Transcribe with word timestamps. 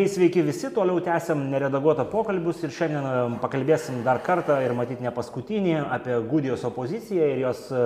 Mėly 0.00 0.14
sveiki 0.14 0.40
visi, 0.40 0.70
toliau 0.72 0.96
tęsiam 1.04 1.42
neredaguotą 1.52 2.06
pokalbius 2.08 2.62
ir 2.64 2.70
šiandien 2.72 3.04
e, 3.04 3.16
pakalbėsim 3.42 3.98
dar 4.00 4.22
kartą 4.24 4.54
ir 4.64 4.72
matyti 4.72 5.04
ne 5.04 5.10
paskutinį 5.12 5.74
apie 5.92 6.14
Gudijos 6.30 6.62
opoziciją 6.64 7.26
ir 7.28 7.42
jos, 7.42 7.60
e, 7.68 7.82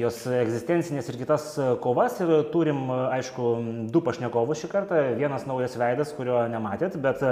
jos 0.00 0.16
egzistencinės 0.40 1.12
ir 1.12 1.18
kitas 1.20 1.44
e, 1.54 1.68
kovas. 1.84 2.16
Ir 2.18 2.32
turim, 2.50 2.80
aišku, 2.90 3.50
du 3.94 4.02
pašnekovus 4.02 4.64
šį 4.64 4.72
kartą. 4.72 5.04
Vienas 5.20 5.46
naujas 5.46 5.76
veidas, 5.78 6.10
kurio 6.16 6.40
nematėt, 6.50 6.98
bet 6.98 7.22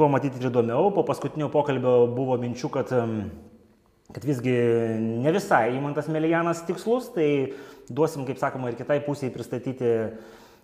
tuo 0.00 0.08
matyti 0.14 0.40
ir 0.40 0.48
įdomiau. 0.48 0.88
Po 0.96 1.04
paskutinio 1.04 1.50
pokalbio 1.52 2.06
buvo 2.16 2.40
minčių, 2.40 2.72
kad, 2.72 2.94
kad 4.16 4.30
visgi 4.32 4.56
ne 5.26 5.36
visai 5.36 5.74
įmantas 5.76 6.08
Melijanas 6.08 6.64
tikslus, 6.64 7.12
tai 7.12 7.28
duosim, 7.92 8.24
kaip 8.24 8.40
sakoma, 8.40 8.72
ir 8.72 8.80
kitai 8.80 9.02
pusiai 9.04 9.34
pristatyti 9.36 9.92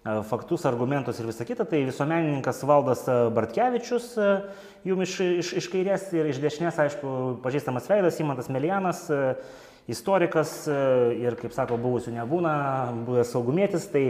faktus, 0.03 0.67
argumentus 0.67 1.21
ir 1.21 1.29
visą 1.31 1.47
kitą, 1.47 1.67
tai 1.69 1.85
visuomenininkas 1.87 2.63
Valdas 2.67 3.05
Bartkevičius, 3.35 4.09
jums 4.87 5.07
iš, 5.07 5.19
iš, 5.43 5.51
iš 5.63 5.69
kairės 5.71 6.09
ir 6.17 6.31
iš 6.33 6.41
dešinės, 6.43 6.81
aišku, 6.87 7.13
pažįstamas 7.45 7.87
veidas, 7.91 8.19
Imantas 8.19 8.51
Melianas, 8.51 9.05
istorikas 9.91 10.65
ir, 10.67 11.39
kaip 11.39 11.55
sako, 11.55 11.79
buvusių 11.83 12.17
nebūna, 12.17 12.55
buvęs 13.07 13.31
saugumėtis, 13.35 13.87
tai 13.95 14.05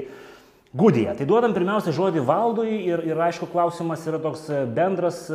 gudija. 0.72 1.12
Tai 1.18 1.28
duodam 1.28 1.52
pirmiausia 1.56 1.92
žodį 1.92 2.24
Valdui 2.24 2.72
ir, 2.88 3.04
ir 3.12 3.20
aišku, 3.28 3.50
klausimas 3.52 4.06
yra 4.08 4.20
toks 4.22 4.48
bendras. 4.72 5.26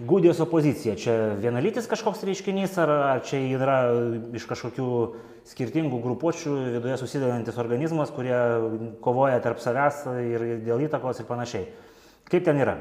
Gudijos 0.00 0.38
opozicija, 0.40 0.94
čia 0.96 1.14
vienalytis 1.36 1.84
kažkoks 1.90 2.22
reiškinys, 2.24 2.78
ar, 2.80 2.90
ar 3.10 3.18
čia 3.20 3.36
yra 3.52 3.74
iš 4.32 4.46
kažkokių 4.48 4.86
skirtingų 5.50 6.00
grupuočių 6.00 6.54
viduje 6.78 6.96
susidedantis 7.02 7.58
organizmas, 7.60 8.12
kurie 8.16 8.38
kovoja 9.04 9.42
tarp 9.44 9.60
savęs 9.60 10.06
ir 10.24 10.46
dėl 10.64 10.86
įtakos 10.86 11.20
ir 11.20 11.28
panašiai. 11.28 11.68
Kaip 12.32 12.48
ten 12.48 12.64
yra? 12.64 12.78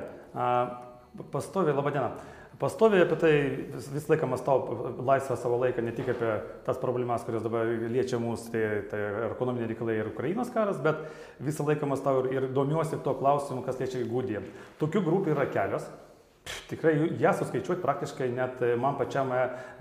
Pastoviai, 1.35 1.75
laba 1.75 1.91
diena. 1.91 2.13
Pastoviai 2.59 3.03
apie 3.03 3.19
tai 3.19 3.36
vis, 3.75 3.91
visą 3.91 4.13
laiką 4.13 4.27
mąstau 4.27 4.81
laisvą 5.03 5.36
savo 5.39 5.59
laiką, 5.59 5.83
ne 5.83 5.91
tik 5.95 6.15
apie 6.15 6.33
tas 6.63 6.80
problemas, 6.80 7.23
kurios 7.27 7.43
dabar 7.43 7.67
liečia 7.67 8.19
mus, 8.19 8.47
tai, 8.52 8.86
tai 8.91 8.99
ekonominiai 9.30 9.73
reikalai 9.73 9.99
ir 9.99 10.15
Ukrainos 10.15 10.52
karas, 10.55 10.80
bet 10.83 11.03
visą 11.43 11.67
laiką 11.67 11.88
mąstau 11.88 12.23
ir, 12.23 12.36
ir 12.36 12.52
domiuosi 12.55 12.99
tuo 13.03 13.19
klausimu, 13.19 13.63
kas 13.67 13.80
liečia 13.80 14.08
Gudiją. 14.08 14.47
Tokių 14.80 15.03
grupių 15.08 15.36
yra 15.36 15.52
kelios 15.52 15.88
Tikrai 16.69 16.94
ją 17.22 17.33
suskaičiuoti 17.39 17.81
praktiškai 17.83 18.30
net 18.33 18.61
man 18.81 18.97
pačiam 19.00 19.31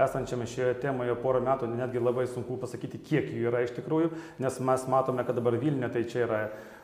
esančiame 0.00 0.46
šioje 0.48 0.78
temoje 0.82 1.16
porą 1.22 1.42
metų 1.44 1.68
netgi 1.72 2.02
labai 2.02 2.26
sunku 2.30 2.56
pasakyti, 2.60 3.00
kiek 3.10 3.28
jų 3.32 3.50
yra 3.50 3.62
iš 3.66 3.74
tikrųjų, 3.78 4.10
nes 4.42 4.58
mes 4.64 4.88
matome, 4.90 5.24
kad 5.26 5.38
dabar 5.38 5.58
Vilniuje 5.60 5.92
tai 5.94 6.04
čia 6.08 6.24
yra 6.26 6.40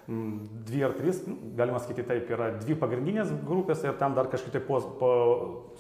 m, 0.09 0.45
dvi 0.69 0.85
ar 0.87 0.95
trys, 0.99 1.23
galima 1.57 1.81
sakyti 1.83 2.07
taip, 2.09 2.29
yra 2.33 2.53
dvi 2.59 2.77
pagrindinės 2.81 3.33
grupės 3.47 3.85
ir 3.85 3.97
tam 4.01 4.17
dar 4.19 4.29
kažkiek 4.33 4.59
tai 4.59 4.65
po, 4.65 4.81
po 5.01 5.11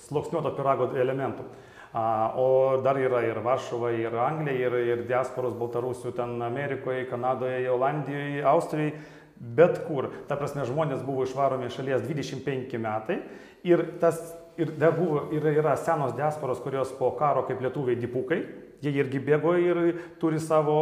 sloksniuoto 0.07 0.55
pirago 0.57 0.93
elementų. 0.97 1.47
O 1.95 2.81
dar 2.83 2.99
yra 2.99 3.21
ir 3.23 3.39
Varšuva, 3.39 3.93
ir 3.95 4.17
Anglija, 4.19 4.67
ir, 4.67 4.75
ir 4.83 5.03
diasporos 5.07 5.55
Baltarusių 5.55 6.11
ten 6.17 6.41
Amerikoje, 6.43 7.05
Kanadoje, 7.07 7.69
Olandijoje, 7.71 8.41
Austrijoje, 8.51 8.97
bet 9.39 9.83
kur. 9.89 10.11
Ta 10.29 10.39
prasme, 10.41 10.67
žmonės 10.69 11.03
buvo 11.07 11.27
išvaromi 11.27 11.69
iš 11.69 11.81
šalies 11.81 12.07
25 12.07 12.79
metai 12.83 13.23
Ir, 13.65 13.81
tas, 13.97 14.19
ir 14.61 14.75
dar 14.77 14.93
buvo, 14.93 15.31
ir 15.33 15.47
yra 15.57 15.73
senos 15.81 16.13
diasporos, 16.13 16.61
kurios 16.61 16.91
po 16.99 17.15
karo 17.17 17.47
kaip 17.49 17.63
lietuviai 17.65 17.97
dipukai, 17.97 18.43
jie 18.85 18.93
irgi 18.93 19.23
bėgo 19.25 19.55
ir 19.57 19.79
turi 20.21 20.37
savo 20.37 20.75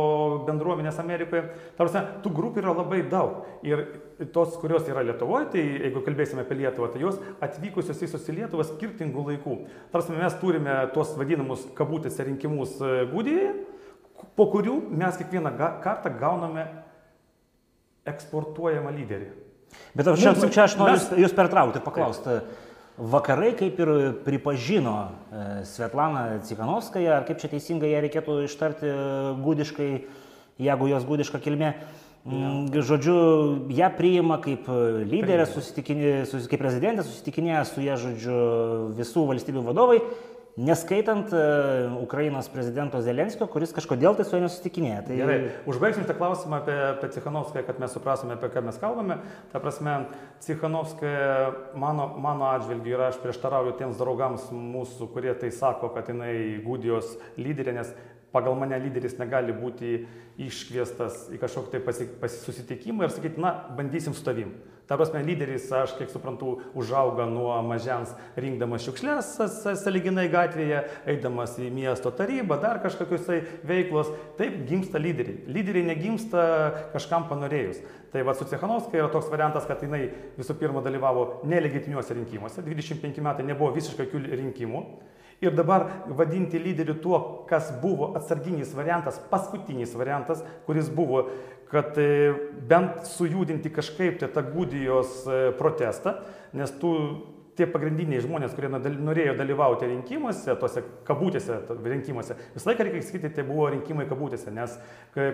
bendruomenės 0.49 0.99
Amerikoje. 0.99 1.45
Tarsi, 1.79 2.03
tų 2.25 2.33
grupių 2.35 2.65
yra 2.65 2.75
labai 2.75 3.05
daug. 3.07 3.45
Ir 3.63 3.85
tos, 4.35 4.57
kurios 4.59 4.91
yra 4.91 5.05
Lietuvoje, 5.07 5.53
tai 5.55 5.63
jeigu 5.63 6.03
kalbėsime 6.03 6.43
apie 6.43 6.59
Lietuvą, 6.59 6.91
tai 6.91 7.05
jos 7.05 7.23
atvykusios 7.47 8.03
į 8.03 8.39
Lietuvą 8.41 8.67
skirtingų 8.73 9.29
laikų. 9.31 9.57
Tarsi 9.95 10.19
mes 10.19 10.41
turime 10.43 10.81
tuos 10.97 11.15
vadinamus 11.15 11.69
kabutėse 11.79 12.27
rinkimus 12.27 12.81
e, 12.83 13.05
Gudijoje, 13.15 13.55
po 14.35 14.51
kurių 14.51 14.81
mes 14.91 15.23
kiekvieną 15.23 15.55
kartą 15.87 16.11
gauname 16.19 16.67
eksportuojamą 18.09 18.93
lyderį. 18.97 19.31
Bet 19.97 20.09
aš 20.09 20.21
čia, 20.21 20.35
čia 20.53 20.67
aš 20.67 20.77
noriu 20.81 20.99
mes... 20.99 21.09
jūs 21.25 21.35
pertraukti 21.37 21.81
ir 21.81 21.87
paklausti. 21.87 22.37
Taip 22.43 22.69
Vakarai 22.99 23.55
kaip 23.57 23.79
ir 23.81 23.91
pripažino 24.21 24.97
e, 25.33 25.65
Svetlaną 25.65 26.43
Cikanovskąją, 26.45 27.15
ar 27.17 27.25
kaip 27.25 27.41
čia 27.41 27.49
teisingai 27.49 27.89
ją 27.89 28.03
reikėtų 28.05 28.37
ištarti 28.45 28.85
e, 28.85 28.97
gudiškai, 29.41 29.89
jeigu 30.61 30.89
jos 30.91 31.07
gudiška 31.09 31.41
kilmė. 31.41 31.71
Ja. 31.73 32.33
Mm, 32.37 32.69
žodžiu, 32.85 33.15
ją 33.75 33.89
priima 33.97 34.37
kaip 34.45 34.69
lyderę, 35.09 35.49
kaip 35.49 36.61
prezidentė, 36.61 37.03
susitikinėja 37.09 37.65
su 37.67 37.83
ją, 37.83 37.97
žodžiu, 37.99 38.37
visų 39.01 39.25
valstybių 39.33 39.65
vadovai 39.73 39.99
Neskaitant 40.53 41.31
uh, 41.33 42.03
Ukrainos 42.03 42.45
prezidento 42.53 42.99
Zelenskio, 43.01 43.47
kuris 43.49 43.71
kažkodėl 43.73 44.19
tai 44.19 44.27
su 44.29 44.35
juo 44.37 44.43
nesusitikinėja. 44.45 44.99
Tai... 45.07 45.15
Gerai, 45.17 45.37
užbaigsim 45.73 46.05
tą 46.05 46.13
klausimą 46.19 46.59
apie, 46.59 46.75
apie 46.91 47.09
Cichanovską, 47.15 47.63
kad 47.65 47.81
mes 47.81 47.95
suprasime, 47.97 48.37
apie 48.37 48.51
ką 48.53 48.61
mes 48.67 48.77
kalbame. 48.83 49.17
Ta 49.55 49.63
prasme, 49.65 49.95
Cichanovska 50.45 51.09
mano, 51.73 52.11
mano 52.21 52.51
atžvilgiu 52.51 52.99
ir 52.99 53.05
aš 53.09 53.17
prieštarauju 53.25 53.79
tiems 53.81 53.97
draugams 53.97 54.51
mūsų, 54.53 55.09
kurie 55.15 55.33
tai 55.41 55.49
sako, 55.57 55.89
kad 55.97 56.13
jinai 56.13 56.35
Gudijos 56.67 57.17
lyderė, 57.41 57.73
nes 57.81 57.97
pagal 58.33 58.57
mane 58.59 58.79
lyderis 58.81 59.19
negali 59.21 59.55
būti 59.55 60.03
iškviestas 60.41 61.29
į 61.35 61.41
kažkokį 61.43 61.73
tai 61.73 61.81
pasi, 61.87 62.39
susitikimą 62.43 63.07
ir 63.07 63.15
sakyti, 63.15 63.41
na, 63.43 63.53
bandysim 63.77 64.17
su 64.17 64.25
tavim. 64.25 64.55
Ta 64.89 64.97
prasme, 64.99 65.21
lyderis, 65.25 65.69
aš 65.73 65.93
kiek 65.97 66.11
suprantu, 66.11 66.57
užauga 66.77 67.25
nuo 67.31 67.55
mažens 67.65 68.11
rinkdamas 68.37 68.83
šiukšlės 68.85 69.29
saliginai 69.81 70.27
gatvėje, 70.33 70.83
eidamas 71.09 71.55
į 71.63 71.71
miesto 71.73 72.11
tarybą, 72.13 72.59
dar 72.61 72.81
kažkokius 72.83 73.29
tai 73.29 73.39
veiklos. 73.69 74.11
Taip 74.41 74.59
gimsta 74.69 75.01
lyderiai. 75.01 75.47
Lyderiai 75.55 75.87
negimsta 75.93 76.43
kažkam 76.97 77.29
panorėjus. 77.31 77.81
Tai 78.13 78.27
va 78.27 78.35
su 78.37 78.49
Cechanovskai 78.51 79.01
yra 79.01 79.09
toks 79.13 79.31
variantas, 79.33 79.65
kad 79.71 79.81
jinai 79.81 80.03
visų 80.37 80.59
pirma 80.61 80.83
dalyvavo 80.85 81.45
nelegitimiuose 81.49 82.19
rinkimuose. 82.19 82.67
25 82.67 83.23
metai 83.25 83.47
nebuvo 83.49 83.71
visiškai 83.79 84.11
jokių 84.11 84.27
rinkimų. 84.43 84.83
Ir 85.43 85.57
dabar 85.59 85.89
vadinti 86.07 86.61
lyderiu 86.63 86.95
tuo, 87.03 87.19
kas 87.51 87.73
buvo 87.83 88.13
atsarginis 88.19 88.77
variantas, 88.79 89.19
paskutinis 89.31 89.97
variantas, 89.99 90.45
kuris 90.69 90.91
buvo 90.93 91.27
kad 91.73 91.99
e, 91.99 92.35
bent 92.69 93.07
sujudinti 93.09 93.73
kažkaip 93.73 94.19
tai 94.21 94.29
tą 94.29 94.45
Gudijos 94.53 95.23
e, 95.25 95.39
protestą, 95.57 96.19
nes 96.53 96.71
tų 96.83 96.93
tie 97.59 97.67
pagrindiniai 97.69 98.23
žmonės, 98.25 98.55
kurie 98.57 98.71
norėjo 98.73 99.35
dalyvauti 99.37 99.89
rinkimuose, 99.91 100.55
tose 100.61 100.83
kabutėse 101.09 101.59
rinkimuose, 101.85 102.37
visą 102.55 102.71
laiką 102.71 102.87
reikia 102.87 103.03
sakyti, 103.05 103.31
tai 103.37 103.45
buvo 103.49 103.67
rinkimai 103.75 104.07
kabutėse, 104.09 104.53
nes 104.55 104.79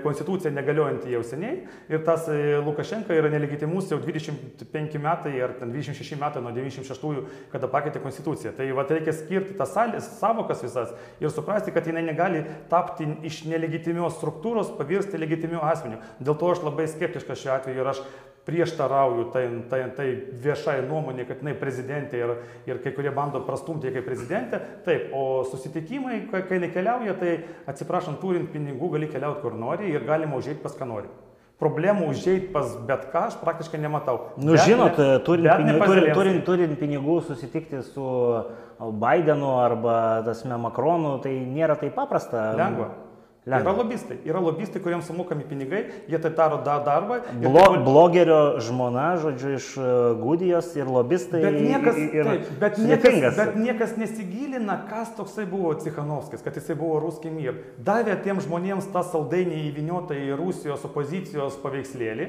konstitucija 0.02 0.50
negaliojanti 0.54 1.12
jau 1.14 1.22
seniai 1.26 1.60
ir 1.90 2.02
tas 2.06 2.26
e, 2.32 2.58
Lukašenka 2.64 3.14
yra 3.14 3.30
nelegitimus 3.30 3.92
jau 3.92 4.00
25 4.02 4.98
metai 5.02 5.34
ar 5.44 5.54
26 5.62 6.18
metai 6.18 6.42
nuo 6.42 6.52
96-ųjų, 6.56 7.24
kada 7.52 7.70
pakeitė 7.70 8.02
konstituciją. 8.02 8.54
Tai 8.58 8.66
va 8.74 8.86
reikia 8.90 9.14
skirti 9.14 9.54
tas 9.58 9.76
savokas 10.18 10.64
visas 10.66 10.94
ir 11.22 11.30
suprasti, 11.34 11.74
kad 11.74 11.86
jinai 11.86 12.02
negali 12.08 12.42
tapti 12.72 13.06
iš 13.28 13.44
nelegitimios 13.46 14.18
struktūros, 14.18 14.74
pavirsti 14.78 15.20
legitimiu 15.20 15.62
asmeniu. 15.62 16.02
Dėl 16.18 16.38
to 16.40 16.50
aš 16.50 16.64
labai 16.66 16.88
skeptiškas 16.90 17.44
šiuo 17.44 17.54
atveju 17.54 17.84
ir 17.84 17.92
aš 17.94 18.02
prieštarauju 18.48 19.28
tai, 19.34 19.44
tai, 19.69 19.82
tai 19.97 20.09
viešai 20.44 20.78
nuomonė, 20.88 21.28
kad 21.28 21.42
jinai 21.42 21.54
prezidentė 21.60 22.22
ir, 22.22 22.34
ir 22.70 22.82
kai 22.84 22.94
kurie 22.97 23.12
bando 23.14 23.42
prastumti 23.44 23.92
kaip 23.92 24.09
prezidentė. 24.09 24.62
Taip, 24.88 25.10
o 25.12 25.44
susitikimai, 25.50 26.22
kai 26.32 26.56
jinai 26.56 26.72
keliauja, 26.72 27.16
tai 27.20 27.34
atsiprašant, 27.69 28.20
turint 28.22 28.48
pinigų 28.54 28.94
gali 28.97 29.10
keliauti 29.12 29.44
kur 29.44 29.56
nori 29.59 29.92
ir 29.92 30.06
galima 30.09 30.41
užėjti 30.41 30.64
pas 30.64 30.76
ką 30.78 30.88
nori. 30.88 31.10
Problemų 31.59 32.12
užėjti 32.12 32.53
pas 32.54 32.71
bet 32.86 33.09
ką 33.12 33.24
aš 33.33 33.36
praktiškai 33.41 33.80
nematau. 33.83 34.30
Nu, 34.39 34.54
bet 34.54 34.62
žinot, 34.62 35.00
ne, 35.03 35.18
turint, 35.27 35.48
pinigų, 35.50 35.89
turint, 35.91 36.12
turint, 36.15 36.45
turint 36.47 36.78
pinigų 36.78 37.18
susitikti 37.27 37.83
su 37.83 38.06
Bidenu 38.78 39.56
arba, 39.59 39.98
tasme, 40.28 40.54
Makronu, 40.62 41.16
tai 41.24 41.34
nėra 41.42 41.74
taip 41.80 41.98
paprasta. 41.98 42.53
Lengva. 42.59 42.92
Lengva. 43.48 43.71
Yra 43.71 43.77
lobistai. 43.78 44.16
Yra 44.28 44.41
lobistai, 44.45 44.80
kuriems 44.84 45.06
sumokami 45.09 45.47
pinigai, 45.48 45.80
jie 46.10 46.18
tai 46.21 46.30
daro 46.36 46.59
da 46.65 46.77
darbą. 46.84 47.21
Blo, 47.41 47.62
tai... 47.65 47.78
Blogerio 47.86 48.41
žmona, 48.60 49.06
žodžiu, 49.22 49.53
iš 49.56 49.68
e, 49.80 49.92
Gudijos 50.21 50.68
ir 50.77 50.91
lobistai. 50.92 51.41
Bet 51.47 51.56
niekas, 51.56 52.00
ir, 52.03 52.28
taip, 52.28 52.50
bet 52.60 52.83
niekas, 52.83 53.39
bet 53.39 53.56
niekas 53.56 53.97
nesigilina, 54.00 54.77
kas 54.91 55.15
toksai 55.16 55.47
buvo 55.48 55.72
Cichanovskis, 55.80 56.45
kad 56.45 56.60
jisai 56.60 56.77
buvo 56.77 57.00
ruskiai 57.06 57.33
mir. 57.33 57.62
Davė 57.80 58.18
tiem 58.27 58.42
žmonėms 58.45 58.91
tą 58.92 59.06
saldainį 59.15 59.65
įviniotą 59.71 60.18
į 60.18 60.36
Rusijos 60.36 60.84
opozicijos 60.91 61.56
paveikslėlį 61.65 62.28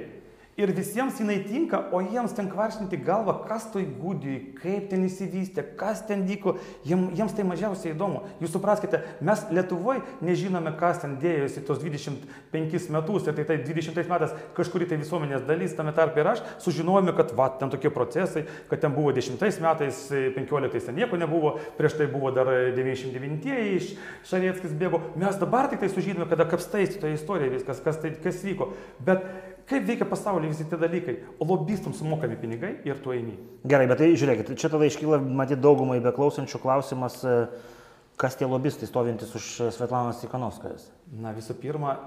Ir 0.59 0.73
visiems 0.75 1.15
jinai 1.21 1.37
tinka, 1.47 1.85
o 1.95 2.01
jiems 2.03 2.33
ten 2.35 2.49
kvaršinti 2.51 2.97
galvą, 3.07 3.37
kas 3.47 3.69
toj 3.71 3.85
gudijai, 4.01 4.41
kaip 4.59 4.89
ten 4.91 5.05
įsivystė, 5.07 5.63
kas 5.79 6.01
ten 6.07 6.25
vyko, 6.27 6.57
jiems, 6.83 7.13
jiems 7.15 7.35
tai 7.37 7.45
mažiausiai 7.47 7.93
įdomu. 7.93 8.25
Jūs 8.43 8.51
supraskite, 8.57 8.99
mes 9.23 9.45
Lietuvoje 9.55 10.01
nežinome, 10.25 10.73
kas 10.79 10.99
ten 10.99 11.13
dėjosi 11.21 11.63
tos 11.63 11.79
25 11.79 12.89
metus 12.91 13.29
ir 13.29 13.37
tai 13.37 13.45
tai 13.47 13.57
20 13.63 14.11
metais 14.11 14.33
kažkuri 14.57 14.89
tai 14.89 14.97
visuomenės 14.99 15.45
dalis, 15.47 15.77
tame 15.77 15.93
tarp 15.95 16.19
ir 16.19 16.27
aš, 16.33 16.43
sužinojome, 16.65 17.15
kad 17.15 17.31
va, 17.39 17.47
ten 17.61 17.71
tokie 17.71 17.93
procesai, 17.95 18.43
kad 18.67 18.83
ten 18.83 18.91
buvo 18.95 19.13
10 19.15 19.39
metais, 19.63 20.01
15 20.11 20.89
ten 20.89 20.99
nieko 20.99 21.21
nebuvo, 21.21 21.53
prieš 21.79 21.95
tai 22.01 22.09
buvo 22.11 22.33
dar 22.35 22.51
99-ieji 22.75 23.79
iš 23.79 23.93
Šarieckis 24.27 24.75
bėgo. 24.75 24.99
Mes 25.19 25.39
dabar 25.39 25.71
tik 25.71 25.85
tai 25.85 25.91
sužinome, 25.93 26.27
kada 26.27 26.49
kapstaisi 26.51 26.99
toje 26.99 27.15
istorijoje 27.15 27.55
viskas, 27.55 27.79
kas, 27.85 28.03
tai, 28.03 28.11
kas 28.19 28.43
vyko. 28.43 28.73
Bet 28.99 29.23
Kaip 29.69 29.85
veikia 29.85 30.05
pasaulyje 30.09 30.49
visi 30.49 30.65
tie 30.65 30.77
dalykai? 30.81 31.13
O 31.37 31.45
lobistams 31.45 31.99
sumokami 32.01 32.37
pinigai 32.41 32.71
ir 32.89 33.01
tu 33.03 33.13
eini. 33.13 33.35
Gerai, 33.69 33.85
bet 33.91 33.99
tai 34.01 34.07
žiūrėkit, 34.17 34.55
čia 34.57 34.71
tada 34.73 34.87
iškyla, 34.89 35.19
matyt, 35.21 35.61
daugumai 35.61 35.99
beklausančių 36.01 36.61
klausimas, 36.63 37.19
e, 37.21 37.35
kas 38.17 38.39
tie 38.39 38.49
lobistai 38.49 38.89
stovintys 38.89 39.35
už 39.37 39.49
Svetlanas 39.75 40.23
Tikanovskas. 40.23 40.87
Na 41.21 41.35
visų 41.37 41.53
pirma, 41.61 41.99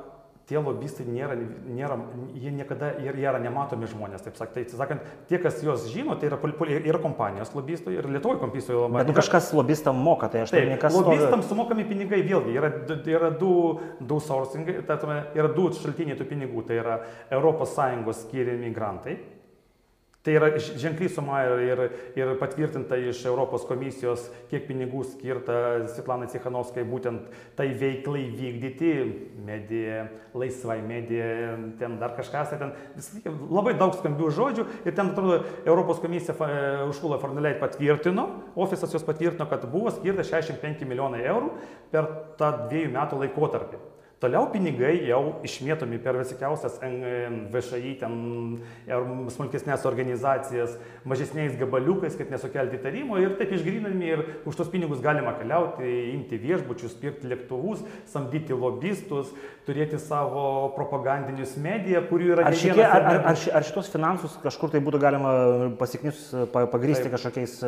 tie 0.50 0.60
lobistai 0.60 1.06
nėra, 1.06 1.36
nėra 1.70 1.96
jie 2.34 2.52
niekada 2.54 2.92
ir 3.02 3.18
jie 3.18 3.26
yra 3.28 3.40
nematomi 3.42 3.88
žmonės, 3.90 4.24
taip 4.24 4.38
sakant. 4.38 4.54
Tai, 4.56 4.78
sakant, 4.80 5.10
tie, 5.30 5.38
kas 5.42 5.60
juos 5.64 5.86
žino, 5.92 6.16
tai 6.18 6.30
yra, 6.30 6.38
yra 6.78 7.00
kompanijos 7.02 7.52
lobistai 7.56 7.96
ir 7.98 8.08
Lietuvoje 8.10 8.40
kompistų 8.42 8.78
labai. 8.80 9.02
Bet 9.02 9.12
nu, 9.12 9.16
kažkas 9.18 9.52
lobistam 9.56 10.00
moka, 10.02 10.30
tai 10.32 10.44
aš 10.46 10.54
tai 10.54 10.64
nekas. 10.70 10.96
Lobistams 10.96 11.50
sumokami 11.50 11.86
pinigai 11.88 12.22
vėlgi, 12.26 12.56
yra, 12.58 12.72
yra 13.14 13.30
du, 13.38 13.52
du 14.00 14.18
sourcingai, 14.22 14.80
tai 14.88 14.98
yra 15.38 15.52
du 15.54 15.68
šaltiniai 15.78 16.18
tų 16.18 16.28
pinigų, 16.32 16.66
tai 16.68 16.82
yra 16.82 16.98
ES 17.32 18.26
skiriami 18.26 18.74
grantai 18.74 19.16
Tai 20.22 20.36
yra 20.38 20.52
ženkliai 20.54 21.10
suma 21.10 21.40
ir, 21.66 21.80
ir 22.14 22.28
patvirtinta 22.38 22.94
iš 23.10 23.24
Europos 23.26 23.64
komisijos, 23.66 24.28
kiek 24.52 24.68
pinigų 24.68 25.00
skirta 25.10 25.56
Svetlanai 25.90 26.28
Cichanovskai 26.30 26.84
būtent 26.86 27.24
tai 27.58 27.72
veiklai 27.80 28.28
vykdyti, 28.30 28.92
medija, 29.42 30.04
laisvai 30.38 30.78
medija, 30.86 31.56
ten 31.80 31.98
dar 31.98 32.14
kažkas, 32.14 32.54
ten 32.54 32.70
vis, 32.94 33.10
labai 33.50 33.74
daug 33.80 33.98
skambių 33.98 34.30
žodžių 34.38 34.68
ir 34.84 34.94
ten, 34.94 35.10
atrodo, 35.10 35.40
Europos 35.66 35.98
komisija 36.04 36.38
Užkula 36.86 37.18
Forneleit 37.18 37.58
patvirtino, 37.58 38.28
ofisas 38.54 38.94
jos 38.94 39.02
patvirtino, 39.08 39.50
kad 39.50 39.66
buvo 39.74 39.90
skirta 39.90 40.22
65 40.22 40.86
milijonai 40.86 41.26
eurų 41.34 41.50
per 41.90 42.12
tą 42.38 42.54
dviejų 42.68 42.94
metų 42.94 43.24
laikotarpį. 43.24 43.88
Toliau 44.22 44.46
pinigai 44.52 44.92
jau 45.08 45.40
išmėtomi 45.42 45.96
per 46.02 46.14
visokiausias 46.20 46.76
VŠI, 47.50 47.94
ten 47.98 48.12
smulkesnės 49.34 49.82
organizacijas, 49.88 50.76
mažesniais 51.08 51.56
gabaliukais, 51.58 52.14
kad 52.14 52.30
nesukelti 52.30 52.78
įtarimo 52.78 53.18
ir 53.18 53.34
taip 53.40 53.50
išgrinami 53.56 54.12
ir 54.12 54.22
už 54.46 54.60
tos 54.60 54.70
pinigus 54.70 55.02
galima 55.02 55.34
keliauti, 55.40 55.88
imti 56.12 56.38
viešbučius, 56.38 56.94
pirkti 57.00 57.32
lėktuvus, 57.32 57.82
samdyti 58.12 58.54
lobistus, 58.54 59.32
turėti 59.66 59.98
savo 59.98 60.70
propagandinius 60.76 61.56
mediją, 61.58 62.04
kurių 62.06 62.30
yra... 62.36 62.46
Ar, 62.46 62.58
šitie, 62.58 62.86
ar, 62.86 63.08
ar, 63.08 63.20
ar, 63.32 63.42
ar 63.58 63.66
šitos 63.66 63.90
finansus 63.90 64.38
kažkur 64.42 64.70
tai 64.70 64.84
būtų 64.86 65.02
galima 65.02 65.34
pasiknius 65.82 66.28
pagrysti 66.54 67.08
taip. 67.08 67.16
kažkokiais... 67.16 67.58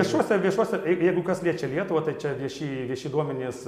Viešuose, 0.00 0.40
viešuose, 0.42 0.82
jeigu 0.90 1.24
kas 1.26 1.46
liečia 1.46 1.70
Lietuvą, 1.70 2.02
tai 2.06 2.18
čia 2.18 2.34
vieši, 2.38 2.68
vieši 2.90 3.14
duomenys 3.14 3.62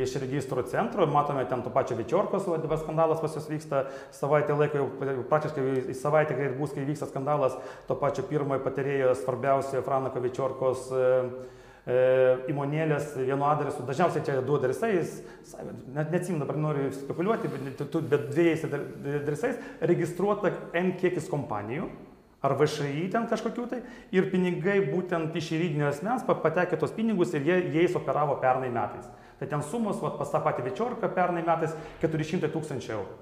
iš 0.00 0.18
registro 0.22 0.66
centro, 0.66 1.06
matome 1.10 1.46
ten 1.50 1.62
to 1.68 1.74
pačio 1.74 1.96
Večiorkos, 1.96 2.48
o 2.48 2.56
dabar 2.56 2.80
skandalas 2.80 3.20
pas 3.20 3.36
jūs 3.36 3.48
vyksta 3.50 3.84
savaitę 4.16 4.56
laiko, 4.56 4.88
jau 5.04 5.26
praktiškai 5.28 5.92
į 5.92 5.96
savaitę 5.98 6.36
greit 6.38 6.56
bus, 6.56 6.72
kai 6.72 6.86
vyksta 6.88 7.10
skandalas 7.10 7.58
to 7.88 7.96
pačio 8.00 8.24
pirmojo 8.28 8.64
patarėjo 8.64 9.12
svarbiausio 9.20 9.84
Franako 9.84 10.24
Večiorkos 10.24 10.88
e, 10.88 11.04
e, 11.84 12.00
įmonėlės 12.54 13.14
vienu 13.20 13.46
adresu, 13.50 13.84
dažniausiai 13.88 14.24
čia 14.24 14.40
du 14.44 14.56
adresais, 14.56 15.20
net 15.92 16.12
neatsimenu, 16.14 16.42
dabar 16.46 16.60
noriu 16.64 16.90
spekuliuoti, 16.96 17.52
bet, 17.52 17.86
bet 18.08 18.28
dviejais 18.32 18.68
adresais 18.68 19.64
registruota 19.92 20.54
N 20.78 20.94
kiekis 21.00 21.28
kompanijų 21.30 21.90
ar 22.38 22.54
VŠI 22.58 23.08
ten 23.10 23.26
kažkokių 23.30 23.64
tai 23.70 23.80
ir 24.14 24.28
pinigai 24.30 24.78
būtent 24.86 25.34
iš 25.36 25.52
juridinio 25.56 25.88
asmens 25.90 26.26
patekė 26.28 26.78
tos 26.78 26.94
pinigus 26.94 27.34
ir 27.34 27.46
jie 27.46 27.56
jais 27.74 27.96
operavo 27.98 28.38
pernai 28.42 28.70
metais. 28.70 29.08
Tai 29.38 29.48
ten 29.48 29.62
sumos, 29.62 30.02
vat, 30.02 30.18
pas 30.18 30.30
tą 30.34 30.42
patį 30.42 30.66
Večiorką 30.68 31.10
pernai 31.14 31.46
metais 31.46 31.76
400 32.02 32.50
tūkstančių 32.54 32.94
eurų. 32.98 33.18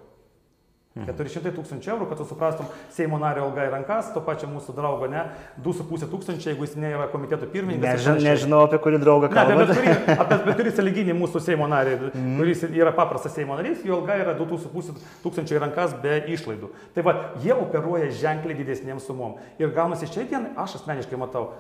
400 1.04 1.42
mhm. 1.42 1.56
tūkstančių 1.58 1.90
eurų, 1.92 2.06
kad 2.08 2.20
tu 2.20 2.24
suprastum 2.24 2.68
Seimo 2.94 3.18
nario 3.20 3.44
alga 3.44 3.66
į 3.66 3.72
rankas, 3.74 4.08
to 4.14 4.22
pačio 4.24 4.48
mūsų 4.48 4.72
draugo, 4.78 5.10
ne, 5.12 5.26
2,5 5.64 6.08
tūkstančiai, 6.08 6.54
jeigu 6.54 6.64
jis 6.64 6.76
nėra 6.80 7.10
komiteto 7.12 7.48
pirmininkas. 7.52 8.00
Nežinau, 8.00 8.24
nežinau 8.24 8.62
apie 8.64 8.80
kurį 8.80 9.02
draugą 9.02 9.28
kalbate. 9.28 9.58
Ne, 9.58 9.66
bet, 9.66 9.74
bet, 9.74 9.82
kurį, 9.84 10.18
apie 10.24 10.40
bet 10.48 10.60
kurį 10.62 10.74
saliginį 10.78 11.16
mūsų 11.20 11.42
Seimo 11.44 11.68
narį, 11.68 11.96
mm. 12.08 12.34
kuris 12.40 12.64
yra 12.70 12.94
paprastas 12.96 13.36
Seimo 13.36 13.58
narys, 13.60 13.84
jo 13.84 14.00
alga 14.00 14.16
yra 14.24 14.36
2,5 14.40 15.02
tūkstančiai 15.24 15.60
rankas 15.66 15.96
be 16.00 16.22
išlaidų. 16.32 16.72
Tai 16.96 17.04
va, 17.04 17.16
jie 17.44 17.52
operuoja 17.52 18.08
ženkliai 18.22 18.56
didesnėm 18.56 19.02
sumom. 19.04 19.36
Ir 19.60 19.76
gaunasi 19.76 20.08
šiai 20.08 20.30
dienai, 20.32 20.54
aš 20.64 20.80
asmeniškai 20.80 21.20
matau, 21.20 21.50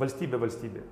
valstybė 0.00 0.40
valstybė. 0.40 0.88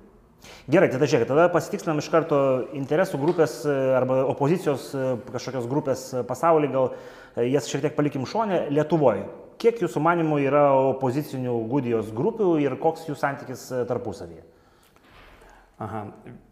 Gerai, 0.65 0.87
tada 0.89 1.05
žiūrėkit, 1.05 1.29
tada 1.29 1.45
pasitikslinam 1.53 1.99
iš 2.01 2.07
karto 2.09 2.37
interesų 2.73 3.19
grupės 3.21 3.59
e, 3.69 3.73
arba 3.93 4.23
opozicijos 4.31 4.87
e, 4.97 5.03
kažkokios 5.29 5.67
grupės 5.69 6.05
e, 6.09 6.23
pasaulyje, 6.25 6.71
gal 6.73 7.45
jas 7.45 7.69
šiek 7.69 7.83
tiek 7.83 7.93
palikim 7.93 8.25
šonę, 8.25 8.63
Lietuvoje. 8.73 9.27
Kiek 9.61 9.77
jūsų 9.83 10.01
manimų 10.01 10.39
yra 10.47 10.63
opozicinių 10.95 11.53
gudijos 11.69 12.09
grupių 12.15 12.55
ir 12.63 12.79
koks 12.81 13.05
jų 13.05 13.15
santykis 13.19 13.67
tarpusavyje? 13.85 14.41
Aha. 15.85 16.01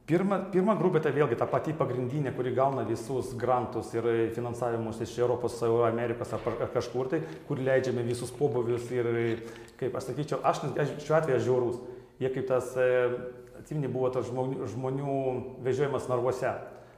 Pirma, 0.03 0.41
pirma 0.51 0.75
grupė 0.75 0.99
tai 1.01 1.13
vėlgi 1.15 1.37
ta 1.39 1.47
pati 1.47 1.73
pagrindinė, 1.79 2.35
kuri 2.35 2.51
gauna 2.53 2.83
visus 2.85 3.29
grantus 3.39 3.93
ir 3.95 4.07
finansavimus 4.35 4.99
iš 5.01 5.13
Europos, 5.23 5.61
Amerikos 5.63 6.35
ar 6.35 6.67
kažkur 6.73 7.09
tai, 7.13 7.21
kur 7.47 7.61
leidžiame 7.63 8.03
visus 8.05 8.33
pobuvius 8.35 8.89
ir, 8.91 9.07
kaip 9.79 9.95
aš 9.95 10.11
sakyčiau, 10.11 10.43
aš, 10.43 10.67
aš 10.83 10.97
šiuo 11.05 11.17
atveju 11.17 11.45
žiaurus. 11.47 11.79
Jie 12.19 12.29
kaip 12.35 12.51
tas 12.51 12.75
atsimeni, 13.63 13.89
buvo 13.92 14.12
tas 14.13 14.27
žmonių, 14.30 14.69
žmonių 14.75 15.18
vežiojimas 15.65 16.10
narvuose. 16.12 16.54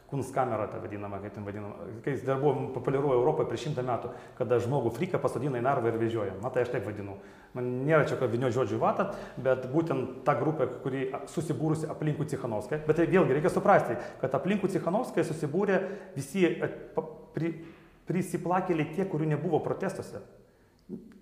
Kunstkamera, 0.05 0.67
ta 0.69 0.77
vadinama, 0.77 1.17
kaip 1.17 1.33
ten 1.33 1.45
vadinama, 1.47 1.87
kai 2.05 2.11
jis 2.13 2.21
dar 2.27 2.37
buvo 2.37 2.67
populiaru 2.75 3.15
Europoje 3.15 3.49
prieš 3.49 3.63
šimtą 3.65 3.81
metų, 3.87 4.11
kada 4.37 4.59
žmogų 4.61 4.91
friką 4.93 5.17
pasodina 5.17 5.57
į 5.57 5.63
narvą 5.65 5.89
ir 5.89 5.97
vežioja. 5.97 6.35
Na 6.43 6.51
tai 6.53 6.61
aš 6.61 6.75
taip 6.75 6.85
vadinu. 6.85 7.15
Man 7.57 7.71
nėra 7.87 8.05
čia 8.05 8.19
ką 8.19 8.29
vinio 8.29 8.51
žodžių 8.53 8.77
vatą, 8.83 9.07
bet 9.41 9.65
būtent 9.73 10.21
ta 10.27 10.37
grupė, 10.37 10.69
kuri 10.83 11.07
susibūrusi 11.33 11.89
aplinkų 11.89 12.29
Cichanovskai. 12.35 12.83
Bet 12.85 13.01
tai 13.01 13.09
vėlgi 13.09 13.33
reikia 13.33 13.49
suprasti, 13.49 13.97
kad 14.21 14.37
aplinkų 14.37 14.69
Cichanovskai 14.77 15.25
susibūrė 15.25 15.81
visi 16.13 16.53
pri, 17.33 17.55
prisiplakėliai 18.05 18.93
tie, 18.93 19.09
kurių 19.09 19.33
nebuvo 19.33 19.63
protestuose. 19.65 20.21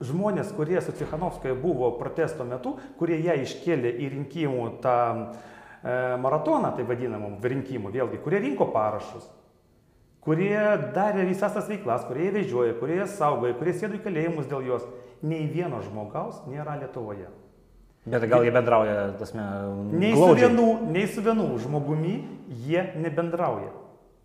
Žmonės, 0.04 0.50
kurie 0.58 0.82
su 0.84 0.92
Cichanovskoje 0.92 1.54
buvo 1.56 1.94
protesto 1.96 2.44
metu, 2.44 2.76
kurie 3.00 3.22
ją 3.24 3.38
iškėlė 3.46 3.94
į 4.04 4.10
rinkimų 4.18 4.66
tą 4.84 4.96
e, 5.16 5.94
maratoną, 6.20 6.74
tai 6.76 6.84
vadinamą 6.88 7.38
rinkimų, 7.40 7.94
vėlgi, 7.94 8.20
kurie 8.26 8.42
rinko 8.44 8.68
parašus, 8.74 9.30
kurie 10.24 10.58
darė 10.96 11.24
visas 11.30 11.56
tas 11.56 11.70
veiklas, 11.72 12.04
kurie 12.10 12.28
vežioja, 12.36 12.76
kurie 12.82 13.00
saugoja, 13.08 13.56
kurie 13.56 13.76
sėdo 13.78 13.96
į 13.96 14.04
kalėjimus 14.04 14.50
dėl 14.52 14.68
jos, 14.68 14.84
nei 15.24 15.48
vieno 15.48 15.80
žmogaus 15.86 16.44
nėra 16.52 16.76
Lietuvoje. 16.82 17.30
Bet 18.04 18.26
gal 18.28 18.44
jie 18.44 18.52
bendrauja, 18.52 19.14
tasme, 19.16 19.46
nei 19.96 20.12
glaudžiai. 20.12 20.50
su, 20.50 20.52
vienu, 20.52 20.68
nei 20.92 21.08
su 21.08 21.24
vienu 21.24 21.48
žmogumi 21.64 22.18
jie 22.66 22.84
nebendrauja. 23.00 23.72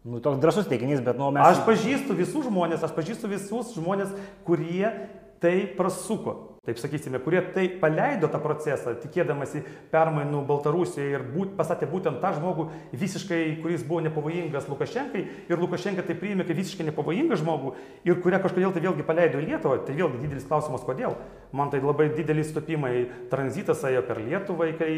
Nu, 0.09 0.19
toks 0.25 0.41
drasus 0.43 0.67
teiginys, 0.67 0.99
bet 1.05 1.19
nu, 1.21 1.31
mes. 1.35 1.47
Aš 1.47 1.63
pažįstu 1.67 2.17
visus 2.19 2.47
žmonės, 2.49 2.83
aš 2.83 2.95
pažįstu 2.97 3.31
visus 3.31 3.71
žmonės, 3.77 4.11
kurie 4.47 4.91
tai 5.41 5.67
prasuko 5.77 6.58
taip 6.69 6.81
sakysime, 6.81 7.21
kurie 7.25 7.41
tai 7.55 7.67
paleido 7.81 8.29
tą 8.29 8.41
procesą, 8.45 8.93
tikėdamasi 9.03 9.65
permainų 9.93 10.45
Baltarusijoje 10.49 11.17
ir 11.17 11.25
būt, 11.33 11.55
pasatė 11.59 11.89
būtent 11.89 12.21
tą 12.23 12.35
žmogų 12.37 12.69
visiškai, 12.93 13.41
kuris 13.63 13.87
buvo 13.89 14.03
nepavojingas 14.05 14.69
Lukašenkai 14.69 15.25
ir 15.49 15.63
Lukašenka 15.63 16.05
tai 16.05 16.17
priėmė 16.19 16.47
kaip 16.49 16.61
visiškai 16.61 16.89
nepavojingą 16.91 17.41
žmogų 17.41 17.75
ir 18.09 18.21
kurią 18.23 18.43
kažkodėl 18.45 18.75
tai 18.77 18.85
vėlgi 18.85 19.07
paleido 19.09 19.41
į 19.41 19.49
Lietuvą, 19.49 19.81
tai 19.87 19.97
vėlgi 19.97 20.23
didelis 20.23 20.47
klausimas, 20.49 20.85
kodėl. 20.87 21.17
Man 21.57 21.71
tai 21.73 21.81
labai 21.81 22.11
didelis 22.13 22.51
stopimai, 22.53 23.09
tranzitas 23.33 23.81
ėjo 23.89 24.03
per 24.05 24.21
Lietuvą 24.21 24.69
kai, 24.77 24.91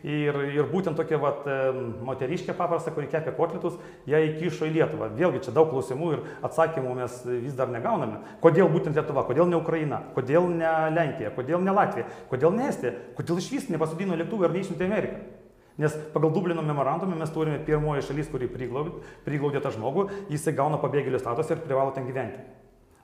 ir, 0.00 0.38
ir 0.56 0.68
būtent 0.70 0.96
tokia 0.96 1.18
vat, 1.20 1.44
moteriškė 2.08 2.56
paprasta, 2.56 2.94
kuri 2.96 3.10
kepė 3.12 3.34
kotletus, 3.36 3.76
ją 4.08 4.22
įkišo 4.30 4.68
į 4.70 4.74
Lietuvą. 4.78 5.10
Vėlgi 5.18 5.44
čia 5.44 5.54
daug 5.56 5.68
klausimų 5.72 6.12
ir 6.14 6.24
atsakymų 6.46 6.96
mes 7.02 7.20
vis 7.28 7.56
dar 7.58 7.68
negauname. 7.72 8.22
Kodėl 8.40 8.70
būtent 8.72 8.96
Lietuva, 8.96 9.26
kodėl 9.28 9.50
ne 9.50 9.60
Ukraina, 9.60 10.00
kodėl 10.16 10.48
ne 10.48 10.72
Lenkija. 10.96 11.09
Lenkija, 11.10 11.34
kodėl 11.36 11.60
ne 11.66 11.74
Latvija, 11.74 12.06
kodėl 12.30 12.54
ne 12.56 12.70
Estija, 12.70 12.94
kodėl 13.18 13.42
iš 13.42 13.50
vis 13.52 13.68
nepasodino 13.72 14.16
lėktuvą 14.16 14.48
ir 14.48 14.56
neišsiuntė 14.56 14.88
Ameriką. 14.88 15.20
Nes 15.80 15.94
pagal 16.12 16.32
Dublino 16.34 16.62
memorandumą 16.62 17.16
mes 17.16 17.30
turime 17.32 17.60
pirmoji 17.64 18.04
šalis, 18.04 18.28
kuri 18.32 18.50
priglaudė, 18.52 18.98
priglaudė 19.24 19.62
tą 19.64 19.72
žmogų, 19.76 20.08
jisai 20.32 20.52
gauna 20.56 20.80
pabėgėlių 20.82 21.20
statusą 21.22 21.56
ir 21.56 21.62
privalo 21.64 21.94
ten 21.96 22.08
gyventi. 22.08 22.42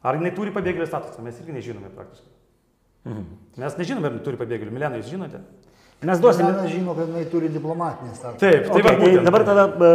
Ar 0.06 0.18
jinai 0.18 0.34
turi 0.36 0.52
pabėgėlio 0.54 0.88
statusą, 0.88 1.24
mes 1.24 1.38
irgi 1.40 1.56
nežinome 1.56 1.88
praktiškai. 1.94 2.34
Mhm. 3.06 3.24
Mes 3.62 3.78
nežinome, 3.80 4.10
ar 4.10 4.20
turi 4.26 4.38
pabėgėlių. 4.40 4.74
Milena, 4.74 5.00
jūs 5.00 5.08
žinote? 5.14 5.40
Mes 6.04 6.20
duosime. 6.20 6.50
Mes 6.52 6.68
žinome, 6.74 6.92
kad 6.98 7.08
jinai 7.08 7.24
turi 7.32 7.48
diplomatinį 7.48 8.12
statusą. 8.12 8.40
Taip, 8.42 8.66
Okay, 8.68 8.82
va, 8.84 8.92
tai 9.00 9.24
dabar 9.24 9.44
tada 9.48 9.64
e, 9.72 9.92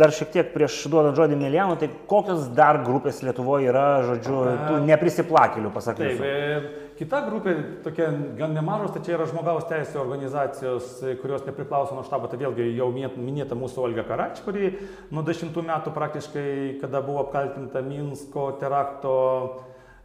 dar 0.00 0.14
šiek 0.16 0.32
tiek 0.34 0.48
prieš 0.50 0.80
duodant 0.90 1.14
žodį 1.14 1.38
Milijanų, 1.38 1.76
tai 1.78 1.88
kokios 2.10 2.48
dar 2.56 2.80
grupės 2.82 3.22
Lietuvoje 3.22 3.70
yra, 3.70 3.84
žodžiu, 4.08 4.40
tų 4.64 4.80
neprisiplakelių, 4.88 5.70
pasak 5.76 6.00
Taip, 6.02 6.18
e, 6.18 6.83
kita 6.98 7.20
grupė, 7.26 7.54
tokia 7.84 8.08
gan 8.38 8.54
nemažos, 8.54 8.92
tai 8.94 9.02
čia 9.06 9.16
yra 9.16 9.26
žmogaus 9.30 9.66
teisų 9.70 10.00
organizacijos, 10.02 10.96
kurios 11.22 11.44
nepriklauso 11.46 11.96
nuo 11.96 12.04
štabo, 12.06 12.30
tai 12.30 12.38
vėlgi 12.40 12.70
jau 12.76 12.90
minėt- 12.94 13.18
minėta 13.18 13.58
mūsų 13.58 13.82
Olga 13.88 14.06
Karač, 14.06 14.42
kuri 14.46 14.74
nuo 15.10 15.24
dešimtų 15.26 15.64
metų 15.66 15.94
praktiškai, 15.94 16.80
kada 16.80 17.02
buvo 17.02 17.26
apkaltinta 17.26 17.82
Minsko 17.82 18.52
terakto, 18.60 19.14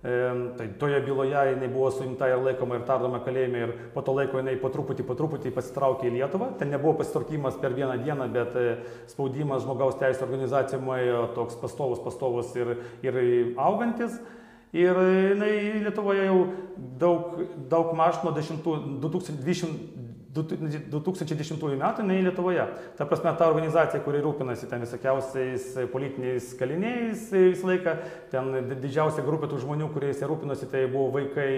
tai 0.02 0.68
toje 0.80 1.02
byloje 1.04 1.36
jinai 1.52 1.68
buvo 1.68 1.92
suimta 1.92 2.30
ir 2.32 2.40
laikoma 2.40 2.78
ir 2.80 2.86
tardoma 2.88 3.20
kalėjime 3.20 3.64
ir 3.66 3.74
po 3.94 4.02
to 4.02 4.14
laiko 4.16 4.40
jinai 4.40 4.56
po 4.56 4.70
truputį, 4.72 5.04
po 5.04 5.16
truputį 5.20 5.52
pasitraukė 5.52 6.08
į 6.08 6.14
Lietuvą. 6.16 6.54
Ten 6.58 6.72
nebuvo 6.72 6.94
pasitraukimas 7.02 7.60
per 7.60 7.76
vieną 7.76 7.98
dieną, 8.00 8.30
bet 8.32 8.56
e, 8.56 8.78
spaudimas 9.12 9.66
žmogaus 9.66 10.00
teisų 10.00 10.24
organizacijom 10.24 10.88
ėjo 10.96 11.26
toks 11.36 11.60
pastovus, 11.60 12.00
pastovus 12.00 12.56
ir, 12.56 12.78
ir 13.04 13.20
augantis. 13.60 14.16
Ir 14.74 14.94
jinai 14.94 15.82
Lietuvoje 15.82 16.28
jau 16.28 16.42
daug, 17.02 17.40
daug 17.72 17.96
maž 17.98 18.20
nuo 18.22 18.36
10, 18.36 18.60
2020, 19.02 20.10
2010 20.30 21.58
metų 21.58 22.04
jinai 22.04 22.20
Lietuvoje. 22.28 22.68
Ta 23.00 23.08
prasme, 23.10 23.32
ta 23.34 23.48
organizacija, 23.50 24.04
kuri 24.06 24.22
rūpinasi 24.22 24.70
ten 24.70 24.86
visokiausiais 24.86 25.72
politiniais 25.90 26.52
kaliniais 26.60 27.26
visą 27.34 27.72
laiką, 27.72 27.96
ten 28.30 28.70
didžiausia 28.76 29.26
grupė 29.26 29.50
tų 29.50 29.64
žmonių, 29.66 29.90
kuriais 29.96 30.22
jie 30.22 30.30
rūpinosi, 30.30 30.70
tai 30.70 30.86
buvo 30.86 31.10
vaikai, 31.18 31.50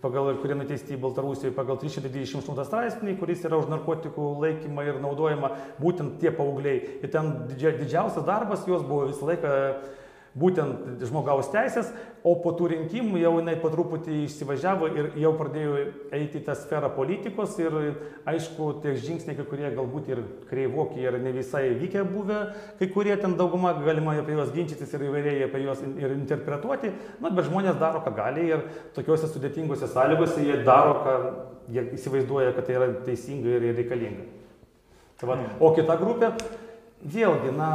pagal, 0.00 0.32
kurie 0.40 0.56
nuteisti 0.56 0.96
į 0.96 1.02
Baltarusiją 1.04 1.52
pagal 1.52 1.76
328 1.84 2.64
straipsnį, 2.72 3.18
kuris 3.20 3.44
yra 3.44 3.60
už 3.60 3.68
narkotikų 3.68 4.32
laikymą 4.46 4.88
ir 4.88 5.04
naudojimą, 5.04 5.54
būtent 5.82 6.16
tie 6.24 6.32
paaugliai. 6.32 7.00
Ir 7.04 7.12
ten 7.12 7.34
didžia, 7.52 7.76
didžiausias 7.84 8.24
darbas 8.24 8.64
jos 8.64 8.80
buvo 8.88 9.10
visą 9.12 9.28
laiką 9.28 9.56
būtent 10.38 11.00
žmogaus 11.02 11.48
teisės, 11.50 11.88
o 12.22 12.36
po 12.38 12.52
tų 12.54 12.68
rinkimų 12.74 13.18
jau 13.18 13.32
jinai 13.38 13.56
po 13.58 13.70
truputį 13.72 14.20
išsivažiavo 14.26 14.90
ir 14.92 15.08
jau 15.18 15.32
pradėjo 15.38 15.78
eiti 16.14 16.38
į 16.38 16.44
tą 16.46 16.54
sferą 16.58 16.90
politikos 16.94 17.56
ir 17.58 17.74
aišku, 18.30 18.68
tie 18.84 18.94
žingsniai, 19.00 19.34
kai 19.38 19.46
kurie 19.48 19.72
galbūt 19.74 20.12
ir 20.12 20.22
kreivokiai 20.50 21.08
ir 21.08 21.18
ne 21.24 21.34
visai 21.34 21.64
vykę 21.80 22.04
buvę, 22.12 22.40
kai 22.78 22.90
kurie 22.94 23.16
ten 23.18 23.34
dauguma 23.40 23.72
galima 23.80 24.14
apie 24.20 24.38
juos 24.38 24.54
ginčytis 24.54 24.94
ir 24.94 25.08
įvairiai 25.08 25.48
apie 25.48 25.64
juos 25.64 25.82
ir 25.88 26.14
interpretuoti, 26.14 26.94
nu, 27.18 27.34
bet 27.34 27.50
žmonės 27.50 27.80
daro, 27.82 28.04
ką 28.06 28.14
gali 28.14 28.46
ir 28.52 28.66
tokiuose 28.94 29.30
sudėtingose 29.32 29.90
sąlygose 29.90 30.44
jie 30.46 30.62
daro, 30.66 30.98
ką 31.02 31.18
jie 31.74 31.88
įsivaizduoja, 31.98 32.54
kad 32.54 32.68
tai 32.68 32.78
yra 32.78 32.92
teisinga 33.06 33.56
ir 33.58 33.70
reikalinga. 33.74 34.28
Tai 35.20 35.28
va, 35.28 35.42
o 35.60 35.74
kita 35.76 35.98
grupė, 36.00 36.30
vėlgi, 37.00 37.52
na, 37.56 37.68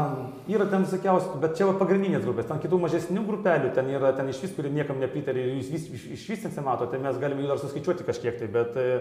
yra 0.49 0.67
ten 0.69 0.85
visokiausių, 0.85 1.39
bet 1.41 1.55
čia 1.57 1.65
va 1.69 1.77
pagrindinės 1.79 2.25
grupės, 2.25 2.45
ten 2.49 2.59
kitų 2.61 2.77
mažesnių 2.83 3.23
grupelių, 3.25 3.71
ten 3.73 3.89
yra 3.89 4.13
ten 4.17 4.29
iš 4.29 4.43
vis, 4.45 4.53
kurie 4.53 4.69
niekam 4.73 5.01
nepritarė 5.01 5.47
ir 5.47 5.55
jūs 5.57 5.71
vis, 5.73 5.87
iš, 5.97 6.03
iš 6.13 6.27
vis 6.29 6.45
nesimato, 6.45 6.85
tai 6.91 7.01
mes 7.01 7.17
galime 7.21 7.41
jų 7.41 7.49
dar 7.49 7.63
suskaičiuoti 7.63 8.05
kažkiek 8.05 8.37
tai, 8.37 8.51
bet 8.53 8.77
e, 8.77 8.99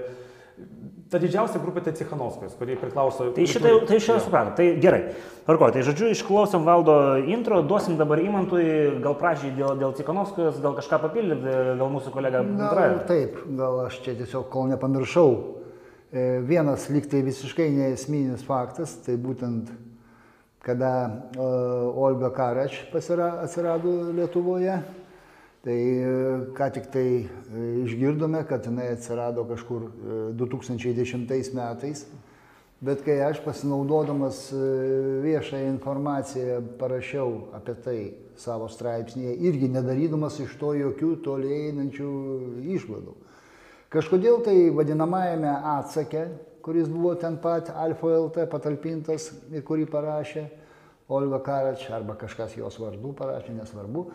ta 1.13 1.21
didžiausia 1.21 1.61
grupė 1.61 1.85
tai 1.85 1.93
Cichanovskis, 1.99 2.57
kurie 2.57 2.79
priklauso. 2.81 3.29
Tai 3.37 3.47
šitą, 3.53 3.77
tai 3.85 4.01
šitą 4.01 4.19
suprantu. 4.25 4.57
Tai 4.63 4.69
gerai. 4.81 5.03
Tvarko, 5.45 5.69
tai 5.77 5.85
žodžiu, 5.85 6.09
išklausom 6.17 6.65
valdo 6.65 6.97
intro, 7.29 7.61
duosim 7.61 8.01
dabar 8.01 8.23
įmantui, 8.25 8.65
gal 9.05 9.19
prašy 9.21 9.53
dėl, 9.59 9.77
dėl 9.77 9.93
Cikanovskijos, 9.99 10.63
gal 10.65 10.79
kažką 10.81 11.03
papildyti, 11.05 11.59
gal 11.77 11.93
mūsų 11.93 12.17
kolega 12.17 12.41
Gal 12.49 13.03
taip, 13.11 13.43
gal 13.61 13.85
aš 13.91 14.01
čia 14.07 14.17
tiesiog 14.17 14.49
kol 14.49 14.73
nepamiršau. 14.73 15.33
E, 16.15 16.31
Vienas 16.49 16.89
lyg 16.89 17.13
tai 17.13 17.21
visiškai 17.27 17.69
neesminis 17.75 18.47
faktas, 18.49 18.97
tai 19.05 19.21
būtent 19.21 19.75
kada 20.65 20.93
e, 21.37 21.47
Olga 21.95 22.33
Karač 22.33 22.83
atsirado 22.95 24.13
Lietuvoje, 24.17 24.79
tai 25.65 25.81
e, 25.81 26.53
ką 26.53 26.69
tik 26.73 26.91
tai 26.93 27.09
e, 27.25 27.27
išgirdome, 27.87 28.45
kad 28.49 28.67
jinai 28.69 28.91
atsirado 28.93 29.47
kažkur 29.49 29.89
e, 29.89 30.21
2010 30.37 31.55
metais. 31.57 32.05
Bet 32.85 33.01
kai 33.01 33.17
aš 33.25 33.39
pasinaudodamas 33.41 34.51
viešą 35.25 35.63
informaciją 35.71 36.59
parašiau 36.77 37.31
apie 37.57 37.75
tai 37.81 38.01
savo 38.37 38.67
straipsnėje, 38.69 39.39
irgi 39.49 39.71
nedarydamas 39.73 40.37
iš 40.43 40.53
to 40.61 40.75
jokių 40.77 41.15
toliai 41.25 41.71
einančių 41.71 42.11
išvadų. 42.75 43.15
Kažkodėl 43.95 44.43
tai 44.45 44.57
vadinamajame 44.75 45.55
atsake, 45.79 46.27
kuris 46.65 46.89
buvo 46.89 47.15
ten 47.21 47.37
pat 47.43 47.69
Alfa 47.77 48.09
LT 48.19 48.47
patalpintas 48.49 49.29
ir 49.53 49.65
kurį 49.67 49.85
parašė 49.93 50.45
Olga 51.13 51.43
Karač 51.45 51.85
arba 51.93 52.17
kažkas 52.17 52.57
jos 52.57 52.79
vardu 52.81 53.13
parašė, 53.17 53.53
nesvarbu. 53.59 54.07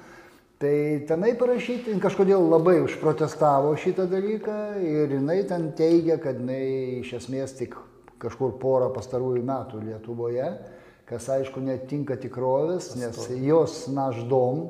Tai 0.59 0.73
tenai 1.07 1.35
parašyti, 1.39 1.93
kažkodėl 2.03 2.49
labai 2.51 2.79
užprotestavo 2.83 3.75
šitą 3.79 4.09
dalyką 4.11 4.57
ir 4.83 5.13
jinai 5.15 5.37
ten 5.47 5.69
teigia, 5.77 6.17
kad 6.19 6.41
jinai 6.41 6.99
iš 6.99 7.13
esmės 7.21 7.53
tik 7.55 7.77
kažkur 8.19 8.57
porą 8.59 8.89
pastarųjų 8.91 9.45
metų 9.47 9.79
Lietuvoje, 9.85 10.49
kas 11.07 11.29
aišku 11.31 11.61
netinka 11.63 12.17
tikrovės, 12.19 12.91
nes 12.99 13.21
jos 13.45 13.85
našdom, 13.93 14.65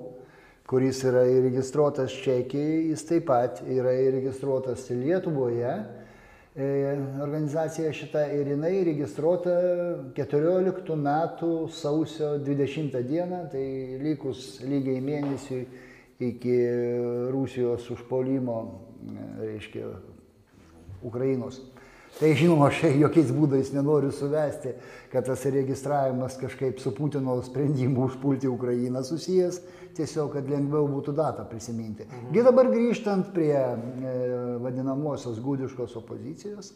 kuris 0.70 1.00
yra 1.08 1.24
įregistruotas 1.26 2.14
Čekijoje, 2.22 2.92
jis 2.92 3.08
taip 3.10 3.26
pat 3.32 3.64
yra 3.66 3.96
įregistruotas 4.04 4.86
Lietuvoje. 4.94 5.74
E, 6.60 6.98
Organizacija 7.24 7.92
šita 7.96 8.26
ir 8.36 8.50
jinai 8.52 8.74
įregistruota 8.82 9.54
14 10.18 10.98
metų 11.00 11.52
sausio 11.72 12.34
20 12.44 12.98
dieną, 13.08 13.46
tai 13.54 13.64
likus 14.02 14.58
lygiai 14.68 15.00
mėnesiui 15.00 15.62
iki 16.20 16.58
Rusijos 17.32 17.88
užpolimo, 17.96 18.58
e, 18.68 19.28
reiškia, 19.46 19.94
Ukrainos. 21.08 21.62
Tai 22.20 22.34
žinoma, 22.36 22.68
aš 22.68 22.82
jokiais 23.06 23.32
būdais 23.32 23.72
nenoriu 23.72 24.12
suvesti, 24.12 24.74
kad 25.14 25.30
tas 25.30 25.46
registravimas 25.48 26.36
kažkaip 26.42 26.82
su 26.84 26.92
Putino 26.92 27.38
sprendimu 27.46 28.10
užpulti 28.10 28.52
Ukrainą 28.52 29.06
susijęs, 29.08 29.62
tiesiog, 29.98 30.32
kad 30.36 30.50
lengviau 30.50 30.88
būtų 30.90 31.14
datą 31.18 31.46
prisiminti. 31.50 32.06
Mhm. 32.08 32.32
Ir 32.36 32.48
dabar 32.48 32.70
grįžtant 32.72 33.34
prie 33.36 33.56
e, 33.56 34.14
vadinamosios 34.64 35.42
gudiškos 35.44 35.98
opozicijos, 36.00 36.74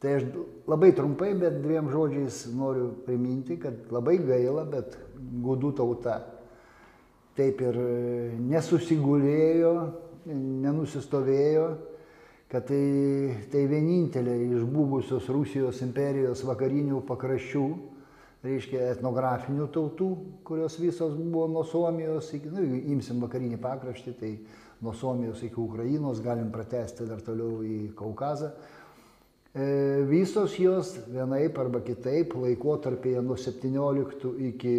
tai 0.00 0.16
aš 0.18 0.28
labai 0.70 0.92
trumpai, 0.96 1.34
bet 1.38 1.60
dviem 1.60 1.90
žodžiais 1.92 2.46
noriu 2.56 2.90
priminti, 3.06 3.58
kad 3.60 3.92
labai 3.92 4.18
gaila, 4.24 4.64
bet 4.68 4.96
gudų 5.44 5.74
tauta 5.76 6.20
taip 7.36 7.60
ir 7.64 7.76
e, 7.78 7.92
nesusigulėjo, 8.50 9.74
nenusistovėjo, 10.30 11.68
kad 12.50 12.66
tai, 12.66 12.82
tai 13.52 13.62
vienintelė 13.70 14.34
iš 14.56 14.66
buvusios 14.66 15.28
Rusijos 15.30 15.80
imperijos 15.86 16.42
vakarinių 16.48 17.04
pakraščių, 17.08 17.64
reiškia 18.44 18.88
etnografinių 18.94 19.68
tautų, 19.74 20.08
kurios 20.48 20.78
visos 20.80 21.14
buvo 21.18 21.46
nuo 21.50 21.64
Suomijos, 21.68 22.32
iki, 22.36 22.50
nu, 22.52 22.64
imsim 22.94 23.20
vakarinį 23.24 23.60
pakraštį, 23.60 24.14
tai 24.20 24.32
nuo 24.80 24.94
Suomijos 24.96 25.42
iki 25.44 25.60
Ukrainos, 25.60 26.22
galim 26.24 26.50
pratesti 26.52 27.08
dar 27.08 27.20
toliau 27.24 27.60
į 27.66 27.92
Kaukazą. 27.98 28.54
E, 29.50 29.64
visos 30.06 30.54
jos 30.62 30.94
vienaip 31.10 31.56
arba 31.58 31.80
kitaip 31.82 32.36
laikotarpėje 32.38 33.22
nuo 33.26 33.36
17 33.36 34.36
iki 34.52 34.74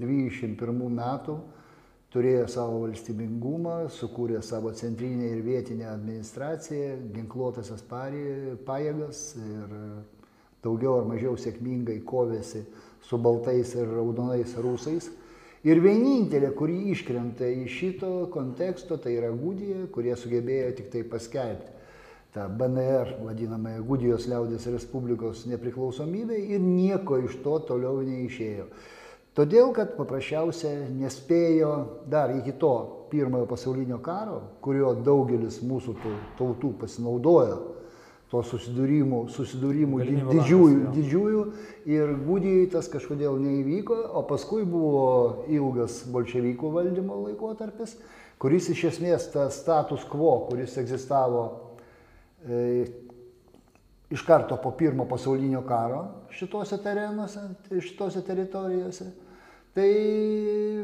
21 0.00 0.90
metų 0.98 1.36
turėjo 2.16 2.46
savo 2.50 2.80
valstybingumą, 2.86 3.76
sukūrė 3.92 4.40
savo 4.44 4.72
centrinę 4.74 5.30
ir 5.30 5.44
vietinę 5.44 5.86
administraciją, 5.92 6.96
ginkluotasias 7.14 7.84
pajėgas 7.86 9.22
ir 9.40 9.74
daugiau 10.64 11.00
ar 11.00 11.08
mažiau 11.10 11.36
sėkmingai 11.38 12.00
kovėsi 12.08 12.64
su 13.06 13.18
baltais 13.22 13.74
ir 13.78 13.86
raudonais 13.88 14.56
rusais. 14.58 15.08
Ir 15.66 15.80
vienintelė, 15.82 16.52
kuri 16.54 16.76
iškrenta 16.92 17.46
iš 17.64 17.78
šito 17.80 18.10
konteksto, 18.30 18.98
tai 19.02 19.16
yra 19.16 19.32
Gudija, 19.34 19.86
kurie 19.94 20.14
sugebėjo 20.18 20.74
tik 20.78 20.92
tai 20.92 21.02
paskelbti 21.10 21.74
tą 22.36 22.48
BNR, 22.52 23.14
vadinamąją 23.24 23.82
Gudijos 23.88 24.26
liaudės 24.28 24.66
Respublikos 24.68 25.46
nepriklausomybę 25.48 26.36
ir 26.36 26.60
nieko 26.60 27.16
iš 27.24 27.38
to 27.40 27.56
toliau 27.64 28.02
neišėjo. 28.04 28.66
Todėl, 29.36 29.70
kad 29.76 29.94
paprasčiausiai 29.96 30.90
nespėjo 30.96 31.72
dar 32.12 32.34
iki 32.36 32.52
to 32.60 32.74
pirmojo 33.10 33.48
pasaulinio 33.48 33.98
karo, 34.04 34.42
kurio 34.64 34.92
daugelis 35.06 35.62
mūsų 35.64 35.96
tau- 36.02 36.20
tautų 36.38 36.74
pasinaudojo, 36.82 37.56
to 38.30 38.42
susidūrimų, 38.42 39.20
susidūrimų 39.30 40.02
di- 40.02 40.16
didžiųjų, 40.18 40.74
langas, 40.74 40.86
jo. 40.88 40.94
didžiųjų 40.96 41.42
ir 41.94 42.12
Gudijai 42.26 42.66
tas 42.72 42.88
kažkodėl 42.90 43.38
neįvyko, 43.38 43.98
o 44.18 44.22
paskui 44.26 44.64
buvo 44.66 45.46
ilgas 45.46 46.00
bolševikų 46.10 46.72
valdymo 46.74 47.20
laikotarpis, 47.28 47.94
kuris 48.42 48.70
iš 48.74 48.84
esmės 48.90 49.30
tas 49.30 49.60
status 49.62 50.02
quo, 50.10 50.40
kuris 50.50 50.74
egzistavo 50.82 51.44
e, 52.48 52.88
iš 54.10 54.26
karto 54.26 54.58
po 54.62 54.74
pirmo 54.74 55.06
pasaulinio 55.06 55.62
karo 55.66 56.02
šitose 56.34 56.78
terenuose, 56.82 57.46
šitose 57.70 58.22
teritorijose, 58.26 59.06
tai 59.74 59.88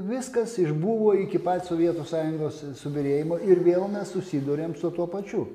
viskas 0.06 0.56
išbuvo 0.62 1.14
iki 1.24 1.42
pat 1.42 1.66
Sovietų 1.66 2.06
sąjungos 2.06 2.62
subirėjimo 2.78 3.38
ir 3.48 3.62
vėl 3.64 3.86
mes 3.90 4.14
susidurėm 4.14 4.78
su 4.78 4.94
tuo 4.94 5.10
pačiu. 5.10 5.46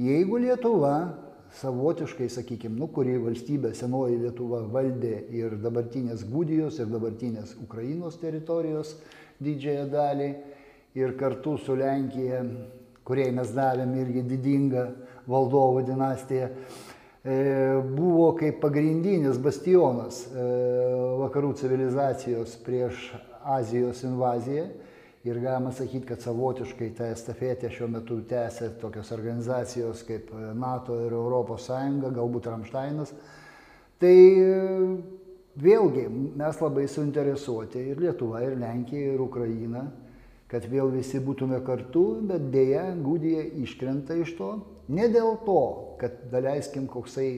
Jeigu 0.00 0.38
Lietuva 0.40 0.94
savotiškai, 1.60 2.30
sakykime, 2.32 2.78
nu, 2.80 2.86
kuri 2.88 3.18
valstybė 3.20 3.74
senoji 3.76 4.16
Lietuva 4.22 4.62
valdė 4.72 5.18
ir 5.36 5.58
dabartinės 5.60 6.22
Gudijos, 6.30 6.78
ir 6.80 6.88
dabartinės 6.88 7.52
Ukrainos 7.60 8.16
teritorijos 8.22 8.94
didžiąją 9.42 9.84
dalį, 9.92 10.30
ir 10.96 11.12
kartu 11.20 11.58
su 11.60 11.76
Lenkija, 11.76 12.40
kuriai 13.04 13.34
mes 13.36 13.52
davėm 13.52 13.92
irgi 14.00 14.22
didingą 14.30 14.86
valdovų 15.28 15.84
dinastiją, 15.90 16.48
e, 16.48 17.36
buvo 17.92 18.30
kaip 18.38 18.62
pagrindinis 18.62 19.36
bastionas 19.42 20.24
e, 20.32 20.46
vakarų 21.20 21.52
civilizacijos 21.60 22.56
prieš 22.64 23.10
Azijos 23.42 24.00
invaziją 24.08 24.70
ir 25.24 25.38
galima 25.38 25.70
sakyti, 25.72 26.06
kad 26.06 26.22
savotiškai 26.22 26.90
tą 26.98 27.08
estafetę 27.14 27.70
šiuo 27.70 27.88
metu 27.92 28.18
tęsia 28.26 28.72
tokios 28.80 29.12
organizacijos 29.14 30.02
kaip 30.06 30.32
NATO 30.58 30.98
ir 31.04 31.14
ES, 31.14 31.68
galbūt 32.16 32.48
Ramštainas. 32.50 33.14
Tai 34.02 34.16
vėlgi 35.62 36.08
mes 36.10 36.60
labai 36.64 36.88
suinteresuoti 36.90 37.84
ir 37.92 38.00
Lietuva, 38.02 38.42
ir 38.42 38.56
Lenkija, 38.58 39.14
ir 39.14 39.22
Ukraina, 39.22 39.86
kad 40.50 40.66
vėl 40.68 40.90
visi 40.92 41.20
būtume 41.22 41.62
kartu, 41.64 42.04
bet 42.28 42.50
dėja 42.52 42.90
Gudija 43.00 43.44
iškrenta 43.62 44.18
iš 44.20 44.34
to. 44.36 44.52
Ne 44.92 45.06
dėl 45.08 45.38
to, 45.46 45.62
kad 46.00 46.18
daleiskim 46.32 46.88
koksai, 46.90 47.30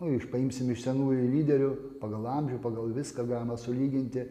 nu, 0.00 0.10
iš 0.16 0.26
paimsim 0.32 0.72
iš 0.74 0.82
senųjų 0.84 1.30
lyderių, 1.36 1.70
pagal 2.02 2.26
amžių, 2.34 2.58
pagal 2.64 2.90
viską 2.96 3.24
galima 3.30 3.56
sulyginti, 3.56 4.26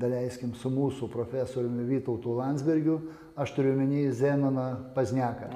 daleiskim, 0.00 0.54
su 0.56 0.70
mūsų 0.72 1.10
profesoriumi 1.12 1.84
Vytautu 1.88 2.34
Landsbergiu, 2.38 2.98
aš 3.38 3.52
turiu 3.56 3.76
menį 3.78 4.08
Zenoną 4.16 4.66
Pazneką. 4.96 5.50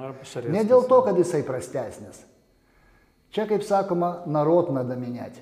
Ne 0.53 0.63
dėl 0.67 0.85
to, 0.89 1.01
kad 1.05 1.17
jisai 1.19 1.41
prastesnis. 1.47 2.21
Čia, 3.35 3.47
kaip 3.49 3.65
sakoma, 3.67 4.21
narot 4.31 4.71
nada 4.71 4.95
minėti. 4.95 5.41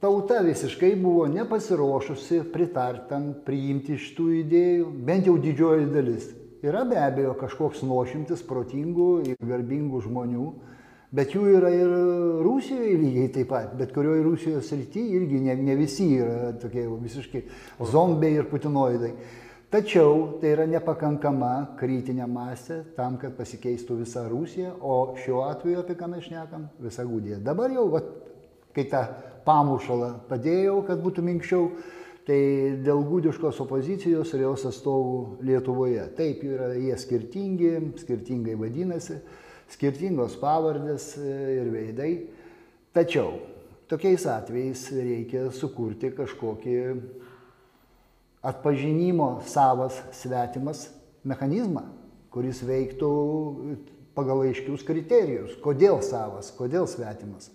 Tauta 0.00 0.40
visiškai 0.40 0.94
buvo 0.96 1.26
nepasiruošusi 1.28 2.40
pritartam, 2.54 3.34
priimti 3.44 3.98
šitų 4.00 4.28
idėjų, 4.38 4.86
bent 5.04 5.28
jau 5.28 5.36
didžioji 5.38 5.90
dalis. 5.92 6.30
Yra 6.64 6.86
be 6.88 6.96
abejo 7.00 7.34
kažkoks 7.40 7.84
nuošimtis 7.84 8.40
protingų 8.48 9.10
ir 9.28 9.36
garbingų 9.44 10.00
žmonių, 10.06 10.46
Bet 11.10 11.32
jų 11.34 11.42
yra 11.56 11.72
ir 11.74 11.92
Rusijoje 12.44 12.94
lygiai 13.00 13.30
taip 13.34 13.48
pat, 13.50 13.72
bet 13.74 13.90
kurioje 13.90 14.22
Rusijos 14.22 14.68
srityje 14.70 15.16
irgi 15.18 15.40
ne, 15.42 15.56
ne 15.58 15.74
visi 15.74 16.06
yra 16.22 16.52
tokie 16.54 16.84
visiškai 16.86 17.42
zombiai 17.90 18.36
ir 18.38 18.46
putinoidai. 18.50 19.10
Tačiau 19.70 20.38
tai 20.42 20.52
yra 20.54 20.68
nepakankama 20.70 21.76
kritinė 21.78 22.28
masė 22.30 22.80
tam, 22.96 23.18
kad 23.22 23.34
pasikeistų 23.38 24.00
visa 24.04 24.24
Rusija, 24.30 24.70
o 24.82 25.16
šiuo 25.18 25.44
atveju, 25.46 25.82
apie 25.82 25.98
ką 25.98 26.08
mes 26.14 26.24
šnekam, 26.26 26.68
visa 26.82 27.06
Gudija. 27.06 27.38
Dabar 27.42 27.74
jau, 27.74 27.88
vat, 27.90 28.08
kai 28.74 28.86
tą 28.90 29.02
pamušalą 29.46 30.14
padėjau, 30.30 30.78
kad 30.86 31.02
būtų 31.02 31.26
minkščiau, 31.26 31.68
tai 32.26 32.40
dėl 32.86 33.02
gudiškos 33.06 33.62
opozicijos 33.62 34.30
ir 34.34 34.46
jos 34.46 34.66
atstovų 34.70 35.42
Lietuvoje. 35.46 36.06
Taip, 36.18 36.42
yra 36.46 36.72
jie 36.78 36.98
skirtingi, 36.98 37.76
skirtingai 38.02 38.58
vadinasi 38.58 39.22
skirtingos 39.74 40.36
pavardės 40.40 41.14
e, 41.18 41.30
ir 41.60 41.70
veidai. 41.72 42.10
Tačiau 42.94 43.38
tokiais 43.90 44.26
atvejais 44.30 44.86
reikia 44.94 45.48
sukurti 45.54 46.12
kažkokį 46.14 46.76
atpažinimo 48.46 49.40
savas 49.46 49.98
svetimas 50.16 50.88
mechanizmą, 51.26 51.84
kuris 52.32 52.62
veiktų 52.64 53.10
pagal 54.16 54.44
aiškius 54.48 54.84
kriterijus. 54.86 55.56
Kodėl 55.62 56.00
savas, 56.04 56.50
kodėl 56.56 56.88
svetimas. 56.90 57.50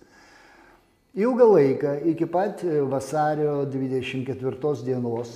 Ilgą 1.16 1.48
laiką, 1.48 1.94
iki 2.12 2.28
pat 2.28 2.64
vasario 2.92 3.62
24 3.72 4.84
dienos, 4.84 5.32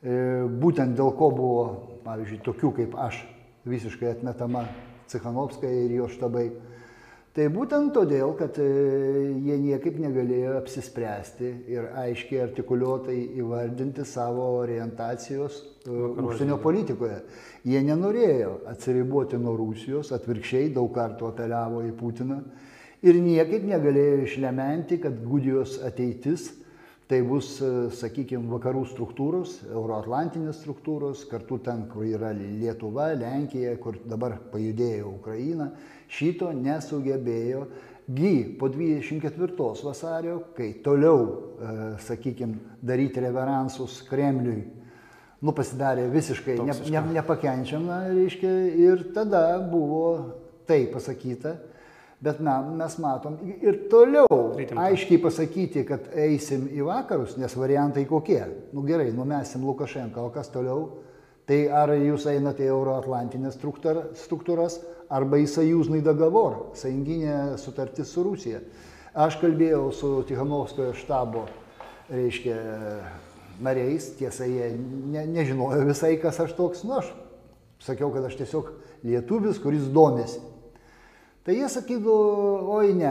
e, 0.00 0.14
būtent 0.48 0.96
dėl 0.96 1.12
ko 1.16 1.28
buvo, 1.28 1.64
pavyzdžiui, 2.06 2.40
tokių 2.46 2.70
kaip 2.80 2.96
aš, 2.96 3.20
visiškai 3.68 4.14
atmetama 4.14 4.64
Cichanovskaja 5.12 5.84
ir 5.86 5.98
jo 6.00 6.08
štabai. 6.10 6.48
Tai 7.32 7.46
būtent 7.48 7.94
todėl, 7.96 8.34
kad 8.36 8.58
e, 8.60 8.64
jie 9.40 9.54
niekaip 9.56 9.96
negalėjo 10.02 10.58
apsispręsti 10.58 11.52
ir 11.72 11.86
aiškiai 12.02 12.42
artikuliuotai 12.44 13.16
įvardinti 13.40 14.04
savo 14.04 14.50
orientacijos 14.58 15.56
e, 15.62 15.94
užsienio 16.26 16.58
politikoje. 16.60 17.22
Jie 17.64 17.80
nenorėjo 17.86 18.58
atsiriboti 18.74 19.40
nuo 19.40 19.54
Rusijos, 19.56 20.12
atvirkščiai 20.12 20.74
daug 20.76 20.92
kartų 20.92 21.30
apeliavo 21.30 21.80
į 21.88 21.94
Putiną 21.96 22.42
ir 23.00 23.16
niekaip 23.24 23.64
negalėjo 23.64 24.26
išlementi, 24.26 25.00
kad 25.00 25.16
Gudijos 25.24 25.78
ateitis 25.88 26.50
Tai 27.10 27.18
bus, 27.26 27.56
e, 27.60 27.70
sakykime, 27.98 28.46
vakarų 28.52 28.84
struktūros, 28.92 29.58
euroatlantinės 29.66 30.60
struktūros, 30.62 31.24
kartu 31.28 31.58
ten, 31.64 31.84
kur 31.90 32.06
yra 32.06 32.30
Lietuva, 32.36 33.10
Lenkija, 33.18 33.74
kur 33.82 33.98
dabar 34.08 34.38
pajudėjo 34.52 35.10
Ukraina, 35.18 35.72
šito 36.08 36.52
nesugebėjo. 36.56 37.66
Gy 38.12 38.56
po 38.58 38.68
24 38.70 39.84
vasario, 39.84 40.38
kai 40.56 40.72
toliau, 40.84 41.26
e, 41.58 41.74
sakykime, 42.06 42.78
daryti 42.82 43.22
reveransus 43.22 44.00
Kremliui, 44.08 44.62
nu 45.42 45.54
pasidarė 45.54 46.06
visiškai 46.10 46.56
ne, 46.62 46.74
ne, 46.94 47.02
nepakenčiama, 47.18 47.98
reiškia, 48.14 48.50
ir 48.86 49.04
tada 49.14 49.58
buvo 49.70 50.06
tai 50.70 50.84
pasakyta, 50.92 51.56
Bet 52.22 52.38
na, 52.38 52.60
mes 52.62 52.94
matom 53.02 53.40
ir 53.50 53.80
toliau 53.90 54.52
aiškiai 54.78 55.18
pasakyti, 55.24 55.82
kad 55.88 56.04
eisim 56.14 56.68
į 56.70 56.84
vakarus, 56.86 57.34
nes 57.40 57.56
variantai 57.58 58.04
kokie. 58.06 58.44
Nu 58.70 58.84
gerai, 58.86 59.08
numesim 59.16 59.64
Lukašenką, 59.66 60.22
o 60.22 60.30
kas 60.34 60.52
toliau? 60.54 61.02
Tai 61.50 61.58
ar 61.74 61.90
jūs 61.98 62.28
einate 62.30 62.62
į 62.62 62.70
Euroatlantinės 62.70 63.58
struktūras, 63.58 64.78
arba 65.10 65.40
į 65.42 65.48
Sajūznai 65.50 65.98
Dagavor, 66.06 66.70
sąjunginė 66.78 67.58
sutartis 67.58 68.14
su 68.14 68.22
Rusija. 68.22 68.62
Aš 69.18 69.40
kalbėjau 69.42 69.90
su 69.92 70.12
Tichanovskojo 70.28 70.94
štabo, 70.96 71.42
reiškia, 72.08 72.54
nariais, 73.66 74.12
tiesa, 74.16 74.46
jie 74.46 74.70
ne, 74.78 75.26
nežinojo 75.34 75.82
visai, 75.90 76.14
kas 76.22 76.38
aš 76.46 76.54
toks, 76.56 76.86
nu 76.86 77.00
aš 77.02 77.10
sakiau, 77.82 78.14
kad 78.14 78.30
aš 78.30 78.38
tiesiog 78.38 78.70
lietuvis, 79.02 79.58
kuris 79.58 79.90
domėsi. 79.90 80.38
Tai 81.42 81.54
jie 81.56 81.68
sakydavo, 81.68 82.14
oi 82.70 82.92
ne, 82.94 83.10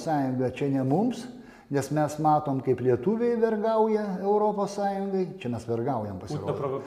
Sąjunga 0.00 0.48
čia 0.56 0.70
ne 0.72 0.84
mums, 0.84 1.26
nes 1.70 1.90
mes 1.92 2.14
matom, 2.24 2.62
kaip 2.64 2.80
lietuviai 2.80 3.36
vergauja 3.36 4.06
Europos 4.22 4.78
Sąjungai, 4.78 5.26
čia 5.42 5.50
mes 5.52 5.66
vergaujam 5.68 6.16
pasirodo. 6.22 6.80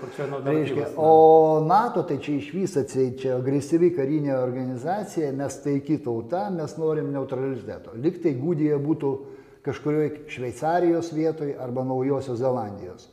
Reiškia, 0.48 0.88
o 0.98 1.62
NATO 1.68 2.02
tai 2.10 2.18
čia 2.18 2.40
iš 2.40 2.50
vis 2.56 2.74
atsieit, 2.82 3.22
čia 3.22 3.38
agresyvi 3.38 3.92
karinė 3.94 4.34
organizacija, 4.40 5.30
mes 5.38 5.60
taiki 5.62 6.00
tauta, 6.02 6.48
mes 6.50 6.74
norim 6.82 7.14
neutraliteto. 7.14 7.94
Liktai 7.94 8.34
Gudija 8.42 8.82
būtų 8.82 9.14
kažkurioje 9.64 10.26
Šveicarijos 10.34 11.14
vietoje 11.14 11.54
arba 11.62 11.86
Naujosios 11.86 12.42
Zelandijos. 12.42 13.13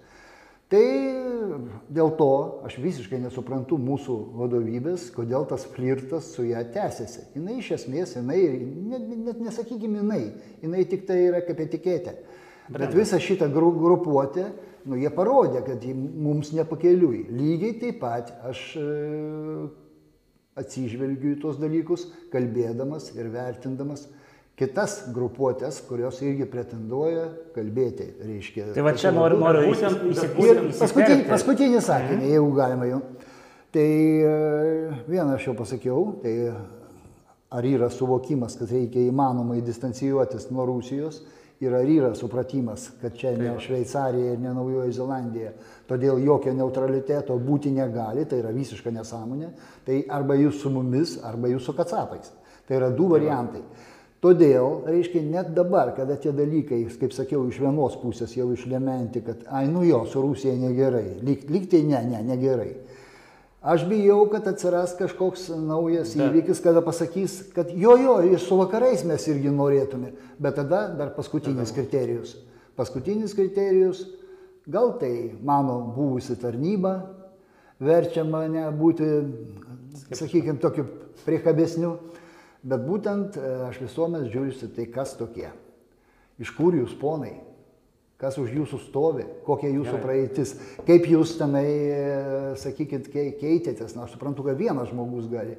Tai 0.70 0.86
dėl 1.90 2.12
to 2.14 2.30
aš 2.68 2.76
visiškai 2.78 3.18
nesuprantu 3.24 3.74
mūsų 3.82 4.16
vadovybės, 4.38 5.08
kodėl 5.14 5.48
tas 5.50 5.64
flirtas 5.72 6.28
su 6.36 6.44
ją 6.46 6.62
tęsiasi. 6.74 7.24
Jis 7.34 7.56
iš 7.56 7.70
esmės, 7.80 8.14
jinai, 8.14 8.38
net, 8.92 9.08
net 9.26 9.40
nesakykime 9.42 10.04
jinai, 10.04 10.20
jinai 10.62 10.84
tik 10.86 11.08
tai 11.08 11.24
yra 11.26 11.42
kaip 11.46 11.64
etiketė. 11.66 12.14
Bet 12.70 12.94
visą 12.94 13.18
šitą 13.18 13.48
grupuotę, 13.50 14.46
nu, 14.86 14.94
jie 15.00 15.10
parodė, 15.10 15.64
kad 15.66 15.82
mums 15.90 16.52
nepakeliui. 16.54 17.24
Lygiai 17.34 17.74
taip 17.82 17.98
pat 18.04 18.30
aš 18.46 18.62
e, 18.78 18.86
atsižvelgiu 20.62 21.34
į 21.34 21.40
tuos 21.42 21.58
dalykus, 21.58 22.06
kalbėdamas 22.30 23.10
ir 23.16 23.32
vertindamas 23.34 24.06
kitas 24.60 24.98
grupuotės, 25.14 25.80
kurios 25.88 26.20
irgi 26.24 26.44
pretenduoja 26.50 27.30
kalbėti, 27.54 28.10
reiškia. 28.20 28.70
Tai 28.76 28.84
va 28.84 28.92
čia 28.98 29.12
noriu, 29.16 29.40
noriu 29.40 29.72
įsipūsti. 29.72 30.76
Paskutinį, 30.80 31.24
paskutinį 31.30 31.80
sakinį, 31.86 32.20
mhm. 32.20 32.30
jeigu 32.34 32.52
galima 32.58 32.90
jau. 32.90 33.00
Tai 33.70 33.86
e, 33.86 34.34
vieną 35.06 35.36
aš 35.36 35.48
jau 35.48 35.56
pasakiau, 35.56 36.06
tai 36.24 36.34
ar 37.50 37.66
yra 37.66 37.90
suvokimas, 37.90 38.56
kad 38.58 38.70
reikia 38.70 39.06
įmanomai 39.08 39.60
distancijuotis 39.66 40.50
nuo 40.54 40.66
Rusijos 40.68 41.22
ir 41.60 41.74
yra 41.76 42.14
supratimas, 42.16 42.88
kad 43.00 43.16
čia 43.16 43.32
ne 43.36 43.52
Šveicarija 43.60 44.34
ir 44.34 44.40
ne 44.40 44.52
Naujoji 44.56 44.94
Zelandija, 44.96 45.52
todėl 45.88 46.22
jokio 46.24 46.54
neutraliteto 46.56 47.36
būti 47.38 47.72
negali, 47.74 48.24
tai 48.24 48.40
yra 48.40 48.52
visiška 48.54 48.92
nesąmonė, 48.94 49.50
tai 49.84 50.02
arba 50.08 50.38
jūs 50.40 50.62
su 50.62 50.72
mumis, 50.72 51.18
arba 51.24 51.50
jūs 51.52 51.68
su 51.68 51.76
kacapais. 51.76 52.32
Tai 52.66 52.78
yra 52.78 52.90
du 52.94 53.08
variantai. 53.10 53.64
Todėl, 54.20 54.82
reiškia, 54.84 55.22
net 55.24 55.54
dabar, 55.56 55.94
kada 55.96 56.18
tie 56.20 56.32
dalykai, 56.36 56.82
kaip 57.00 57.14
sakiau, 57.16 57.46
iš 57.48 57.56
vienos 57.62 57.94
pusės 58.02 58.34
jau 58.36 58.50
išlementi, 58.52 59.22
kad, 59.24 59.46
ai, 59.48 59.64
nu 59.72 59.80
jo, 59.86 60.02
su 60.12 60.20
Rusija 60.20 60.52
negerai, 60.60 61.14
lyg, 61.24 61.46
lyg 61.48 61.64
tai 61.72 61.80
ne, 61.88 62.02
ne, 62.04 62.20
negerai. 62.28 62.74
Aš 63.60 63.86
bijau, 63.88 64.26
kad 64.32 64.44
atsiras 64.48 64.92
kažkoks 64.96 65.48
naujas 65.56 66.12
bet. 66.16 66.28
įvykis, 66.28 66.60
kada 66.64 66.84
pasakys, 66.84 67.38
kad 67.56 67.72
jo, 67.72 67.96
jo, 68.00 68.18
ir 68.28 68.40
su 68.40 68.60
vakarais 68.60 69.06
mes 69.08 69.24
irgi 69.32 69.52
norėtume, 69.52 70.12
bet 70.40 70.56
tada 70.60 70.86
dar 70.96 71.14
paskutinis 71.16 71.72
kriterijus. 71.76 72.36
Paskutinis 72.76 73.32
kriterijus, 73.36 74.04
gal 74.68 74.94
tai 75.00 75.30
mano 75.44 75.80
buvusi 75.96 76.36
tarnyba, 76.40 76.94
verčia 77.80 78.24
mane 78.28 78.68
būti, 78.76 79.10
sakykime, 80.12 80.60
tokiu 80.60 80.84
priekabesniu 81.24 81.96
Bet 82.60 82.82
būtent 82.84 83.38
e, 83.40 83.52
aš 83.70 83.80
visuomet 83.80 84.28
žiūriu 84.32 84.72
tai, 84.76 84.86
kas 84.92 85.14
tokie. 85.16 85.48
Iš 86.40 86.52
kur 86.56 86.76
jūs 86.76 86.92
ponai, 87.00 87.38
kas 88.20 88.36
už 88.40 88.52
jūsų 88.52 88.80
stovi, 88.84 89.24
kokia 89.46 89.70
jūsų 89.72 89.94
Gerai. 89.94 90.02
praeitis, 90.04 90.52
kaip 90.88 91.08
jūs 91.08 91.38
tenai, 91.40 91.64
e, 91.64 92.02
sakykit, 92.60 93.08
keitėtės. 93.12 93.96
Na, 93.96 94.04
aš 94.04 94.16
suprantu, 94.16 94.44
kad 94.44 94.60
vienas 94.60 94.92
žmogus 94.92 95.30
gali 95.32 95.56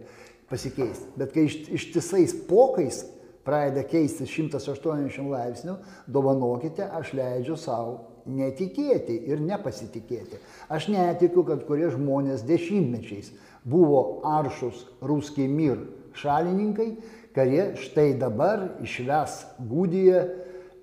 pasikeisti. 0.52 1.10
Bet 1.18 1.34
kai 1.34 1.48
ištisais 1.50 2.36
pokais 2.50 3.04
pradeda 3.46 3.82
keistis 3.90 4.30
180 4.30 5.26
laipsnių, 5.32 5.80
dovanokite, 6.06 6.86
aš 6.86 7.16
leidžiu 7.18 7.58
savo 7.58 7.98
netikėti 8.30 9.16
ir 9.32 9.42
nepasitikėti. 9.42 10.38
Aš 10.70 10.92
netikiu, 10.94 11.42
kad 11.48 11.64
kurie 11.66 11.90
žmonės 11.90 12.46
dešimtmečiais 12.46 13.32
buvo 13.66 14.22
aršus 14.28 14.86
ruskiai 15.02 15.50
mir 15.50 15.82
šalininkai, 16.18 16.90
kurie 17.36 17.72
štai 17.80 18.12
dabar 18.20 18.68
išves 18.84 19.42
Gudiją 19.70 20.26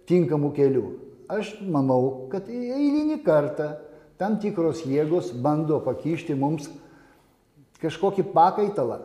tinkamų 0.09 0.53
kelių. 0.57 0.87
Aš 1.29 1.59
manau, 1.69 2.29
kad 2.33 2.49
eilinį 2.49 3.21
kartą 3.25 3.75
tam 4.19 4.39
tikros 4.41 4.83
jėgos 4.89 5.31
bando 5.37 5.79
pakišti 5.85 6.35
mums 6.35 6.71
kažkokį 7.83 8.25
pakaitalą, 8.33 9.03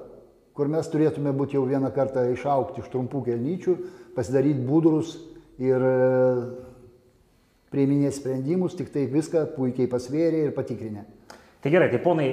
kur 0.56 0.70
mes 0.72 0.88
turėtume 0.90 1.34
būti 1.36 1.58
jau 1.58 1.66
vieną 1.68 1.92
kartą 1.94 2.26
išaukti 2.32 2.82
iš 2.82 2.90
trumpų 2.94 3.26
kelnyčių, 3.28 3.76
pasidaryti 4.16 4.66
budrus 4.66 5.18
ir 5.62 5.84
e, 5.84 5.94
priiminėti 7.74 8.18
sprendimus, 8.18 8.78
tik 8.78 8.94
taip 8.94 9.14
viską 9.14 9.46
puikiai 9.58 9.90
pasvėrė 9.92 10.48
ir 10.48 10.56
patikrinę. 10.56 11.06
Tai 11.64 11.72
gerai, 11.74 11.90
tai 11.92 12.02
ponai, 12.04 12.30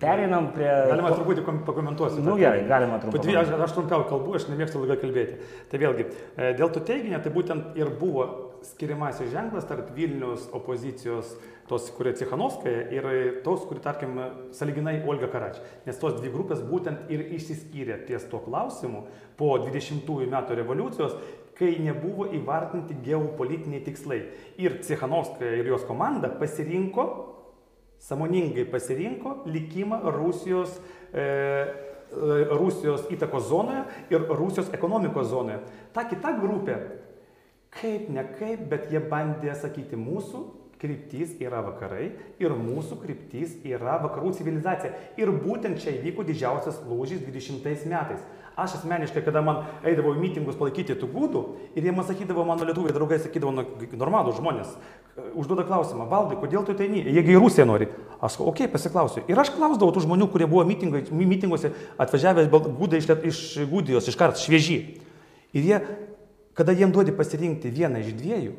Pereinam 0.00 0.50
prie... 0.52 0.68
Galima 0.90 1.10
truputį 1.14 1.42
pakomentuosiu. 1.64 2.20
Na 2.20 2.28
nu, 2.28 2.36
gerai, 2.40 2.66
galima 2.68 2.98
truputį. 3.00 3.32
Aš, 3.40 3.52
aš 3.64 3.76
trumpiau 3.78 4.04
kalbu, 4.10 4.34
aš 4.36 4.44
nemėgstu 4.50 4.82
ilgai 4.82 4.98
kalbėti. 5.00 5.38
Tai 5.70 5.80
vėlgi, 5.80 6.04
e, 6.36 6.50
dėl 6.58 6.72
to 6.74 6.82
teiginio, 6.84 7.20
tai 7.24 7.32
būtent 7.32 7.78
ir 7.80 7.88
buvo 7.96 8.26
skiriamasis 8.66 9.30
ženklas 9.32 9.64
tarp 9.68 9.88
Vilnius 9.96 10.50
opozicijos, 10.56 11.30
tos, 11.70 11.88
kurie 11.96 12.12
Cichanovskaja, 12.18 12.82
ir 12.92 13.08
tos, 13.46 13.64
kurie, 13.68 13.80
tarkim, 13.84 14.18
saliginai 14.56 14.98
Olga 15.08 15.30
Karač. 15.32 15.62
Nes 15.86 15.96
tos 16.02 16.18
dvi 16.18 16.32
grupės 16.34 16.60
būtent 16.66 17.08
ir 17.12 17.24
išsiskyrė 17.38 18.02
ties 18.08 18.26
tuo 18.30 18.42
klausimu 18.44 19.06
po 19.40 19.54
20-ųjų 19.64 20.28
metų 20.32 20.60
revoliucijos, 20.60 21.16
kai 21.56 21.72
nebuvo 21.80 22.28
įvartinti 22.36 22.98
geopolitiniai 23.06 23.80
tikslai. 23.86 24.26
Ir 24.60 24.76
Cichanovskaja 24.84 25.56
ir 25.56 25.72
jos 25.72 25.88
komanda 25.88 26.28
pasirinko 26.36 27.06
samoningai 28.02 28.66
pasirinko 28.70 29.42
likimą 29.46 30.00
Rusijos, 30.14 30.76
e, 31.12 31.22
e, 31.22 32.44
Rusijos 32.56 33.08
įtakos 33.12 33.48
zonoje 33.48 33.84
ir 34.10 34.28
Rusijos 34.28 34.70
ekonomikos 34.74 35.30
zonoje. 35.32 35.60
Ta 35.92 36.06
kita 36.08 36.36
grupė, 36.40 36.76
kaip 37.76 38.08
ne 38.12 38.24
kaip, 38.36 38.68
bet 38.70 38.90
jie 38.92 39.02
bandė 39.10 39.56
sakyti 39.58 39.98
mūsų 39.98 40.44
kryptis 40.80 41.32
yra 41.40 41.62
vakarai 41.64 42.10
ir 42.42 42.52
mūsų 42.52 42.98
kryptis 43.00 43.56
yra 43.64 43.96
vakarų 44.02 44.34
civilizacija. 44.36 44.92
Ir 45.20 45.32
būtent 45.32 45.80
čia 45.82 45.96
įvyko 45.96 46.26
didžiausias 46.28 46.82
lūžis 46.88 47.24
20 47.24 47.88
metais. 47.88 48.24
Aš 48.56 48.78
asmeniškai, 48.78 49.20
kada 49.20 49.42
man 49.44 49.66
eidavo 49.84 50.14
į 50.16 50.20
mitingus 50.22 50.56
palaikyti 50.56 50.94
tų 50.96 51.10
gūdų 51.12 51.40
ir 51.76 51.84
jie 51.84 51.92
man 51.92 52.06
sakydavo, 52.08 52.40
mano 52.48 52.64
lietuviai 52.64 52.94
draugai 52.96 53.18
sakydavo, 53.20 53.50
nu, 53.52 53.64
normalų 54.00 54.32
žmonės, 54.38 54.70
e, 54.72 55.26
užduoda 55.36 55.66
klausimą, 55.68 56.06
valdai, 56.08 56.38
kodėl 56.40 56.64
tu 56.64 56.72
teini, 56.78 57.02
jiegi 57.04 57.34
į 57.34 57.42
Rusiją 57.42 57.66
nori. 57.68 57.90
Aš 58.16 58.38
sakau, 58.38 58.46
okei, 58.48 58.64
okay, 58.64 58.72
pasiklausiu. 58.72 59.26
Ir 59.28 59.42
aš 59.42 59.52
klausdavau 59.58 59.92
tų 59.92 60.06
žmonių, 60.06 60.30
kurie 60.32 60.48
buvo 60.48 60.64
mitinguose 60.64 61.74
atvažiavę 62.00 62.46
gūdai 62.48 63.02
iš, 63.02 63.10
iš 63.28 63.42
Gūdijos, 63.68 64.08
iš 64.08 64.16
kart 64.16 64.40
švieži. 64.40 64.78
Ir 65.52 65.68
jie, 65.68 65.82
kada 66.56 66.72
jiem 66.72 66.96
duodi 66.96 67.12
pasirinkti 67.12 67.74
vieną 67.76 68.00
iš 68.06 68.16
dviejų, 68.16 68.56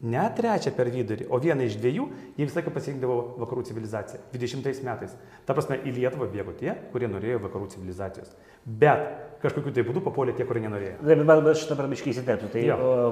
ne 0.00 0.28
trečią 0.36 0.72
per 0.76 0.92
vidurį, 0.92 1.30
o 1.32 1.40
vieną 1.40 1.64
iš 1.64 1.80
dviejų, 1.80 2.06
jie 2.36 2.44
visą 2.44 2.60
laiką 2.60 2.76
pasirinkdavo 2.76 3.18
vakarų 3.40 3.66
civilizaciją. 3.68 4.20
20 4.36 4.84
metais. 4.84 5.16
Ta 5.48 5.56
prasme, 5.56 5.80
į 5.80 5.96
Lietuvą 5.96 6.28
bėgo 6.32 6.56
tie, 6.56 6.72
kurie 6.92 7.08
norėjo 7.08 7.42
vakarų 7.44 7.68
civilizacijos. 7.74 8.32
Bet 8.64 9.29
kažkokiu 9.42 9.72
tai 9.74 9.84
būdu 9.86 10.02
papuolė 10.04 10.34
tie, 10.36 10.46
kurie 10.48 10.62
nenorėjo. 10.64 10.98
Bet, 11.00 11.22
bet, 11.24 11.42
bet 11.46 11.60
šitą 11.60 11.76
prabiškai 11.78 12.12
įsiterptų. 12.14 12.50
Tai 12.54 12.64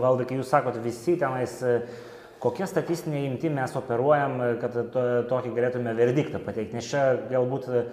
valdai, 0.03 0.29
kai 0.29 0.39
jūs 0.41 0.53
sakote, 0.53 0.83
visi 0.85 1.17
tenais, 1.21 1.55
e, 1.65 1.79
kokie 2.43 2.69
statistiniai 2.69 3.31
imti 3.31 3.53
mes 3.53 3.77
operuojam, 3.79 4.37
e, 4.43 4.51
kad 4.63 4.77
to, 4.95 5.07
tokį 5.31 5.55
galėtume 5.57 5.95
verdiktą 5.99 6.43
pateikti. 6.45 6.79
Nes 6.79 6.91
čia 6.91 7.05
galbūt 7.33 7.71
e, 7.71 7.87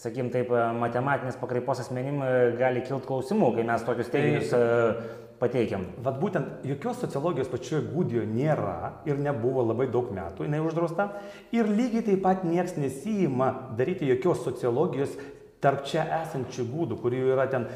sakykim 0.00 0.30
taip, 0.32 0.52
matematinės 0.80 1.40
pakraipos 1.40 1.82
asmenim 1.82 2.22
gali 2.56 2.84
kilti 2.86 3.10
klausimų, 3.10 3.50
kai 3.58 3.66
mes 3.68 3.82
tokius 3.84 4.08
teiginius 4.12 4.54
tai, 4.54 5.18
pateikiam. 5.40 5.86
Vat 6.04 6.16
būtent 6.20 6.64
jokios 6.68 7.02
sociologijos 7.02 7.50
pačioje 7.52 7.82
Gudijo 7.90 8.22
nėra 8.28 8.94
ir 9.08 9.20
nebuvo 9.20 9.64
labai 9.66 9.90
daug 9.92 10.08
metų, 10.16 10.46
jinai 10.46 10.62
uždrausta. 10.64 11.10
Ir 11.56 11.68
lygiai 11.68 12.04
taip 12.06 12.24
pat 12.24 12.46
niekas 12.48 12.76
nesijima 12.80 13.50
daryti 13.76 14.08
jokios 14.08 14.44
sociologijos 14.46 15.16
tarp 15.60 15.86
čia 15.88 16.06
esančių 16.22 16.66
gūdų, 16.72 17.00
kurių 17.00 17.24
yra 17.34 17.48
ten 17.52 17.68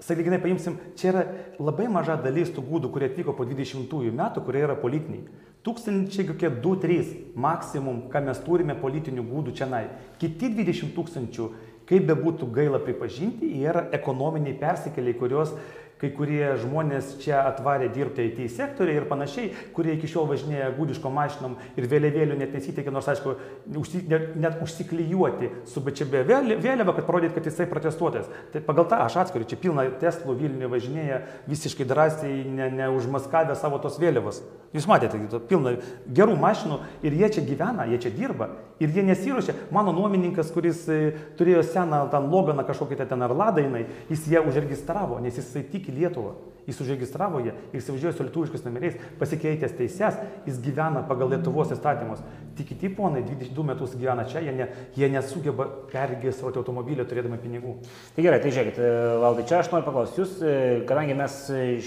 Sąlyginai 0.00 0.38
paimsim, 0.40 0.78
čia 0.96 1.10
yra 1.10 1.22
labai 1.60 1.84
maža 1.92 2.14
dalis 2.24 2.48
tų 2.56 2.62
gūdų, 2.64 2.88
kurie 2.88 3.10
atvyko 3.10 3.34
po 3.36 3.44
20 3.44 4.14
metų, 4.16 4.42
kurie 4.46 4.62
yra 4.64 4.76
politiniai. 4.80 5.26
Tūkstančiai 5.60 6.24
kokie 6.30 6.48
2-3 6.64 7.10
maksimum, 7.36 8.06
ką 8.08 8.22
mes 8.24 8.40
turime 8.46 8.78
politinių 8.80 9.26
gūdų 9.28 9.52
čia. 9.58 9.68
Kiti 10.16 10.48
20 10.56 10.94
tūkstančių, 10.96 11.50
kaip 11.84 12.08
be 12.08 12.16
būtų 12.16 12.48
gaila 12.48 12.80
pripažinti, 12.80 13.50
yra 13.60 13.90
ekonominiai 13.92 14.56
persikeliai, 14.56 15.18
kurios 15.20 15.52
kai 16.00 16.10
kurie 16.16 16.54
žmonės 16.62 17.16
čia 17.20 17.42
atvarė 17.44 17.90
dirbti 17.92 18.24
IT 18.30 18.46
sektoriai 18.54 19.00
ir 19.00 19.08
panašiai, 19.10 19.50
kurie 19.76 19.94
iki 19.96 20.08
šiol 20.10 20.28
važinėja 20.30 20.70
gudiško 20.78 21.12
mašinom 21.12 21.58
ir 21.76 21.88
vėliavėlių 21.90 22.38
net 22.40 22.54
nesiteikia, 22.56 22.92
nors 22.94 23.10
aišku, 23.12 23.34
užsi, 23.80 24.02
net, 24.08 24.32
net 24.40 24.62
užsiklyjuoti 24.64 25.50
su 25.68 25.82
BČB 25.84 26.24
vėliava, 26.30 26.94
kad 26.96 27.06
parodyt, 27.08 27.34
kad 27.36 27.46
jisai 27.46 27.68
protestuotojas. 27.70 28.30
Tai 28.54 28.64
pagal 28.64 28.88
tą 28.90 29.02
aš 29.04 29.20
atskiriu, 29.24 29.48
čia 29.48 29.60
pilna 29.60 29.86
Teslų 30.00 30.38
Vilniuje 30.40 30.72
važinėja 30.72 31.20
visiškai 31.50 31.86
drąsiai, 31.88 32.40
neužmaskavę 32.80 33.54
ne 33.54 33.60
savo 33.60 33.80
tos 33.82 34.00
vėliavos. 34.00 34.40
Jūs 34.70 34.86
matėte, 34.86 35.18
pilna 35.50 35.76
gerų 36.06 36.36
mašinų 36.40 36.80
ir 37.04 37.16
jie 37.18 37.30
čia 37.36 37.42
gyvena, 37.46 37.88
jie 37.90 37.98
čia 38.04 38.12
dirba 38.14 38.52
ir 38.80 38.92
jie 38.94 39.02
nesiruošia. 39.04 39.54
Mano 39.74 39.92
nuomininkas, 39.92 40.52
kuris 40.54 40.84
e, 40.88 40.98
turėjo 41.38 41.64
seną 41.66 42.04
ten 42.12 42.28
loganą 42.30 42.64
kažkokį 42.68 43.00
ten 43.02 43.26
ar 43.26 43.34
ladainai, 43.36 43.84
jis 44.08 44.28
ją 44.30 44.44
užregistravo, 44.48 45.18
nes 45.24 45.36
jisai 45.36 45.64
tiki 45.90 46.00
Lietuvą. 46.00 46.34
Jis 46.66 46.80
užregistravo 46.80 47.40
ją 47.40 47.54
ir 47.72 47.80
įsivažiuoja 47.80 48.12
su 48.14 48.22
lietuviškais 48.22 48.62
numeriais, 48.62 48.98
pasikeitęs 49.18 49.72
teises, 49.74 50.18
jis 50.46 50.58
gyvena 50.62 51.00
pagal 51.08 51.32
Lietuvos 51.32 51.72
įstatymus. 51.72 52.20
Tik 52.54 52.68
kiti 52.68 52.90
ponai 52.94 53.24
22 53.24 53.64
metus 53.66 53.94
gyvena 53.98 54.26
čia, 54.28 54.42
jie, 54.44 54.52
ne, 54.54 54.66
jie 54.94 55.08
nesugeba 55.10 55.64
perregistruoti 55.90 56.60
automobilio 56.60 57.06
turėdami 57.08 57.40
pinigų. 57.42 57.72
Tai 58.14 58.26
gerai, 58.26 58.38
tai 58.44 58.52
žiūrėkit, 58.54 58.78
e, 58.78 58.90
valdai, 59.24 59.46
čia 59.48 59.56
aš 59.62 59.70
noriu 59.72 59.88
paklausti, 59.88 60.20
jūs, 60.20 60.36
e, 60.44 60.52
kadangi 60.86 61.16
mes 61.18 61.38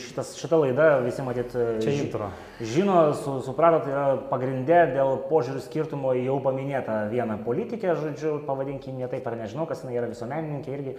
šitas, 0.02 0.34
šitą 0.42 0.60
laidą 0.66 0.90
visi 1.06 1.28
matyt, 1.30 1.56
čia 1.86 1.94
intro. 1.94 2.32
žino, 2.60 2.98
su, 3.22 3.38
supratot, 3.46 3.86
tai 3.86 3.94
yra 3.94 4.08
pagrindė 4.32 4.82
dėl 4.98 5.22
požiūrių 5.30 5.64
skirtumo 5.64 6.16
į 6.18 6.26
jau 6.32 6.42
paminėtą 6.44 6.98
vieną 7.14 7.40
politikę, 7.46 7.94
žodžiu, 8.02 8.40
pavadinkim 8.50 9.00
ją 9.00 9.12
taip 9.14 9.30
ar 9.30 9.38
nežinau, 9.38 9.70
kas 9.70 9.86
jinai 9.86 10.02
yra 10.02 10.12
visuomenininkė 10.12 10.76
irgi. 10.76 10.98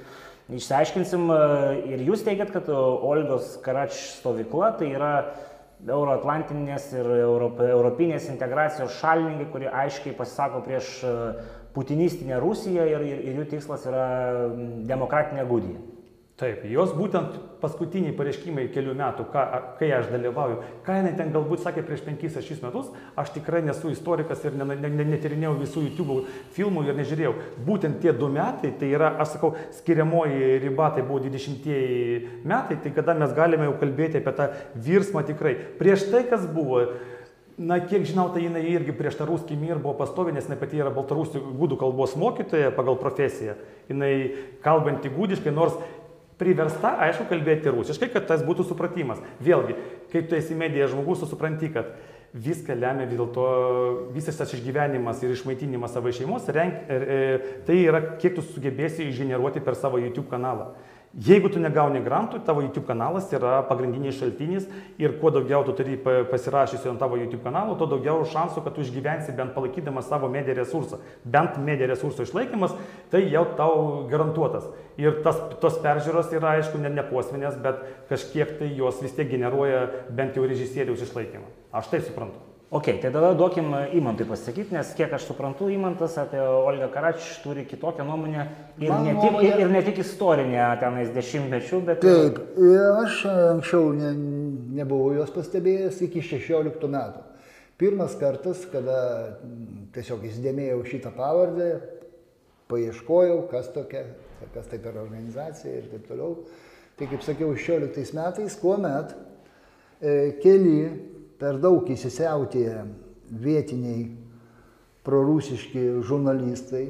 Išsiaiškinsim 0.52 1.30
e, 1.32 1.40
ir 1.94 2.04
jūs 2.04 2.24
teigiat, 2.26 2.50
kad 2.52 2.68
Olgos 2.68 3.54
Karač 3.64 3.96
stovykla 4.18 4.74
tai 4.76 4.90
yra 4.92 5.12
euroatlantinės 5.84 6.90
ir 6.96 7.08
europinės 7.70 8.28
integracijos 8.32 8.98
šalininkai, 9.00 9.48
kurie 9.52 9.70
aiškiai 9.72 10.16
pasisako 10.18 10.60
prieš 10.66 10.90
e, 11.00 11.14
putinistinę 11.74 12.38
Rusiją 12.44 12.84
ir, 12.90 13.08
ir, 13.08 13.24
ir 13.24 13.40
jų 13.40 13.48
tikslas 13.54 13.88
yra 13.88 14.06
demokratinė 14.88 15.48
gudija. 15.48 15.80
Taip, 16.34 16.64
jos 16.66 16.90
būtent 16.98 17.36
paskutiniai 17.60 18.10
pareiškimai 18.18 18.64
kelių 18.74 18.96
metų, 18.98 19.28
ką, 19.30 19.42
kai 19.78 19.92
aš 19.94 20.08
dalyvauju, 20.10 20.56
ką 20.82 20.96
jinai 20.98 21.12
ten 21.14 21.30
galbūt 21.30 21.62
sakė 21.62 21.84
prieš 21.86 22.02
5-6 22.08 22.64
metus, 22.64 22.88
aš 23.14 23.30
tikrai 23.36 23.60
nesu 23.62 23.92
istorikas 23.94 24.42
ir 24.42 24.56
netirinėjau 24.58 25.52
visų 25.60 25.84
YouTube 25.84 26.18
filmų 26.56 26.88
ir 26.88 26.98
nežiūrėjau. 26.98 27.36
Būtent 27.68 28.02
tie 28.02 28.10
du 28.18 28.32
metai, 28.34 28.72
tai 28.80 28.90
yra, 28.96 29.12
aš 29.22 29.36
sakau, 29.36 29.52
skiriamoji 29.78 30.58
riba, 30.66 30.90
tai 30.96 31.06
buvo 31.06 31.22
20-ieji 31.22 32.42
metai, 32.42 32.82
tai 32.82 32.96
kada 32.98 33.14
mes 33.14 33.38
galime 33.38 33.70
jau 33.70 33.78
kalbėti 33.86 34.18
apie 34.18 34.34
tą 34.34 34.50
virsmą 34.74 35.22
tikrai. 35.30 35.54
Prieš 35.78 36.08
tai, 36.10 36.26
kas 36.34 36.50
buvo, 36.50 36.82
Na, 37.54 37.76
kiek 37.78 38.02
žinau, 38.02 38.24
tai 38.34 38.40
jinai 38.42 38.64
irgi 38.66 38.90
prieš 38.98 39.14
tą 39.14 39.28
ruskį 39.28 39.54
mir 39.54 39.78
buvo 39.78 39.92
pastovi, 40.00 40.32
nes 40.34 40.48
jinai 40.48 40.56
pati 40.58 40.80
yra 40.80 40.90
baltarusių 40.90 41.38
gudų 41.54 41.76
kalbos 41.78 42.16
mokytoja 42.18 42.72
pagal 42.74 42.96
profesiją. 42.98 43.54
Jinai 43.86 44.10
kalbanti 44.64 45.12
gudiškai, 45.14 45.52
nors 45.54 45.76
priversta, 46.40 46.96
aišku, 47.06 47.28
kalbėti 47.30 47.72
rusiškai, 47.72 48.10
kad 48.14 48.26
tas 48.30 48.42
būtų 48.46 48.66
supratimas. 48.68 49.22
Vėlgi, 49.44 49.76
kai 50.12 50.24
tu 50.28 50.38
esi 50.38 50.56
medija 50.58 50.88
žmogus, 50.90 51.22
tu 51.22 51.30
supranti, 51.30 51.70
kad 51.74 51.94
viską 52.34 52.74
lemia 52.74 53.06
vis 53.06 53.18
dėlto 53.18 53.44
visas 54.14 54.38
tas 54.40 54.50
išgyvenimas 54.56 55.22
ir 55.22 55.34
išmaitinimas 55.36 55.94
savo 55.94 56.10
šeimos, 56.10 56.48
renk, 56.50 56.80
e, 56.90 56.96
e, 56.96 57.52
tai 57.66 57.78
yra 57.84 58.00
kiek 58.18 58.34
tu 58.34 58.42
sugebėsi 58.42 59.06
išgeneruoti 59.06 59.62
per 59.62 59.78
savo 59.78 60.02
YouTube 60.02 60.26
kanalą. 60.32 60.72
Jeigu 61.14 61.46
tu 61.46 61.60
negauni 61.62 62.00
grantų, 62.02 62.40
tavo 62.42 62.58
YouTube 62.64 62.88
kanalas 62.88 63.28
yra 63.30 63.60
pagrindinis 63.68 64.16
šaltinis 64.18 64.64
ir 64.98 65.12
kuo 65.20 65.30
daugiau 65.30 65.62
tu 65.62 65.70
turi 65.78 65.94
pasirašysi 66.02 66.88
ant 66.90 66.98
tavo 66.98 67.14
YouTube 67.20 67.44
kanalo, 67.44 67.76
tuo 67.78 67.86
daugiau 67.92 68.24
šansų, 68.26 68.64
kad 68.64 68.74
tu 68.74 68.82
išgyvensi 68.82 69.34
bent 69.38 69.54
palaikydamas 69.54 70.08
savo 70.10 70.26
mediją 70.32 70.56
resursą. 70.58 70.98
Bent 71.22 71.60
mediją 71.62 71.92
resurso 71.92 72.26
išlaikymas, 72.26 72.74
tai 73.14 73.22
jau 73.30 73.44
tau 73.54 73.76
garantuotas. 74.10 74.66
Ir 74.98 75.20
tas, 75.22 75.38
tos 75.62 75.78
peržiūros 75.84 76.34
yra, 76.34 76.56
aišku, 76.58 76.82
ne 76.82 76.90
neposminės, 76.96 77.60
bet 77.62 77.84
kažkiek 78.10 78.56
tai 78.58 78.72
jos 78.74 78.98
vis 79.04 79.14
tiek 79.14 79.30
generuoja 79.30 79.86
bent 80.10 80.34
jau 80.34 80.50
režisieriaus 80.50 81.06
išlaikymą. 81.06 81.46
Aš 81.78 81.94
tai 81.94 82.02
suprantu. 82.02 82.42
Ok, 82.74 82.88
tai 83.00 83.10
tada 83.12 83.34
duokim 83.38 83.68
Imantui 83.94 84.24
pasakyti, 84.26 84.74
nes 84.74 84.88
kiek 84.98 85.12
aš 85.14 85.28
suprantu, 85.28 85.68
Imantas 85.70 86.16
apie 86.18 86.40
Olgą 86.42 86.88
Karač 86.90 87.28
turi 87.44 87.62
kitokią 87.70 88.02
nuomonę 88.02 88.40
ir, 88.80 88.88
Man 88.88 89.04
ne 89.06 89.12
tik, 89.12 89.20
nuomonė... 89.20 89.44
ir, 89.46 89.60
ir 89.62 89.70
ne 89.70 89.82
tik 89.86 90.00
istorinę 90.02 90.64
tenais 90.80 91.12
dešimtmečių, 91.14 91.80
bet... 91.86 92.02
Taip, 92.02 92.40
aš 93.04 93.20
anksčiau 93.30 93.92
ne, 93.94 94.10
nebuvau 94.80 95.14
jos 95.14 95.30
pastebėjęs 95.36 96.02
iki 96.08 96.24
16 96.32 96.90
metų. 96.96 97.22
Pirmas 97.78 98.18
kartas, 98.18 98.66
kada 98.74 98.98
tiesiog 99.94 100.26
įsidėmėjau 100.32 100.82
šitą 100.90 101.14
pavardę, 101.14 101.70
paieškojau, 102.74 103.38
kas 103.54 103.70
tokia, 103.70 104.02
kas 104.50 104.66
tai 104.66 104.82
per 104.82 104.98
organizacija 104.98 105.78
ir 105.78 105.90
taip 105.94 106.10
toliau. 106.10 106.40
Tai 106.98 107.12
kaip 107.14 107.22
sakiau, 107.22 107.54
16 107.54 108.18
metais, 108.18 108.58
kuomet 108.58 109.14
e, 109.14 110.40
keli 110.42 111.13
per 111.40 111.58
daug 111.62 111.88
įsisiautėję 111.90 112.84
vietiniai 113.30 114.06
prorusiški 115.04 116.00
žurnalistai. 116.06 116.88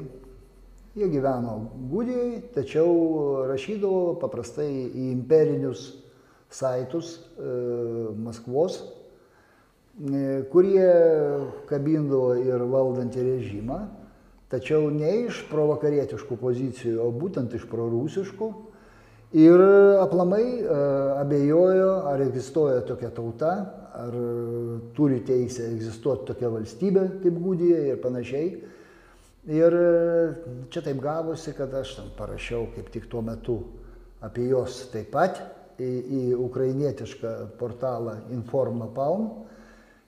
Jie 0.95 1.07
gyveno 1.11 1.57
Gudijai, 1.91 2.39
tačiau 2.55 3.47
rašydavo 3.49 4.15
paprastai 4.21 4.69
į 4.87 5.09
imperinius 5.11 5.89
saitus 6.55 7.17
e, 7.17 7.49
Maskvos, 8.15 8.77
e, 8.79 10.45
kurie 10.53 10.87
kabindavo 11.67 12.37
ir 12.39 12.63
valdantį 12.71 13.25
režimą, 13.27 13.81
tačiau 14.51 14.87
ne 14.93 15.25
iš 15.25 15.41
provakarietiškų 15.49 16.39
pozicijų, 16.39 17.01
o 17.03 17.11
būtent 17.11 17.57
iš 17.57 17.67
prorusiškų. 17.67 18.51
Ir 19.35 19.59
aplamai 19.99 20.45
e, 20.61 20.79
abejojo, 21.19 21.91
ar 22.07 22.23
egzistuoja 22.23 22.85
tokia 22.87 23.11
tauta, 23.11 23.51
ar 23.95 24.15
e, 24.15 24.79
turi 24.95 25.21
teisę 25.25 25.69
egzistuoti 25.71 26.27
tokia 26.31 26.51
valstybė 26.53 27.05
kaip 27.23 27.39
Gudija 27.41 27.81
ir 27.91 28.01
panašiai. 28.03 28.49
Ir 29.55 29.77
e, 29.77 29.89
čia 30.73 30.81
taip 30.85 31.01
gavosi, 31.03 31.53
kad 31.57 31.73
aš 31.77 31.95
tam 31.99 32.13
parašiau 32.17 32.69
kaip 32.75 32.89
tik 32.93 33.09
tuo 33.11 33.21
metu 33.25 33.59
apie 34.25 34.47
jos 34.49 34.85
taip 34.93 35.11
pat 35.13 35.41
į, 35.77 35.89
į 35.89 36.21
ukrainietišką 36.47 37.35
portalą 37.59 38.19
Informa 38.35 38.89
Palm. 38.95 39.27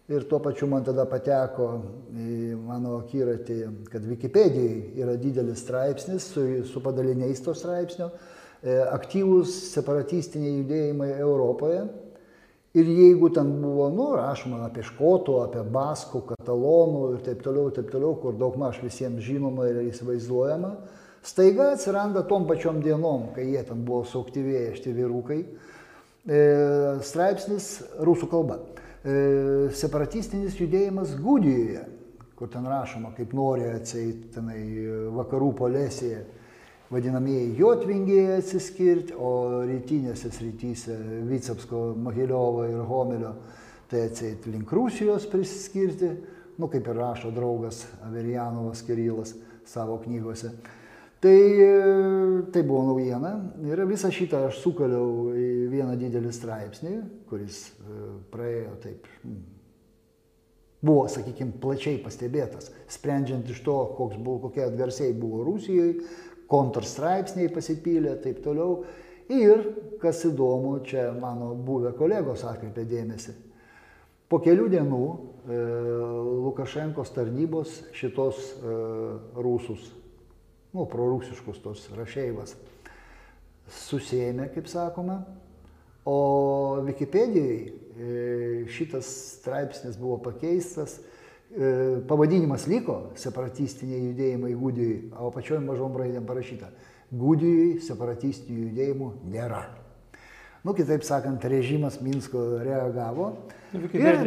Ir 0.07 0.23
tuo 0.23 0.39
pačiu 0.39 0.69
man 0.71 0.85
tada 0.87 1.03
pateko 1.09 1.67
į 2.15 2.55
mano 2.63 2.95
akiratį, 3.01 3.57
kad 3.91 4.05
Wikipedijai 4.07 5.01
yra 5.03 5.17
didelis 5.19 5.59
straipsnis 5.65 6.29
su, 6.31 6.45
su 6.63 6.79
padaliniais 6.83 7.43
to 7.43 7.51
straipsnio, 7.51 8.07
e, 8.63 8.77
aktyvūs 8.87 9.51
separatistiniai 9.73 10.61
judėjimai 10.61 11.09
Europoje 11.19 11.81
Ir 12.77 12.85
jeigu 12.85 13.31
ten 13.33 13.49
buvo, 13.61 13.87
nu, 13.89 14.11
rašoma 14.13 14.59
apie 14.67 14.83
škotų, 14.85 15.39
apie 15.47 15.63
baskų, 15.73 16.21
katalonų 16.27 17.01
ir 17.15 17.23
taip 17.25 17.41
toliau, 17.41 17.71
taip 17.73 17.89
toliau, 17.89 18.13
kur 18.21 18.37
daug 18.37 18.57
maž 18.61 18.77
visiems 18.83 19.23
žinoma 19.25 19.65
ir 19.71 19.79
įsivaizduojama, 19.87 20.75
staiga 21.25 21.71
atsiranda 21.73 22.21
tom 22.29 22.45
pačiom 22.49 22.83
dienom, 22.85 23.31
kai 23.33 23.47
jie 23.49 23.63
ten 23.65 23.81
buvo 23.87 24.03
suaktyvėję 24.05 24.75
šitie 24.77 24.93
vyrukai, 24.93 25.39
e, 25.41 26.41
straipsnis 27.07 27.71
rusų 28.05 28.29
kalba. 28.29 28.59
E, 29.01 29.17
separatistinis 29.73 30.59
judėjimas 30.61 31.15
Gudijoje, 31.17 31.81
kur 32.37 32.51
ten 32.53 32.67
rašoma, 32.69 33.15
kaip 33.17 33.33
nori 33.33 33.65
atseit 33.73 34.29
tenai 34.35 34.61
vakarų 35.17 35.53
polesėje 35.57 36.21
vadinamieji 36.89 37.55
Jotvingiai 37.59 38.37
atsiskirti, 38.37 39.15
o 39.17 39.63
rytinėse 39.67 40.31
srityse 40.31 40.95
Vicapsko, 41.27 41.91
Mahiliovo 42.05 42.65
ir 42.67 42.83
Homelio 42.87 43.33
tai 43.87 44.07
atseit 44.07 44.47
link 44.51 44.71
Rusijos 44.71 45.27
prisiskirti, 45.31 46.09
nu 46.57 46.67
kaip 46.71 46.87
ir 46.87 46.99
rašo 46.99 47.31
draugas 47.31 47.85
Averianovas 48.07 48.83
Kirilas 48.87 49.35
savo 49.67 49.99
knygose. 50.03 50.51
Tai, 51.19 51.37
tai 52.53 52.61
buvo 52.61 52.83
naujiena. 52.91 53.31
Ir 53.65 53.81
visą 53.89 54.11
šitą 54.13 54.43
aš 54.51 54.59
sukaliau 54.61 55.31
į 55.33 55.47
vieną 55.71 55.95
didelį 55.97 56.33
straipsnį, 56.35 56.91
kuris 57.29 57.63
e, 57.73 58.01
praėjo 58.29 58.75
taip, 58.83 59.07
buvo, 60.77 61.07
sakykime, 61.09 61.55
plačiai 61.61 61.97
pastebėtas, 62.03 62.69
sprendžiant 62.93 63.49
iš 63.49 63.63
to, 63.65 63.77
buvo, 63.97 64.37
kokie 64.45 64.67
atgarsiai 64.67 65.15
buvo 65.17 65.41
Rusijoje, 65.47 66.05
kontrstraipsniai 66.51 67.51
pasipylė, 67.53 68.15
taip 68.23 68.41
toliau. 68.45 68.83
Ir, 69.33 69.63
kas 69.99 70.21
įdomu, 70.27 70.77
čia 70.87 71.09
mano 71.19 71.51
buvę 71.67 71.91
kolegos 71.97 72.45
atkreipė 72.47 72.85
dėmesį, 72.87 73.33
po 74.31 74.39
kelių 74.43 74.69
dienų 74.71 75.01
e, 75.11 75.57
Lukašenkos 76.45 77.11
tarnybos 77.15 77.73
šitos 77.97 78.39
e, 78.55 78.77
rūsus, 79.35 79.89
nu, 80.71 80.85
prorusiškus 80.87 81.59
tos 81.65 81.83
rašeivas, 81.97 82.55
susėmė, 83.83 84.47
kaip 84.55 84.71
sakoma, 84.71 85.19
o 86.07 86.79
Wikipedijai 86.87 87.59
e, 87.67 88.65
šitas 88.71 89.11
straipsnis 89.41 89.99
buvo 89.99 90.21
pakeistas 90.29 91.01
pavadinimas 92.07 92.67
liko 92.69 92.99
separatistiniai 93.17 94.11
judėjimai 94.11 94.53
Gudijai, 94.59 94.99
o 95.17 95.31
pačioj 95.33 95.59
mažom 95.65 95.97
raidėm 95.97 96.27
parašyta. 96.27 96.69
Gudijai 97.09 97.79
separatistinių 97.81 98.67
judėjimų 98.67 99.11
nėra. 99.31 99.63
Nu, 100.67 100.73
kitaip 100.75 101.05
sakant, 101.07 101.43
režimas 101.47 102.01
Minsko 102.03 102.59
reagavo. 102.59 103.29
Ir 103.73 104.17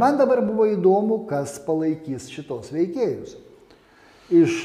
man 0.00 0.16
dabar 0.16 0.40
buvo 0.46 0.64
įdomu, 0.70 1.26
kas 1.28 1.58
palaikys 1.66 2.30
šitos 2.32 2.72
veikėjus. 2.72 3.36
Iš, 4.32 4.62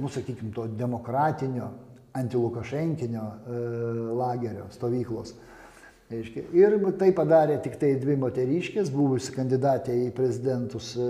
nu, 0.00 0.10
sakykime, 0.10 0.50
to 0.56 0.66
demokratinio, 0.78 1.68
antilukašenkinio 2.16 3.26
lagerio 4.16 4.70
stovyklos. 4.74 5.34
Reiškia. 6.12 6.44
Ir 6.52 6.76
tai 7.00 7.10
padarė 7.16 7.56
tik 7.64 7.78
tai 7.80 7.94
dvi 8.00 8.16
moteriškės, 8.20 8.92
buvusi 8.92 9.32
kandidatė 9.34 9.94
į 10.04 10.10
prezidentus 10.16 10.92
e, 11.00 11.08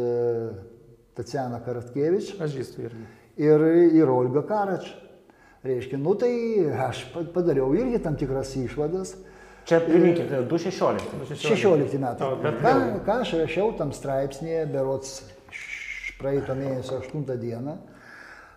Tatjana 1.18 1.58
Karatkevič. 1.64 2.36
Aš 2.38 2.54
žįstu 2.54 2.86
irgi. 2.86 3.06
Ir, 3.42 3.64
ir 3.98 4.10
Olga 4.12 4.44
Karač. 4.46 4.92
Reiškia, 5.64 5.96
nu 5.98 6.12
tai 6.20 6.30
aš 6.86 7.06
padariau 7.34 7.72
irgi 7.74 7.98
tam 8.04 8.18
tikras 8.20 8.52
išvadas. 8.60 9.14
Čia 9.64 9.78
priminkit, 9.80 10.28
2016. 10.28 11.38
16 11.40 11.96
metai. 12.02 12.28
Ką, 12.60 12.74
ką 13.06 13.16
aš 13.22 13.32
rašiau 13.40 13.70
tam 13.78 13.94
straipsnėje, 13.96 14.66
berots 14.68 15.22
praeito 16.20 16.54
mėnesio 16.58 17.00
8 17.00 17.24
dieną, 17.40 17.78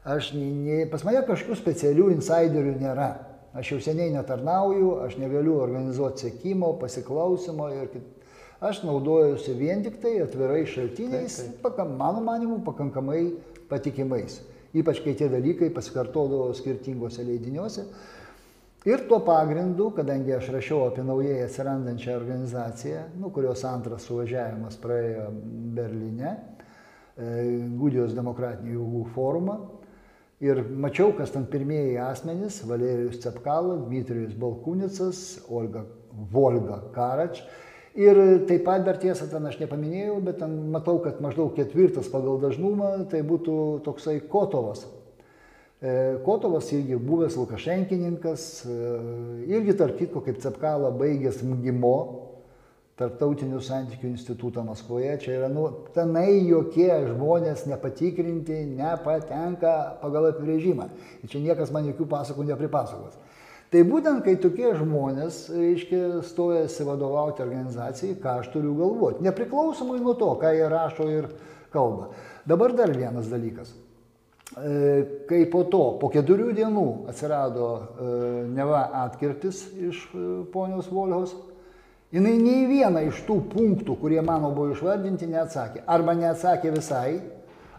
aš, 0.04 0.34
ne, 0.36 0.84
pas 0.92 1.06
mane 1.08 1.24
kažkokių 1.28 1.58
specialių 1.62 2.12
insiderių 2.18 2.76
nėra. 2.84 3.10
Aš 3.58 3.72
jau 3.72 3.80
seniai 3.82 4.12
netarnauju, 4.14 4.92
aš 5.08 5.16
negaliu 5.18 5.56
organizuoti 5.64 6.28
sėkimo, 6.28 6.76
pasiklausimo 6.82 7.72
ir 7.74 7.88
kit... 7.90 8.28
aš 8.62 8.84
naudojuosi 8.86 9.56
vien 9.58 9.82
tik 9.86 9.98
tai 10.04 10.20
atvirai 10.22 10.62
šaltiniais, 10.70 11.40
taip, 11.40 11.56
taip. 11.56 11.64
Pakam, 11.64 11.96
mano 11.98 12.22
manimu, 12.22 12.60
pakankamai 12.68 13.24
patikimais. 13.72 14.44
Ypač 14.78 15.02
kai 15.02 15.16
tie 15.18 15.30
dalykai 15.32 15.72
pasikartodavo 15.74 16.52
skirtingose 16.54 17.26
leidiniuose. 17.26 17.88
Ir 18.88 19.08
tuo 19.10 19.20
pagrindu, 19.26 19.90
kadangi 19.96 20.36
aš 20.38 20.52
rašiau 20.54 20.86
apie 20.92 21.04
naujai 21.04 21.42
atsirandančią 21.48 22.14
organizaciją, 22.20 23.02
nu, 23.20 23.32
kurios 23.36 23.66
antras 23.68 24.06
suvažiavimas 24.08 24.78
praėjo 24.84 25.26
Berlyne, 25.76 26.36
e, 27.18 27.34
Gudijos 27.82 28.14
demokratinių 28.16 28.78
jėgų 28.78 29.02
forumą, 29.18 29.58
ir 30.44 30.64
mačiau, 30.70 31.14
kas 31.18 31.32
ten 31.34 31.46
pirmieji 31.50 31.98
asmenys- 32.02 32.62
Valerijus 32.70 33.22
Cepkala, 33.24 33.78
Dmitrijus 33.86 34.36
Balkūnicas, 34.38 35.50
Olga 35.50 35.86
Volga 36.32 36.82
Karač. 36.94 37.42
Ir 37.98 38.46
taip 38.46 38.64
pat 38.64 38.86
dar 38.86 38.98
tiesą 39.02 39.30
ten 39.30 39.46
aš 39.46 39.58
nepaminėjau, 39.58 40.22
bet 40.24 40.38
ten 40.40 40.72
matau, 40.72 41.00
kad 41.02 41.20
maždaug 41.22 41.56
ketvirtas 41.56 42.12
pagal 42.14 42.38
dažnumą 42.40 43.10
tai 43.10 43.24
būtų 43.26 43.82
toksai 43.84 44.20
Kotovas, 44.30 44.86
E, 45.82 46.18
Kotovas 46.26 46.72
irgi 46.74 46.96
buvęs 46.98 47.36
Lukašenkininkas, 47.38 48.66
e, 48.66 48.78
irgi 49.54 49.76
tarp 49.78 50.00
kitko 50.00 50.24
kaip 50.26 50.40
Cepkala 50.42 50.90
baigęs 50.90 51.44
MGIMO, 51.46 51.98
Tarptautinių 52.98 53.60
santykių 53.62 54.10
institutą 54.10 54.64
Maskvoje. 54.66 55.12
Čia 55.22 55.36
yra, 55.36 55.48
nu, 55.54 55.68
tenai 55.94 56.48
jokie 56.48 56.90
žmonės 57.06 57.68
nepatikrinti 57.70 58.64
nepatenka 58.72 59.74
pagal 60.02 60.32
apibrėžimą. 60.32 60.88
Ir 61.22 61.30
čia 61.30 61.44
niekas 61.44 61.70
man 61.76 61.86
jokių 61.92 62.08
pasakų 62.10 62.48
nepripasakos. 62.50 63.20
Tai 63.68 63.82
būtent, 63.84 64.24
kai 64.24 64.38
tokie 64.40 64.70
žmonės, 64.80 65.42
reiškia, 65.52 66.22
stojasi 66.24 66.86
vadovauti 66.88 67.44
organizacijai, 67.44 68.16
ką 68.24 68.38
aš 68.42 68.54
turiu 68.54 68.72
galvoti, 68.80 69.26
nepriklausomai 69.28 70.00
nuo 70.00 70.14
to, 70.18 70.30
ką 70.40 70.54
jie 70.56 70.70
rašo 70.72 71.10
ir 71.12 71.28
kalba. 71.74 72.14
Dabar 72.48 72.74
dar 72.74 72.94
vienas 72.96 73.28
dalykas. 73.28 73.74
E, 74.56 75.26
kai 75.28 75.42
po 75.52 75.66
to, 75.68 75.84
po 76.00 76.08
keturių 76.14 76.54
dienų 76.56 76.86
atsirado 77.12 77.68
e, 77.76 78.12
neva 78.56 78.86
atkirtis 79.04 79.66
iš 79.76 80.06
e, 80.16 80.24
ponios 80.54 80.88
Volhos, 80.88 81.36
jinai 82.16 82.36
nei 82.40 82.68
vieną 82.70 83.04
iš 83.10 83.24
tų 83.28 83.40
punktų, 83.52 83.98
kurie 84.02 84.22
mano 84.26 84.52
buvo 84.56 84.76
išvardinti, 84.76 85.30
neatsakė. 85.32 85.84
Arba 85.88 86.16
neatsakė 86.18 86.72
visai, 86.76 87.20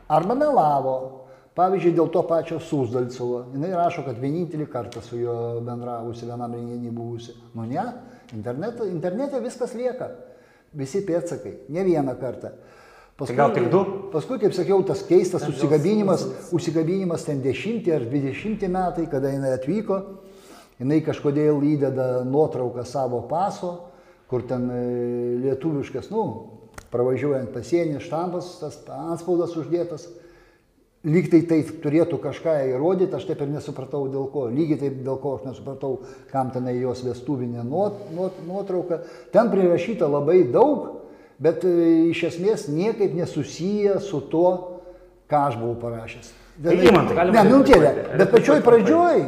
arba 0.09 0.37
melavo. 0.39 0.99
Pavyzdžiui, 1.59 1.95
dėl 1.97 2.11
to 2.15 2.21
pačio 2.23 2.61
Susdalcovo. 2.63 3.49
Jinai 3.51 3.73
rašo, 3.75 4.05
kad 4.07 4.21
vienintelį 4.23 4.69
kartą 4.71 5.03
su 5.03 5.19
juo 5.19 5.59
bendravusi, 5.67 6.29
vienam 6.29 6.55
renginį 6.55 6.93
buvusi. 6.95 7.35
Nu 7.59 7.65
ne, 7.67 7.83
internete, 8.37 8.87
internete 8.87 9.41
viskas 9.43 9.75
lieka. 9.75 10.13
Visi 10.79 11.03
pėtsakai, 11.03 11.57
ne 11.75 11.83
vieną 11.83 12.15
kartą. 12.21 12.53
Paskui, 13.19 13.35
tai 13.35 13.41
gal 13.41 13.55
tik 13.57 13.67
du? 13.73 13.81
Paskui, 14.13 14.39
kaip 14.39 14.55
sakiau, 14.55 14.85
tas 14.87 15.03
keistas 15.03 15.43
užsikabinimas, 15.51 16.23
užsikabinimas 16.55 17.25
ten 17.27 17.41
dešimtį 17.43 17.97
ar 17.97 18.05
dvidešimtį 18.07 18.71
metai, 18.71 19.09
kada 19.11 19.33
jinai 19.33 19.57
atvyko, 19.57 19.97
jinai 20.79 21.01
kažkodėl 21.03 21.59
įdeda 21.67 22.07
nuotrauką 22.29 22.87
savo 22.87 23.25
paso, 23.27 23.73
kur 24.29 24.45
ten 24.49 24.69
e, 24.71 24.79
lietuviškas, 25.45 26.11
nu, 26.13 26.25
pravažiuojant 26.93 27.53
pasienį, 27.53 28.01
štampas, 28.05 28.57
tas 28.63 28.81
anspaudas 28.93 29.57
uždėtas. 29.59 30.09
Lyg 31.09 31.29
tai 31.31 31.45
tai 31.47 31.61
turėtų 31.63 32.19
kažką 32.21 32.57
įrodyti, 32.73 33.15
aš 33.15 33.29
taip 33.29 33.45
ir 33.45 33.53
nesupratau 33.53 34.09
dėl 34.11 34.27
ko. 34.33 34.49
Lygiai 34.51 34.81
taip 34.81 34.97
dėl 35.07 35.21
ko 35.23 35.37
aš 35.39 35.47
nesupratau, 35.47 36.01
kam 36.33 36.51
tenai 36.53 36.75
jos 36.81 37.05
vestuvinė 37.07 37.63
nuot, 37.65 38.09
nuot, 38.17 38.41
nuotrauka. 38.49 39.05
Ten 39.33 39.53
prirašyta 39.53 40.09
labai 40.11 40.43
daug, 40.51 41.07
bet 41.39 41.65
e, 41.65 41.77
iš 42.11 42.27
esmės 42.33 42.67
niekaip 42.73 43.15
nesusiję 43.17 44.01
su 44.05 44.21
tuo, 44.33 44.51
ką 45.31 45.47
aš 45.53 45.61
buvau 45.63 45.79
parašęs. 45.87 46.35
Tai 46.59 46.75
įmantai, 46.75 47.29
ne, 47.31 47.43
minutėlė, 47.47 47.91
bet 48.19 48.33
pačioj 48.33 48.63
pradžioj, 48.67 49.21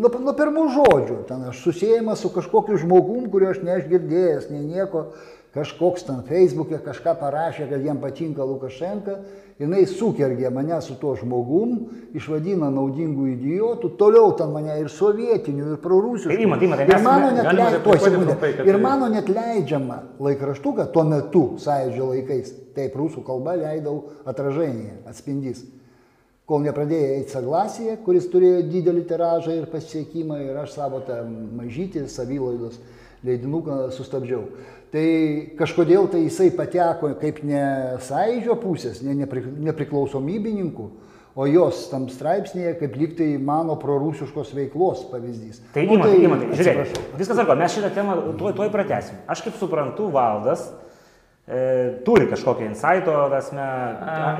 nuo, 0.00 0.10
nuo 0.24 0.32
pirmų 0.36 0.62
žodžių, 0.78 1.18
ten 1.28 1.42
aš 1.50 1.58
susijęs 1.66 2.22
su 2.24 2.30
kažkokiu 2.32 2.78
žmogum, 2.80 3.26
kurio 3.32 3.50
aš 3.52 3.60
neaš 3.66 3.84
girdėjęs, 3.90 4.46
nei 4.48 4.64
nieko, 4.64 5.10
kažkoks 5.52 6.06
ten 6.06 6.22
Facebook'e 6.24 6.78
kažką 6.80 7.18
parašė, 7.20 7.66
kad 7.68 7.84
jam 7.84 7.98
patinka 8.00 8.46
Lukašenka, 8.48 9.18
jinai 9.60 9.82
sukergė 9.90 10.48
mane 10.54 10.78
su 10.80 10.94
tuo 11.00 11.12
žmogum, 11.18 11.74
išvadina 12.16 12.70
naudingų 12.72 13.26
idiotų, 13.34 13.90
toliau 14.00 14.30
ten 14.38 14.54
mane 14.54 14.78
ir 14.80 14.88
sovietinių, 14.94 15.74
ir 15.74 15.82
prorusiškų. 15.82 16.32
Ir, 16.32 16.44
įmat, 16.46 16.64
įmat, 16.64 16.84
ir, 16.86 17.02
mano 17.04 17.34
net 17.34 17.50
leid... 17.58 17.76
to, 17.84 17.98
sekundę, 18.06 18.38
ir 18.54 18.62
tai- 18.70 18.80
mano 18.80 19.10
net 19.12 19.28
leidžiama 19.28 19.98
laikraštuką 20.22 20.88
tuo 20.94 21.04
metu, 21.10 21.44
sąjūdžio 21.60 22.08
laikais, 22.14 22.54
taip 22.78 22.96
rusų 22.96 23.26
kalba 23.26 23.58
leidau 23.60 23.98
atražainėje, 24.30 25.02
atspindys. 25.10 25.66
Kol 26.50 26.64
nepradėjo 26.66 27.10
eiti 27.14 27.30
Saglasija, 27.30 27.92
kuris 28.02 28.24
turėjo 28.26 28.64
didelį 28.66 29.04
tiražą 29.06 29.52
ir 29.54 29.68
pasiekimą 29.70 30.40
ir 30.48 30.56
aš 30.58 30.72
savo 30.74 30.98
tą 31.06 31.20
mažytį 31.60 32.08
savylaidos 32.10 32.80
leidinuką 33.22 33.76
sustabdžiau. 33.94 34.48
Tai 34.90 35.04
kažkodėl 35.60 36.08
tai 36.10 36.24
jisai 36.24 36.48
pateko 36.58 37.12
kaip 37.20 37.44
ne 37.46 37.62
sąidžio 38.02 38.56
pusės, 38.58 38.98
ne 39.06 39.14
nepri, 39.20 39.44
nepriklausomybininkų, 39.68 40.88
o 41.38 41.46
jos 41.46 41.84
tam 41.92 42.08
straipsnėje 42.10 42.74
kaip 42.80 42.98
liktai 42.98 43.28
mano 43.38 43.76
prorusiškos 43.78 44.50
veiklos 44.56 45.06
pavyzdys. 45.12 45.62
Tai 45.76 45.86
nu, 45.86 46.00
įmantai, 46.00 46.16
tai, 46.16 46.24
įmantai, 46.26 46.50
žiūrėk, 46.58 47.02
viskas 47.20 47.44
arba, 47.44 47.54
mes 47.62 47.78
šitą 47.78 47.94
temą 47.94 48.18
tuoj, 48.40 48.56
tuoj 48.58 48.72
pratesim. 48.74 49.22
Aš 49.30 49.46
kaip 49.46 49.62
suprantu, 49.62 50.10
valdas 50.10 50.66
e, 51.50 51.60
turi 52.06 52.30
kažkokią 52.30 52.70
insaito, 52.70 53.14
tasme, 53.34 53.68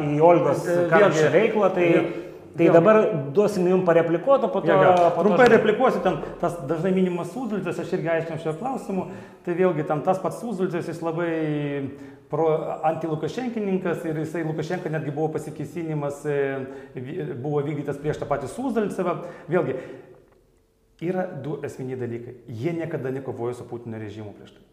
į 0.07 0.19
Olgos 0.25 0.67
karčią 0.93 1.31
veiklą, 1.37 1.73
tai... 1.77 1.93
Vėl 1.99 2.11
Tai 2.51 2.67
Vėl. 2.67 2.75
dabar 2.75 2.97
duosim 3.31 3.69
jums 3.71 3.87
pareplikuoti, 3.87 4.49
po 4.51 4.61
to... 4.65 4.75
Trumpai 5.17 5.47
replikuosiu, 5.53 6.01
ten 6.03 6.17
tas 6.41 6.57
dažnai 6.67 6.91
minimas 6.97 7.31
Sūzdultis, 7.31 7.79
aš 7.79 7.93
irgi 7.95 8.11
aiškinau 8.11 8.43
šio 8.43 8.55
klausimu, 8.59 9.05
tai 9.47 9.55
vėlgi 9.55 9.87
ten 9.87 10.03
tas 10.03 10.19
pats 10.19 10.41
Sūzdultis, 10.43 10.89
jis 10.91 10.99
labai 11.05 11.29
pro 12.31 12.49
antilukašenkininkas 12.91 14.03
ir 14.07 14.19
jisai 14.25 14.43
Lukašenka 14.47 14.91
netgi 14.91 15.15
buvo 15.15 15.31
pasikesinimas, 15.35 16.25
e, 16.27 16.41
buvo 17.39 17.63
vykdytas 17.67 18.03
prieš 18.03 18.21
tą 18.23 18.29
patį 18.31 18.51
Sūzdalcevą. 18.51 19.17
Vėlgi, 19.51 19.79
yra 21.07 21.27
du 21.47 21.61
esminiai 21.67 22.03
dalykai. 22.03 22.35
Jie 22.51 22.75
niekada 22.77 23.15
nekovojo 23.15 23.61
su 23.61 23.71
Putino 23.71 23.99
režimu 24.03 24.35
prieš 24.35 24.59
tai. 24.59 24.70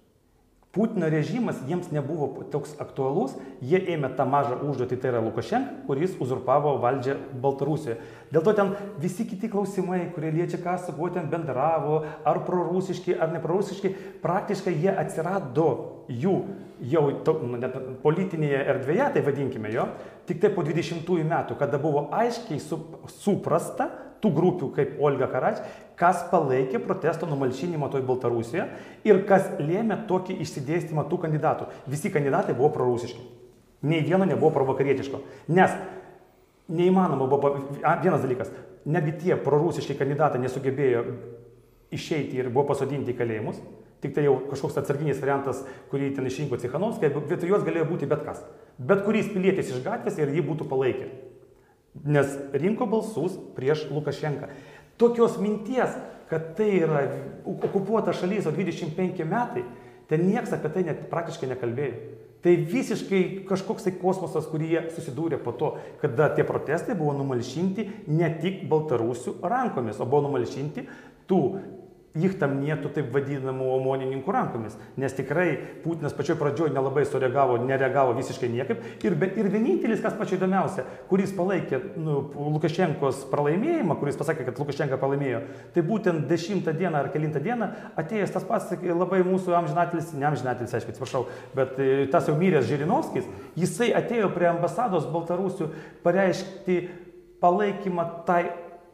Putino 0.76 1.08
režimas 1.10 1.58
jiems 1.66 1.88
nebuvo 1.96 2.44
toks 2.52 2.76
aktualus, 2.84 3.34
jie 3.64 3.80
ėmė 3.96 4.12
tą 4.18 4.28
mažą 4.30 4.60
užduotį, 4.68 4.98
tai 5.02 5.10
yra 5.14 5.22
Lukašenka, 5.26 5.86
kuris 5.88 6.14
uzurpavo 6.22 6.76
valdžią 6.84 7.16
Baltarusijoje. 7.42 7.96
Dėl 8.34 8.44
to 8.46 8.54
ten 8.54 8.74
visi 9.02 9.26
kiti 9.26 9.50
klausimai, 9.50 10.04
kurie 10.14 10.34
liečia, 10.36 10.60
kas 10.62 10.86
su 10.86 10.94
kuo 10.94 11.10
ten 11.16 11.32
bendravo, 11.32 12.02
ar 12.28 12.42
prorusiški, 12.46 13.16
ar 13.16 13.32
neprorusiški, 13.34 13.94
praktiškai 14.22 14.76
jie 14.76 14.92
atsirado 14.92 15.70
jų 16.12 16.36
jau 16.92 17.06
to, 17.26 17.38
nu, 17.48 17.58
net 17.58 17.78
politinėje 18.04 18.60
erdvėje, 18.74 19.08
tai 19.16 19.24
vadinkime 19.26 19.72
jo, 19.74 19.88
tik 20.30 20.44
tai 20.44 20.52
po 20.54 20.66
20 20.68 21.08
metų, 21.32 21.58
kada 21.58 21.80
buvo 21.82 22.10
aiškiai 22.14 22.60
suprasta, 23.18 23.90
tų 24.24 24.32
grupių 24.34 24.70
kaip 24.76 24.98
Olga 25.04 25.28
Karač, 25.32 25.62
kas 25.98 26.24
palaikė 26.32 26.82
protesto 26.84 27.28
numalšinimą 27.30 27.90
toj 27.94 28.06
Baltarusijoje 28.08 28.68
ir 29.08 29.24
kas 29.30 29.50
lėmė 29.60 30.04
tokį 30.10 30.38
išsidėstymą 30.46 31.08
tų 31.10 31.22
kandidatų. 31.26 31.70
Visi 31.90 32.12
kandidatai 32.14 32.56
buvo 32.58 32.72
prorusiški. 32.76 33.24
Nei 33.88 34.02
vieno 34.06 34.26
nebuvo 34.26 34.52
provakarietiško. 34.56 35.22
Nes 35.54 35.74
neįmanoma 36.68 37.28
buvo, 37.30 37.54
vienas 38.04 38.24
dalykas, 38.24 38.52
netgi 38.86 39.18
tie 39.24 39.38
prorusiški 39.42 39.98
kandidatai 39.98 40.42
nesugebėjo 40.44 41.04
išeiti 41.94 42.42
ir 42.42 42.50
buvo 42.50 42.68
pasodinti 42.74 43.14
į 43.14 43.20
kalėjimus, 43.20 43.62
tik 44.04 44.14
tai 44.18 44.26
jau 44.28 44.36
kažkoks 44.50 44.82
atsarginis 44.82 45.22
variantas, 45.22 45.64
kurį 45.92 46.12
ten 46.18 46.28
išrinko 46.30 46.60
Cichanovskis, 46.62 47.16
vietoj 47.30 47.54
jos 47.54 47.66
galėjo 47.66 47.88
būti 47.90 48.10
bet 48.10 48.26
kas. 48.28 48.44
Bet 48.78 49.06
kuris 49.06 49.30
pilietis 49.32 49.72
iš 49.74 49.82
gatvės 49.86 50.20
ir 50.22 50.34
jį 50.36 50.44
būtų 50.52 50.68
palaikę 50.70 51.08
nes 52.06 52.38
rinko 52.54 52.88
balsus 52.90 53.38
prieš 53.56 53.88
Lukašenką. 53.92 54.52
Tokios 54.98 55.38
minties, 55.42 55.94
kad 56.30 56.54
tai 56.58 56.70
yra 56.82 57.04
okupuota 57.48 58.14
šalis, 58.14 58.48
o 58.50 58.52
25 58.52 59.26
metai, 59.26 59.64
ten 60.10 60.26
niekas 60.28 60.56
apie 60.58 60.72
tai 60.74 60.86
net 60.88 61.08
praktiškai 61.12 61.52
nekalbėjo. 61.54 62.16
Tai 62.44 62.54
visiškai 62.70 63.22
kažkoks 63.50 63.88
tai 63.88 63.96
kosmosas, 63.98 64.46
kurį 64.48 64.68
jie 64.72 64.82
susidūrė 64.96 65.40
po 65.42 65.52
to, 65.58 65.72
kada 66.02 66.30
tie 66.38 66.46
protestai 66.48 66.96
buvo 66.96 67.16
numalšinti 67.18 67.88
ne 68.14 68.30
tik 68.42 68.62
baltarusių 68.70 69.40
rankomis, 69.42 69.98
o 70.00 70.06
buvo 70.06 70.28
numalšinti 70.28 70.86
tų 71.28 71.42
Jichtamnietų 72.18 72.92
taip 72.96 73.10
vadinamų 73.14 73.68
omonininkų 73.76 74.34
rankomis. 74.34 74.78
Nes 75.00 75.14
tikrai 75.18 75.48
Putinas 75.84 76.16
pačioj 76.18 76.38
pradžioj 76.40 76.72
nelabai 76.76 77.06
sureagavo, 77.06 77.58
nereagavo 77.62 78.16
visiškai 78.18 78.50
niekaip. 78.52 78.84
Ir, 79.06 79.16
ir 79.38 79.50
vienintelis, 79.54 80.02
kas 80.04 80.16
pačiu 80.18 80.38
įdomiausia, 80.40 80.86
kuris 81.12 81.34
palaikė 81.38 81.80
nu, 82.02 82.20
Lukašenkos 82.58 83.26
pralaimėjimą, 83.32 83.98
kuris 84.02 84.20
pasakė, 84.20 84.48
kad 84.50 84.62
Lukašenka 84.62 85.00
pralaimėjo, 85.02 85.44
tai 85.76 85.86
būtent 85.86 86.28
10 86.30 86.72
dieną 86.78 87.04
ar 87.04 87.12
9 87.14 87.42
dieną 87.44 87.72
atėjęs 88.00 88.34
tas 88.34 88.46
pats 88.48 88.74
labai 88.88 89.24
mūsų 89.28 89.56
amžinatelis, 89.58 90.14
ne 90.18 90.30
amžinatelis, 90.30 90.74
aišku, 90.78 90.94
atsiprašau, 90.94 91.26
bet 91.58 91.78
e, 91.82 92.06
tas 92.12 92.30
jau 92.30 92.38
myrės 92.40 92.68
Žirinovskis, 92.70 93.28
jisai 93.60 93.92
atėjo 93.98 94.32
prie 94.36 94.50
ambasados 94.52 95.08
Baltarusių 95.12 95.70
pareiškti 96.06 96.80
palaikymą 97.44 98.08
tai 98.28 98.44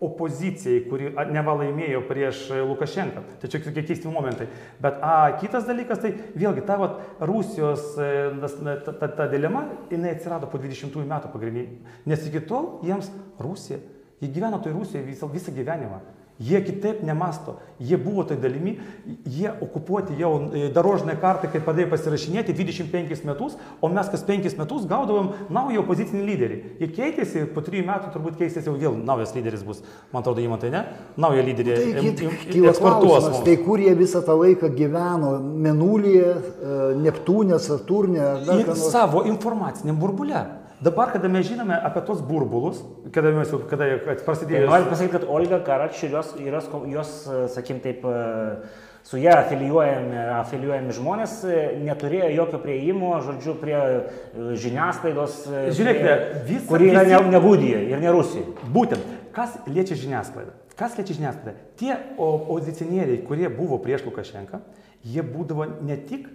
opozicijai, 0.04 0.84
kuri 0.90 1.12
neva 1.32 1.56
laimėjo 1.60 2.02
prieš 2.08 2.46
Lukašenką. 2.68 3.24
Tai 3.42 3.50
čia 3.52 3.62
tokie 3.64 3.84
keisti 3.86 4.12
momentai. 4.12 4.48
Bet 4.82 4.98
a, 5.04 5.16
kitas 5.42 5.68
dalykas, 5.70 6.02
tai 6.04 6.14
vėlgi 6.36 6.66
ta 6.68 6.78
vat, 6.82 6.98
Rusijos 7.24 7.94
e, 8.02 8.10
ta, 8.42 8.96
ta, 8.98 9.12
ta 9.20 9.30
dilema, 9.32 9.66
jinai 9.92 10.16
atsirado 10.16 10.50
po 10.52 10.62
20 10.62 10.98
metų 11.04 11.32
pagrindiniai. 11.34 11.96
Nes 12.10 12.26
iki 12.28 12.44
tol 12.50 12.80
jiems 12.88 13.12
Rusija, 13.42 13.80
jie 14.24 14.32
gyveno 14.34 14.60
toj 14.64 14.76
Rusijoje 14.80 15.08
visą, 15.08 15.30
visą 15.32 15.56
gyvenimą. 15.56 16.02
Jie 16.42 16.60
kitaip 16.66 17.04
nemasto, 17.06 17.60
jie 17.80 17.98
buvo 18.02 18.24
tai 18.26 18.36
dalimi, 18.42 18.72
jie 19.30 19.52
okupuoti 19.62 20.16
jau 20.18 20.32
e, 20.50 20.64
darožinę 20.74 21.14
kartą, 21.22 21.46
kai 21.54 21.62
padėjo 21.62 21.92
pasirašinėti 21.92 22.56
25 22.58 23.22
metus, 23.30 23.54
o 23.86 23.90
mes 23.94 24.10
kas 24.10 24.24
5 24.26 24.58
metus 24.58 24.88
gaudavom 24.90 25.30
naują 25.54 25.84
opozicinį 25.84 26.24
lyderį. 26.26 26.58
Jie 26.82 26.90
keitėsi, 26.96 27.46
po 27.54 27.62
3 27.62 27.84
metų 27.86 28.10
turbūt 28.16 28.40
keisės 28.42 28.66
jau 28.66 28.74
vėl 28.82 28.98
naujas 28.98 29.36
lyderis 29.38 29.62
bus, 29.68 29.84
man 30.12 30.26
atrodo, 30.26 30.42
įmantai, 30.42 30.74
ne? 30.74 30.82
Naują 31.22 31.46
lyderį 31.52 31.78
Tai 31.78 32.66
eksportuos. 32.72 33.30
tai 33.46 33.56
kur 33.62 33.80
jie 33.86 33.94
visą 33.96 34.24
tą 34.26 34.36
laiką 34.42 34.74
gyveno? 34.74 35.36
Menulėje, 35.68 36.34
e, 36.34 36.82
Neptūne, 37.06 37.62
Saturnė, 37.62 38.26
ar 38.26 38.44
dar 38.50 38.66
nors? 38.66 38.90
savo 38.92 39.22
informaciniam 39.30 40.02
burbule. 40.02 40.44
Dabar, 40.84 41.12
kada 41.14 41.30
mes 41.32 41.46
žinome 41.48 41.76
apie 41.80 42.02
tos 42.04 42.20
burbulus, 42.28 42.82
kada 43.16 43.32
mes 43.32 43.48
jau, 43.52 43.62
kada 43.70 43.86
jie 43.88 44.00
Tai 44.04 44.16
prasidėjo... 44.26 44.66
noriu 44.68 44.90
pasakyti, 44.92 45.14
kad 45.16 45.26
Olga 45.32 45.60
Karač 45.64 46.02
ir 46.04 46.12
jos, 46.18 46.34
jos, 46.44 46.68
jos 46.92 47.14
e, 47.32 47.44
sakykim 47.54 47.80
taip, 47.86 48.04
e, 48.04 48.82
su 49.08 49.22
ją 49.22 49.38
afilijuojami, 49.46 50.18
afilijuojami 50.42 50.96
žmonės 50.98 51.38
e, 51.48 51.62
neturėjo 51.86 52.34
jokio 52.36 52.60
prieimo, 52.66 53.14
žodžiu, 53.24 53.56
prie 53.62 53.80
žiniasklaidos, 54.66 55.40
Žiūrėkite, 55.80 56.18
visa- 56.52 56.68
kuri 56.74 56.92
yra 56.92 57.06
ne, 57.08 57.22
ne 57.32 57.44
Gudijoje 57.48 57.88
ir 57.94 58.04
ne 58.04 58.14
Rusijoje. 58.18 58.70
Būtent, 58.76 59.08
kas 59.36 59.56
liečia 59.72 59.96
žiniasklaidą? 60.04 60.52
Kas 60.76 61.00
liečia 61.00 61.16
žiniasklaidą? 61.22 61.60
Tie 61.80 61.96
opozicionieriai, 62.20 63.24
kurie 63.28 63.48
buvo 63.48 63.80
prieš 63.80 64.04
Lukašenką, 64.10 64.60
jie 65.08 65.24
būdavo 65.24 65.70
ne 65.86 66.00
tik 66.12 66.28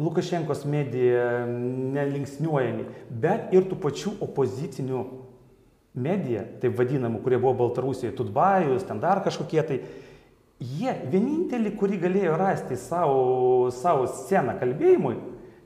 Lukašenkos 0.00 0.64
medija 0.64 1.44
nelinksniuojami, 1.46 2.86
bet 3.22 3.52
ir 3.52 3.66
tų 3.68 3.76
pačių 3.82 4.14
opozicinių 4.24 5.00
medija, 6.00 6.44
taip 6.62 6.78
vadinamų, 6.78 7.20
kurie 7.24 7.38
buvo 7.40 7.56
Baltarusijoje, 7.64 8.14
Tutbajus, 8.16 8.86
ten 8.88 9.02
dar 9.02 9.20
kažkokie 9.24 9.64
tai, 9.66 9.80
jie 10.60 10.94
vienintelį, 11.10 11.74
kurį 11.80 12.00
galėjo 12.04 12.36
rasti 12.40 12.78
savo, 12.80 13.70
savo 13.74 14.06
sceną 14.08 14.56
kalbėjimui, 14.60 15.16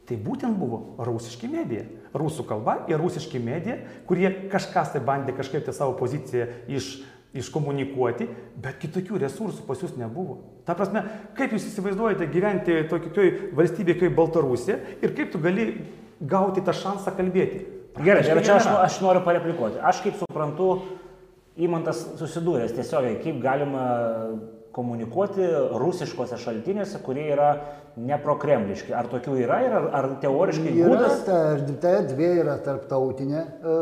tai 0.09 0.19
būtent 0.21 0.57
buvo 0.59 0.97
rusiški 1.05 1.51
medija. 1.51 1.87
Rusų 2.15 2.45
kalba 2.47 2.77
ir 2.87 3.01
rusiški 3.03 3.41
medija, 3.43 3.81
kurie 4.07 4.29
kažkas 4.53 4.93
tai 4.95 5.01
bandė 5.03 5.35
kažkaip 5.35 5.65
tai 5.67 5.75
savo 5.75 5.97
poziciją 5.99 6.47
iš, 6.71 6.93
iškomunikuoti, 7.35 8.29
bet 8.63 8.79
kitokių 8.83 9.19
resursų 9.25 9.67
pas 9.67 9.81
jūs 9.83 9.97
nebuvo. 9.99 10.39
Ta 10.67 10.77
prasme, 10.79 11.03
kaip 11.39 11.55
jūs 11.55 11.67
įsivaizduojate 11.71 12.29
gyventi 12.31 12.81
tokioj 12.91 13.31
valstybėje 13.59 14.05
kaip 14.05 14.17
Baltarusija 14.19 14.79
ir 15.03 15.15
kaip 15.17 15.33
tu 15.33 15.41
gali 15.43 15.69
gauti 16.21 16.63
tą 16.65 16.75
šansą 16.79 17.15
kalbėti? 17.19 17.65
Gerai, 17.99 18.25
bet 18.27 18.47
čia 18.47 18.59
aš, 18.59 18.69
aš 18.87 19.01
noriu 19.03 19.23
pareplikuoti. 19.27 19.79
Aš 19.83 20.03
kaip 20.07 20.19
suprantu, 20.19 20.71
įmantas 21.55 22.01
susidūręs 22.19 22.75
tiesiogiai, 22.75 23.21
kaip 23.23 23.39
galima 23.43 23.85
komunikuoti 24.75 25.47
rusiškose 25.79 26.39
šaltiniuose, 26.43 26.99
kurie 27.07 27.29
yra 27.31 27.51
neprokremliški. 27.97 28.93
Ar 28.97 29.07
tokių 29.11 29.37
yra 29.45 29.61
ir 29.65 29.75
ar, 29.79 29.85
ar 29.95 30.09
teoriškai 30.23 30.73
Yra 30.75 30.91
būdas? 30.91 31.21
ta, 31.27 31.39
ta 31.83 31.93
erdvė 32.01 32.31
yra 32.43 32.57
tarptautinė 32.65 33.41
e, 33.41 33.75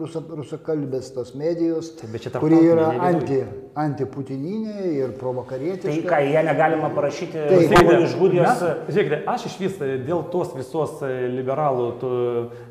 rusa, 0.00 0.22
rusakalbės 0.40 1.10
tos 1.12 1.34
medijos, 1.36 1.90
čia 1.98 2.32
kuri 2.40 2.60
yra 2.70 2.88
anti, 3.10 3.42
antiputininė 3.78 4.86
ir 4.94 5.12
Tai 5.12 5.18
provokarietiška. 5.20 6.08
ką, 6.08 6.20
jie 6.24 6.44
negalima 6.46 6.90
parašyti 6.96 7.44
žmogui 7.66 7.98
iš 8.06 8.16
Gudijos. 8.18 8.64
Žiūrėkite, 8.88 9.20
aš 9.34 9.46
iš 9.50 9.58
vis 9.60 9.76
dėl 10.08 10.24
tos 10.32 10.54
visos 10.56 10.96
e, 11.04 11.12
liberalų, 11.36 11.86
to, 12.00 12.12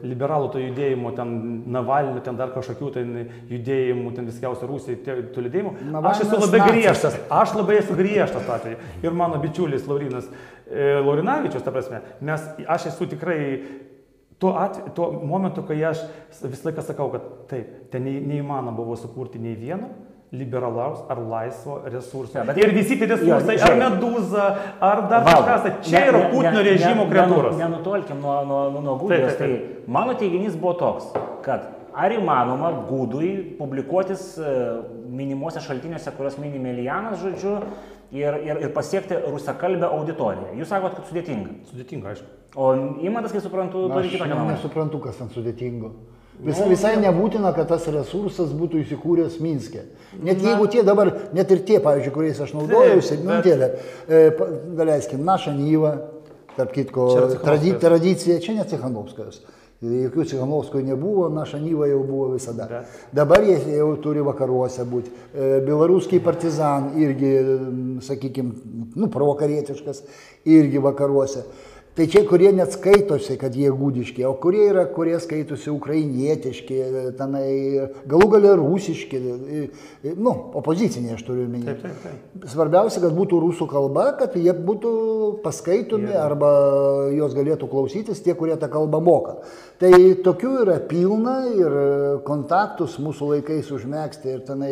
liberalų 0.08 0.51
to 0.55 0.64
judėjimo, 0.66 1.14
ten 1.18 1.36
Navalnių, 1.78 2.22
ten 2.26 2.38
dar 2.39 2.51
kažkokių 2.55 2.91
ten 2.97 3.14
judėjimų, 3.51 4.16
ten 4.18 4.28
viskiausių 4.32 4.72
Rusijai, 4.74 4.97
tų 5.36 5.45
judėjimų, 5.47 5.76
aš 5.78 5.88
Navalnas 5.93 6.26
esu 6.26 6.41
labai 6.47 6.62
griežtas, 6.66 7.18
aš 7.30 7.55
labai 7.60 7.80
esu 7.84 7.97
griežtas 7.97 8.51
atveju. 8.58 8.82
Ir 9.05 9.18
mano 9.18 9.39
bičiulis 9.43 9.86
Laurinas 9.89 10.28
e, 10.28 10.46
Laurinavičius, 11.05 11.63
ta 11.63 11.72
prasme, 11.72 12.01
mes, 12.22 12.41
aš 12.68 12.86
esu 12.93 13.07
tikrai 13.07 13.41
Tuo, 14.38 14.51
atveju, 14.53 14.91
tuo 14.93 15.05
momentu, 15.26 15.63
kai 15.65 15.80
aš 15.84 15.97
visą 16.45 16.68
laiką 16.70 16.84
sakau, 16.86 17.07
kad 17.09 17.24
taip, 17.49 17.72
ten 17.89 18.03
neįmanoma 18.05 18.70
buvo 18.78 18.93
sukurti 18.95 19.39
nei 19.41 19.55
vieno 19.57 19.88
liberalaus 20.32 20.99
ar 21.09 21.18
laisvo 21.18 21.80
resurso. 21.89 22.38
Jo, 22.38 22.43
bet- 22.45 22.57
ir 22.61 22.70
visi 22.76 22.99
tie 22.99 23.07
resursai, 23.07 23.55
Jo, 23.57 23.65
ar 23.65 23.78
medūza, 23.82 24.45
ar 24.80 25.01
dar 25.09 25.24
kažkas, 25.26 25.61
tai 25.63 25.72
čia 25.82 25.99
ne- 25.99 26.07
yra 26.11 26.22
Putino 26.30 26.61
režimo 26.61 27.07
kreatūros. 27.09 27.55
nenu- 27.57 27.70
Nenutolkim 27.72 28.22
nuo, 28.22 28.45
nuo, 28.45 28.70
nuo, 28.70 28.82
nuo 28.82 28.95
Gudijos. 28.99 29.38
Taip, 29.38 29.57
Tai 29.84 29.84
mano 29.88 30.13
teiginys 30.13 30.55
buvo 30.55 30.74
toks, 30.74 31.05
kad 31.41 31.61
ar 31.97 32.13
įmanoma 32.13 32.71
Gudui 32.89 33.31
publikuotis 33.57 34.23
e, 34.37 34.51
minimuose 35.17 35.61
šaltiniuose, 35.65 36.13
kuriuos 36.17 36.37
mini 36.41 36.59
Melijanas, 36.61 37.17
žodžiu, 37.23 37.55
ir, 38.15 38.37
ir, 38.45 38.59
ir 38.67 38.73
pasiekti 38.75 39.17
rusakalbę 39.25 39.89
auditoriją. 39.89 40.53
Jūs 40.59 40.69
sakot, 40.71 40.99
kad 40.99 41.09
sudėtinga. 41.09 41.55
Sudėtinga, 41.71 42.13
aišku. 42.13 42.29
O 42.57 42.69
įmantas, 43.05 43.33
kaip 43.33 43.43
suprantu, 43.45 43.87
turi 43.91 44.05
Aš 44.07 44.13
kitokią 44.13 44.35
nuomonę. 44.35 44.55
nesuprantu, 44.55 45.01
kas 45.03 45.17
ten 45.19 45.33
sudėtingo. 45.33 45.91
Vis, 46.37 46.59
visai 46.69 46.93
nebūtina, 47.01 47.49
kad 47.57 47.65
tas 47.71 47.87
resursas 47.89 48.51
būtų 48.53 48.83
įsikūręs 48.83 49.39
Minske. 49.41 49.87
Net 50.21 50.43
jeigu 50.45 50.67
tie 50.69 50.83
dabar, 50.85 51.09
net 51.33 51.49
ir 51.51 51.63
tie, 51.65 51.79
pavyzdžiui, 51.81 52.13
kuriais 52.13 52.41
aš 52.45 52.53
naudojausi, 52.53 53.17
nu, 53.25 53.39
bet- 53.41 53.79
e, 54.05 54.19
daleiskim, 54.77 55.23
naša 55.25 55.55
Nyva, 55.57 55.95
tarp 56.55 56.75
kitko, 56.77 57.07
tradi, 57.41 57.73
tradicija, 57.81 58.37
čia 58.39 58.53
ne 58.53 58.67
Cichanovskas. 58.69 59.41
Jokių 59.78 60.23
Cichanovskų 60.25 60.80
nebuvo, 60.82 61.28
naša 61.30 61.59
Nyva 61.61 61.86
jau 61.86 61.99
buvo 62.03 62.32
visada. 62.34 62.65
Bet- 62.65 62.86
Dabar 63.13 63.43
jie 63.45 63.59
jau 63.78 63.91
turi 64.01 64.23
vakaruose 64.25 64.82
būti. 64.89 65.11
E, 65.36 65.61
Belaruskiai 65.61 66.19
partizan 66.19 66.95
irgi, 66.97 67.34
sakykime, 68.01 68.51
nu, 68.95 69.07
provokarietiškas, 69.07 70.01
irgi 70.45 70.82
vakaruose. 70.82 71.43
Tai 71.97 72.05
čia, 72.05 72.21
kurie 72.29 72.51
net 72.53 72.75
skaitosi, 72.75 73.39
kad 73.41 73.55
jie 73.57 73.71
gudiški, 73.73 74.21
o 74.29 74.35
kurie 74.37 74.67
yra, 74.69 74.83
kurie 74.93 75.15
skaitosi 75.17 75.71
ukrainietiški, 75.73 76.75
tenai 77.17 77.47
galų 78.05 78.27
gale 78.35 78.51
rusiški, 78.59 79.21
nu, 80.21 80.33
opoziciniai 80.59 81.15
aš 81.15 81.23
turiu 81.25 81.47
minėti. 81.49 81.73
Taip, 81.81 81.95
taip, 82.03 82.19
taip. 82.37 82.45
Svarbiausia, 82.53 83.01
kad 83.01 83.15
būtų 83.17 83.39
rusų 83.47 83.65
kalba, 83.71 84.11
kad 84.19 84.35
jie 84.37 84.53
būtų 84.53 84.91
paskaitomi 85.41 86.13
arba 86.21 86.51
jos 87.17 87.33
galėtų 87.33 87.69
klausytis 87.71 88.21
tie, 88.21 88.35
kurie 88.37 88.59
tą 88.61 88.69
kalbą 88.77 89.01
moka. 89.01 89.39
Tai 89.81 89.89
tokių 90.25 90.51
yra 90.67 90.77
pilna 90.89 91.35
ir 91.53 91.73
kontaktus 92.25 92.95
mūsų 93.01 93.31
laikais 93.33 93.67
užmėgsti 93.73 94.31
ir 94.35 94.39
tenai 94.45 94.71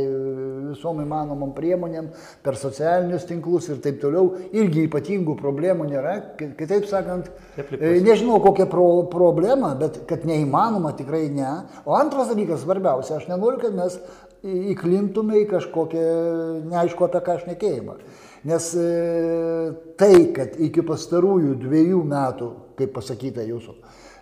visom 0.71 1.01
įmanomom 1.03 1.51
priemonėm 1.57 2.07
per 2.45 2.57
socialinius 2.57 3.25
tinklus 3.29 3.69
ir 3.73 3.81
taip 3.85 3.97
toliau 4.01 4.31
irgi 4.53 4.85
ypatingų 4.87 5.37
problemų 5.41 5.89
nėra. 5.91 6.15
Ki- 6.39 6.53
Kitaip 6.57 6.85
sakant, 6.89 7.13
Replikuosiu. 7.55 7.95
e, 7.95 8.03
nežinau 8.03 8.41
kokia 8.43 8.67
pro, 8.69 8.85
problema, 9.11 9.73
bet 9.79 10.01
kad 10.09 10.27
neįmanoma 10.27 10.95
tikrai 10.97 11.29
ne. 11.33 11.51
O 11.85 11.95
antras 11.97 12.31
dalykas 12.31 12.65
svarbiausia, 12.65 13.19
aš 13.19 13.29
nenoriu, 13.31 13.61
kad 13.63 13.75
mes 13.77 13.97
įklintume 14.45 15.41
į 15.41 15.49
kažkokią 15.55 16.05
neaišku 16.69 17.07
apie 17.07 17.21
ką 17.25 17.37
šnekėjimą. 17.43 17.97
Nes 18.45 18.69
e, 18.77 18.87
tai, 19.97 20.13
kad 20.35 20.59
iki 20.61 20.83
pastarųjų 20.85 21.55
dviejų 21.63 22.01
metų, 22.05 22.49
kaip 22.77 22.91
pasakyta 22.93 23.45
jūsų, 23.47 23.73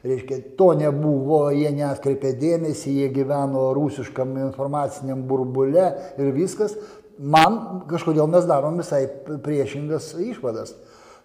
reiškia, 0.08 0.40
to 0.60 0.70
nebuvo, 0.80 1.46
jie 1.56 1.72
neatkreipė 1.76 2.34
dėmesį, 2.40 2.98
jie 3.02 3.10
gyveno 3.16 3.70
rusiškam 3.76 4.38
informaciniam 4.48 5.26
burbule 5.28 5.90
ir 6.16 6.32
viskas, 6.36 6.78
man 7.20 7.84
kažkodėl 7.92 8.32
mes 8.32 8.48
darom 8.48 8.80
visai 8.80 9.06
priešingas 9.44 10.14
išvadas. 10.24 10.76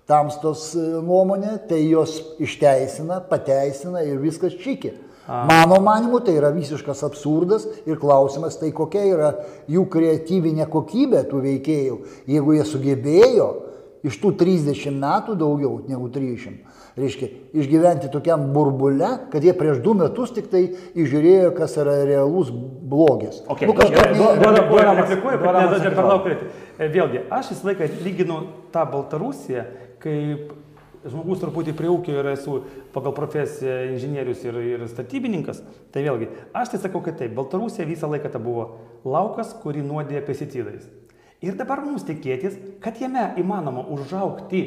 Tamstos 0.08 0.70
e, 0.72 0.86
nuomonė, 1.04 1.58
tai 1.68 1.82
jos 1.84 2.14
išteisina, 2.40 3.20
pateisina 3.28 4.00
ir 4.06 4.16
viskas 4.22 4.56
čiki. 4.56 4.94
Mano 5.28 5.76
manimu, 5.84 6.22
tai 6.24 6.38
yra 6.38 6.48
visiškas 6.54 7.02
absurdas 7.04 7.66
ir 7.84 7.98
klausimas, 8.00 8.54
tai 8.56 8.70
kokia 8.72 9.02
yra 9.04 9.32
jų 9.68 9.82
kreatyvinė 9.92 10.64
kokybė 10.72 11.26
tų 11.28 11.42
veikėjų, 11.44 11.96
jeigu 12.32 12.54
jie 12.56 12.64
sugebėjo 12.64 13.48
iš 14.08 14.16
tų 14.22 14.30
30 14.40 14.94
metų 14.96 15.34
daugiau 15.36 15.82
negu 15.90 16.08
300, 16.14 16.54
reiškia, 16.96 17.28
išgyventi 17.60 18.08
tokiam 18.14 18.46
burbule, 18.54 19.10
kad 19.28 19.44
jie 19.44 19.52
prieš 19.58 19.82
du 19.84 19.92
metus 19.98 20.32
tik 20.32 20.48
tai 20.48 20.62
išžiūrėjo, 20.96 21.50
kas 21.58 21.76
yra 21.82 21.98
realus 22.08 22.48
blogis. 22.48 23.42
Okay, 23.52 23.68
Nu. 24.16 24.30
E, 26.78 26.88
Vėlgi, 26.94 27.26
aš 27.28 27.52
visą 27.52 27.68
laiką 27.68 27.90
lyginu 28.06 28.40
tą 28.72 28.86
Baltarusiją, 28.88 29.66
kaip 30.02 30.52
žmogus 31.08 31.38
truputį 31.40 31.72
prie 31.78 31.88
ūkio 31.92 32.16
ir 32.20 32.26
esu 32.32 32.58
pagal 32.92 33.14
profesiją 33.14 33.76
inžinierius 33.92 34.42
ir, 34.48 34.56
ir 34.74 34.86
statybininkas. 34.90 35.62
Tai 35.94 36.02
vėlgi, 36.04 36.28
aš 36.58 36.72
tai 36.74 36.80
sakau, 36.82 37.00
kad 37.06 37.16
taip, 37.20 37.32
Baltarusija 37.38 37.86
visą 37.88 38.10
laiką 38.10 38.32
tai 38.34 38.40
buvo 38.42 38.64
laukas, 39.06 39.54
kurį 39.62 39.84
nuodė 39.86 40.20
pesticidais. 40.26 40.88
Ir 41.40 41.54
dabar 41.54 41.84
mums 41.86 42.02
tikėtis, 42.02 42.56
kad 42.82 42.98
jame 42.98 43.28
įmanoma 43.38 43.84
užaukti 43.94 44.62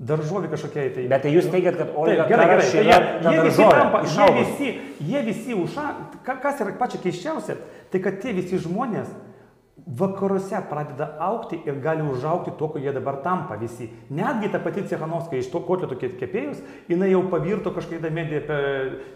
daržovė 0.00 0.48
kažkokia 0.54 0.86
tai. 0.96 1.04
Bet 1.12 1.22
tai 1.26 1.34
jūs 1.34 1.50
teigiat, 1.52 1.76
kad 1.78 1.92
Olga 1.94 2.24
gerai, 2.28 2.46
gerai. 2.50 2.64
Tai 2.72 2.86
jie, 2.88 2.96
ta 3.22 3.34
jie, 3.36 3.42
visi 3.44 3.66
tampa, 3.68 4.00
jie 4.08 4.30
visi, 4.38 4.70
jie 5.10 5.20
visi 5.28 5.54
uža, 5.60 5.84
ka- 6.26 6.38
kas 6.42 6.64
yra 6.64 6.72
pačia 6.80 6.98
keiščiausia, 7.04 7.58
tai 7.92 8.00
kad 8.02 8.16
tie 8.24 8.32
visi 8.34 8.58
žmonės 8.64 9.12
vakaruose 9.86 10.56
pradeda 10.70 11.10
aukti 11.20 11.58
ir 11.66 11.76
gali 11.84 12.02
užaukti 12.02 12.54
to, 12.58 12.68
ko 12.72 12.80
jie 12.80 12.92
dabar 12.92 13.18
tampa 13.22 13.56
visi. 13.60 13.90
Netgi 14.10 14.48
ta 14.52 14.58
pati 14.58 14.86
Cechanovska 14.88 15.36
iš 15.36 15.50
to 15.52 15.60
kotleto 15.60 15.98
ke- 16.00 16.14
kepėjus, 16.16 16.62
jinai 16.88 17.10
jau 17.10 17.22
pavirto 17.30 17.72
kažkaip 17.74 18.06
medija, 18.10 18.40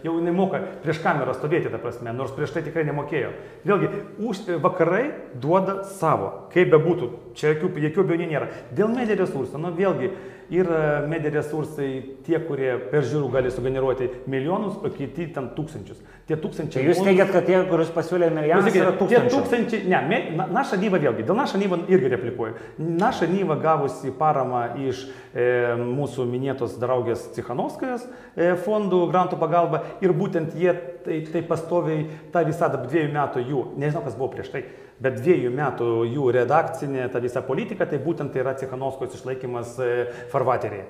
jau 0.03 0.13
jinai 0.19 0.33
moka 0.35 0.61
prieš 0.83 1.01
kamerą 1.01 1.33
stovėti, 1.33 1.71
ta 1.73 1.81
prasme, 1.81 2.13
nors 2.13 2.31
prieš 2.37 2.53
tai 2.53 2.63
tikrai 2.67 2.85
nemokėjo. 2.85 3.31
Vėlgi, 3.65 3.89
už, 4.21 4.43
vakarai 4.61 5.05
duoda 5.33 5.83
savo, 5.83 6.49
kaip 6.53 6.69
bebūtų, 6.75 7.09
čia 7.33 7.55
jokių, 7.55 7.73
jokių 7.89 8.05
abejonių 8.05 8.29
nėra. 8.29 8.51
Dėl 8.75 8.93
medija 8.93 9.17
resursų, 9.23 9.57
nu 9.57 9.73
vėlgi, 9.73 10.13
yra 10.51 11.05
medija 11.07 11.31
resursai 11.37 11.89
tie, 12.25 12.39
kurie 12.45 12.71
per 12.91 13.03
žiūrų 13.05 13.29
gali 13.33 13.51
sugeneruoti 13.53 14.07
milijonus, 14.29 14.77
o 14.81 14.89
kiti 14.93 15.27
ten 15.35 15.51
tūkstančius. 15.57 15.99
Tie 16.29 16.35
Tai 16.35 16.41
tūkstančiai... 16.43 16.83
jūs 16.85 16.99
mūsų- 16.99 17.07
teigiat, 17.09 17.31
kad 17.33 17.45
tie, 17.47 17.59
kuriuos 17.69 17.89
pasiūlė 17.95 18.27
milijonas, 18.33 18.65
Klausykite, 18.67 18.83
yra 18.83 18.91
Tie 18.91 18.99
tūkstančiai. 18.99 19.31
tūkstančiai, 19.33 19.79
ne, 19.89 20.01
me, 20.09 20.19
na, 20.37 20.45
naša 20.59 20.77
nyva 20.81 20.99
vėlgi, 21.01 21.25
dėl 21.25 21.37
naša 21.39 21.61
nyva 21.61 21.79
irgi 21.89 22.11
replikuoju. 22.13 22.53
Naša 22.77 23.29
nyva 23.31 23.57
gavusi 23.63 24.11
paramą 24.19 24.63
iš 24.89 25.05
e, 25.33 25.47
mūsų 25.79 26.27
minėtos 26.29 26.77
draugės 26.81 27.29
Cichanovskajos 27.37 28.05
e, 28.35 28.51
fondų 28.65 29.07
grantų 29.09 29.39
pagalba 29.41 29.83
ir 30.05 30.13
būtent 30.13 30.53
jie 30.57 30.73
tai, 31.05 31.21
tai 31.33 31.41
pastoviai 31.49 32.05
tą 32.33 32.45
visą 32.45 32.69
dviejų 32.77 33.09
metų 33.15 33.45
jų, 33.49 33.65
nežinau 33.81 34.05
kas 34.05 34.17
buvo 34.19 34.29
prieš 34.35 34.53
tai, 34.53 34.65
bet 35.03 35.19
dviejų 35.19 35.51
metų 35.55 35.89
jų 36.09 36.29
redakcinė 36.35 37.07
ta 37.13 37.21
visa 37.23 37.43
politika, 37.45 37.87
tai 37.89 38.01
būtent 38.03 38.33
tai 38.33 38.43
yra 38.43 38.55
Cichanovskos 38.59 39.15
išlaikymas 39.17 39.75
e, 39.79 39.89
farvaterėje. 40.31 40.87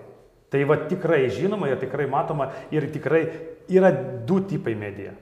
Tai 0.49 0.64
va 0.66 0.80
tikrai 0.89 1.28
žinoma 1.30 1.70
ir 1.70 1.82
tikrai 1.82 2.07
matoma 2.10 2.49
ir 2.74 2.89
tikrai 2.89 3.24
yra 3.70 3.91
du 4.26 4.41
tipai 4.41 4.74
medija. 4.78 5.14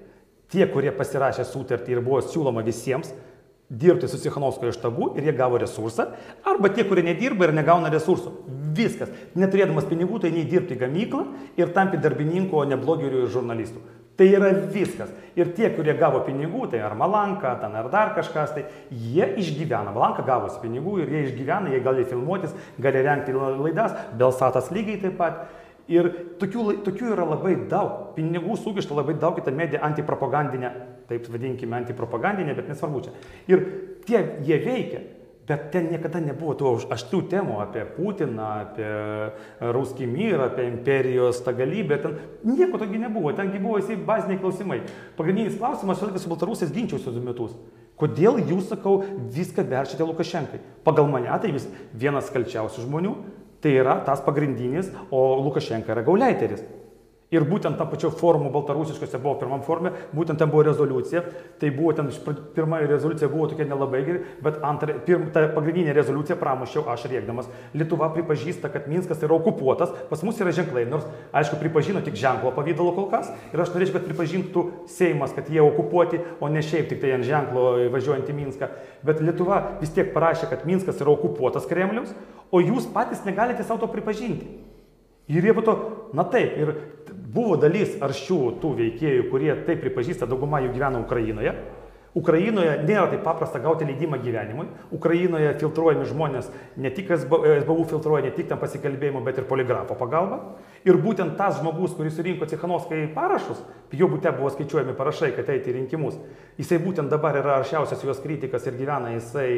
Tie, 0.47 0.63
kurie 0.71 0.93
pasirašė 0.95 1.43
sutartį 1.43 1.97
ir 1.97 2.03
buvo 2.05 2.21
siūloma 2.23 2.63
visiems 2.63 3.11
dirbti 3.69 4.07
su 4.07 4.17
Sichanovskojo 4.17 4.71
štabu 4.71 5.09
ir 5.17 5.25
jie 5.27 5.33
gavo 5.35 5.57
resursą, 5.59 6.05
arba 6.47 6.69
tie, 6.71 6.85
kurie 6.87 7.03
nedirba 7.03 7.47
ir 7.47 7.55
negauna 7.55 7.91
resursų. 7.91 8.31
Viskas. 8.77 9.11
Neturėdamas 9.35 9.87
pinigų, 9.89 10.21
tai 10.23 10.31
nei 10.31 10.45
dirbti 10.47 10.77
gamyklą 10.79 11.25
ir 11.59 11.73
tampi 11.75 11.99
darbininku, 11.99 12.55
o 12.55 12.63
ne 12.63 12.77
blogeriu 12.79 13.25
ir 13.25 13.31
žurnalistu. 13.33 13.81
Tai 14.17 14.25
yra 14.33 14.49
viskas. 14.73 15.11
Ir 15.37 15.51
tie, 15.53 15.67
kurie 15.75 15.93
gavo 15.97 16.23
pinigų, 16.25 16.63
tai 16.71 16.79
ar 16.81 16.95
Malanka, 16.97 17.51
ten 17.61 17.75
ar 17.77 17.91
dar 17.93 18.15
kažkas, 18.15 18.55
tai 18.55 18.63
jie 18.89 19.27
išgyvena. 19.37 19.93
Malanka 19.93 20.25
gavosi 20.25 20.57
pinigų 20.63 20.95
ir 21.03 21.11
jie 21.13 21.21
išgyvena, 21.27 21.69
jie 21.69 21.81
gali 21.85 22.05
filmuotis, 22.09 22.55
gali 22.81 23.03
renkti 23.05 23.35
laidas, 23.37 23.93
Belsatas 24.17 24.71
lygiai 24.73 25.03
taip 25.03 25.19
pat. 25.21 25.45
Ir 25.87 26.09
tokių, 26.41 26.81
tokių 26.83 27.13
yra 27.13 27.23
labai 27.29 27.53
daug. 27.71 28.09
Pinigų 28.17 28.57
sugišta 28.59 28.97
labai 28.97 29.13
daug 29.21 29.37
į 29.39 29.45
tą 29.45 29.53
mediją 29.55 29.79
antipropagandinę, 29.87 30.73
taip 31.07 31.29
vadinkime 31.31 31.77
antipropagandinę, 31.77 32.57
bet 32.57 32.73
nesvarbu 32.73 33.05
čia. 33.05 33.13
Ir 33.47 33.63
tie 34.09 34.25
jie 34.43 34.57
veikia. 34.65 35.05
Bet 35.47 35.69
ten 35.71 35.85
niekada 35.93 36.19
nebuvo 36.19 36.57
tų 36.59 36.71
aštrių 36.91 37.21
temų 37.31 37.61
apie 37.63 37.85
Putiną, 37.95 38.47
apie 38.65 38.89
Ruskį 39.71 40.07
myrą, 40.11 40.49
apie 40.49 40.65
imperijos 40.67 41.39
tą 41.45 41.53
galybę. 41.55 42.01
Ten 42.03 42.17
nieko 42.43 42.81
togi 42.81 42.99
nebuvo. 42.99 43.31
Tengi 43.37 43.61
buvo 43.63 43.77
visi 43.79 43.95
baziniai 43.95 44.41
klausimai. 44.41 44.81
Pagrindinis 45.15 45.55
klausimas, 45.55 46.03
aš 46.03 46.19
su 46.19 46.31
Baltarusais 46.33 46.73
ginčiausi 46.75 47.15
du 47.15 47.23
metus. 47.23 47.55
Kodėl 47.97 48.41
jūs, 48.43 48.67
sakau, 48.69 48.99
viską 49.33 49.63
verčiate 49.71 50.05
Lukašenkai? 50.05 50.59
Pagal 50.85 51.07
mane 51.09 51.31
tai 51.41 51.53
vis 51.55 51.65
vienas 51.95 52.27
kalčiausių 52.33 52.83
žmonių, 52.83 53.13
tai 53.63 53.71
yra 53.79 53.95
tas 54.05 54.19
pagrindinis, 54.25 54.91
o 55.09 55.23
Lukašenka 55.47 55.95
yra 55.95 56.03
gauleiteris. 56.05 56.61
Ir 57.27 57.43
būtent 57.43 57.75
tą 57.75 57.83
pačią 57.91 58.07
formą 58.15 58.47
baltarusiškose 58.53 59.19
buvo 59.19 59.33
pirmam 59.41 59.59
formė, 59.59 59.89
būtent 60.15 60.39
ten 60.39 60.47
buvo 60.47 60.61
rezoliucija. 60.63 61.25
Tai 61.59 61.71
buvo 61.75 61.91
ten, 61.97 62.07
pirma 62.55 62.79
rezoliucija 62.87 63.27
buvo 63.27 63.49
tokia 63.51 63.65
nelabai 63.67 63.99
geri, 64.07 64.21
bet 64.45 64.61
antra, 64.63 64.95
pirm, 65.03 65.25
ta 65.35 65.43
pagrindinė 65.51 65.91
rezoliucija 65.97 66.37
pramušiau 66.39 66.85
aš 66.93 67.03
rėkdamas. 67.11 67.49
Lietuva 67.75 68.07
pripažįsta, 68.15 68.71
kad 68.71 68.87
Minskas 68.87 69.25
yra 69.27 69.35
okupuotas, 69.35 69.91
pas 70.07 70.23
mus 70.23 70.39
yra 70.39 70.55
ženklai, 70.55 70.85
nors 70.87 71.03
aišku 71.35 71.59
pripažino 71.59 71.99
tik 72.05 72.15
ženklo 72.15 72.53
pavydalo 72.55 72.95
kol 72.95 73.09
kas. 73.11 73.33
Ir 73.51 73.59
aš 73.59 73.75
norėčiau, 73.75 73.97
kad 73.97 74.07
pripažintų 74.07 74.63
Seimas, 74.95 75.35
kad 75.35 75.51
jie 75.51 75.59
okupuoti, 75.65 76.23
o 76.39 76.47
ne 76.47 76.63
šiaip 76.63 76.87
tik 76.93 77.03
tai 77.03 77.11
ant 77.17 77.27
ženklo 77.27 77.89
važiuojant 77.91 78.31
į 78.31 78.37
Minską. 78.39 78.71
Bet 79.03 79.19
Lietuva 79.19 79.59
vis 79.81 79.91
tiek 79.91 80.15
parašė, 80.15 80.47
kad 80.53 80.63
Minskas 80.69 81.03
yra 81.03 81.11
okupuotas 81.11 81.67
Kremliaus, 81.67 82.15
o 82.55 82.63
jūs 82.63 82.87
patys 82.95 83.27
negalite 83.27 83.67
savo 83.67 83.83
to 83.83 83.91
pripažinti. 83.91 84.47
Ir 85.27 85.43
jie 85.43 85.51
to, 85.59 85.73
na 86.15 86.23
taip, 86.23 86.55
ir 86.55 86.69
buvo 87.37 87.57
dalis 87.61 87.95
aršių 88.01 88.39
tų 88.61 88.75
veikėjų, 88.81 89.27
kurie 89.31 89.53
tai 89.67 89.77
pripažįsta, 89.79 90.29
dauguma 90.29 90.63
jų 90.65 90.73
gyvena 90.73 91.03
Ukrainoje. 91.03 91.53
Ukrainoje 92.17 92.71
nėra 92.87 93.11
taip 93.11 93.21
paprasta 93.21 93.59
gauti 93.61 93.85
leidimą 93.85 94.17
gyvenimui. 94.23 94.65
Ukrainoje 94.95 95.51
filtruojami 95.61 96.07
žmonės, 96.09 96.47
ne 96.81 96.89
tik 96.93 97.11
SB 97.13 97.37
SBU 97.61 97.83
filtruoja, 97.91 98.23
ne 98.25 98.31
tik 98.33 98.47
ten 98.49 98.57
pasikalbėjimo, 98.61 99.21
bet 99.25 99.37
ir 99.37 99.45
poligrafo 99.49 99.97
pagalba. 99.99 100.39
Ir 100.87 100.97
būtent 101.03 101.35
tas 101.37 101.59
žmogus, 101.59 101.93
kuris 101.97 102.15
surinko 102.17 102.47
Cichanovskai 102.49 103.03
parašus, 103.13 103.61
jo 103.93 104.09
būte 104.09 104.33
buvo 104.37 104.49
skaičiuojami 104.55 104.95
parašai, 104.97 105.33
kad 105.37 105.51
eiti 105.53 105.69
į 105.73 105.77
rinkimus. 105.81 106.17
Jisai 106.57 106.79
būtent 106.81 107.13
dabar 107.13 107.37
yra 107.37 107.59
aršiausias 107.59 108.01
jos 108.07 108.23
kritikas 108.23 108.65
ir 108.65 108.79
gyvena 108.79 109.13
jisai 109.13 109.51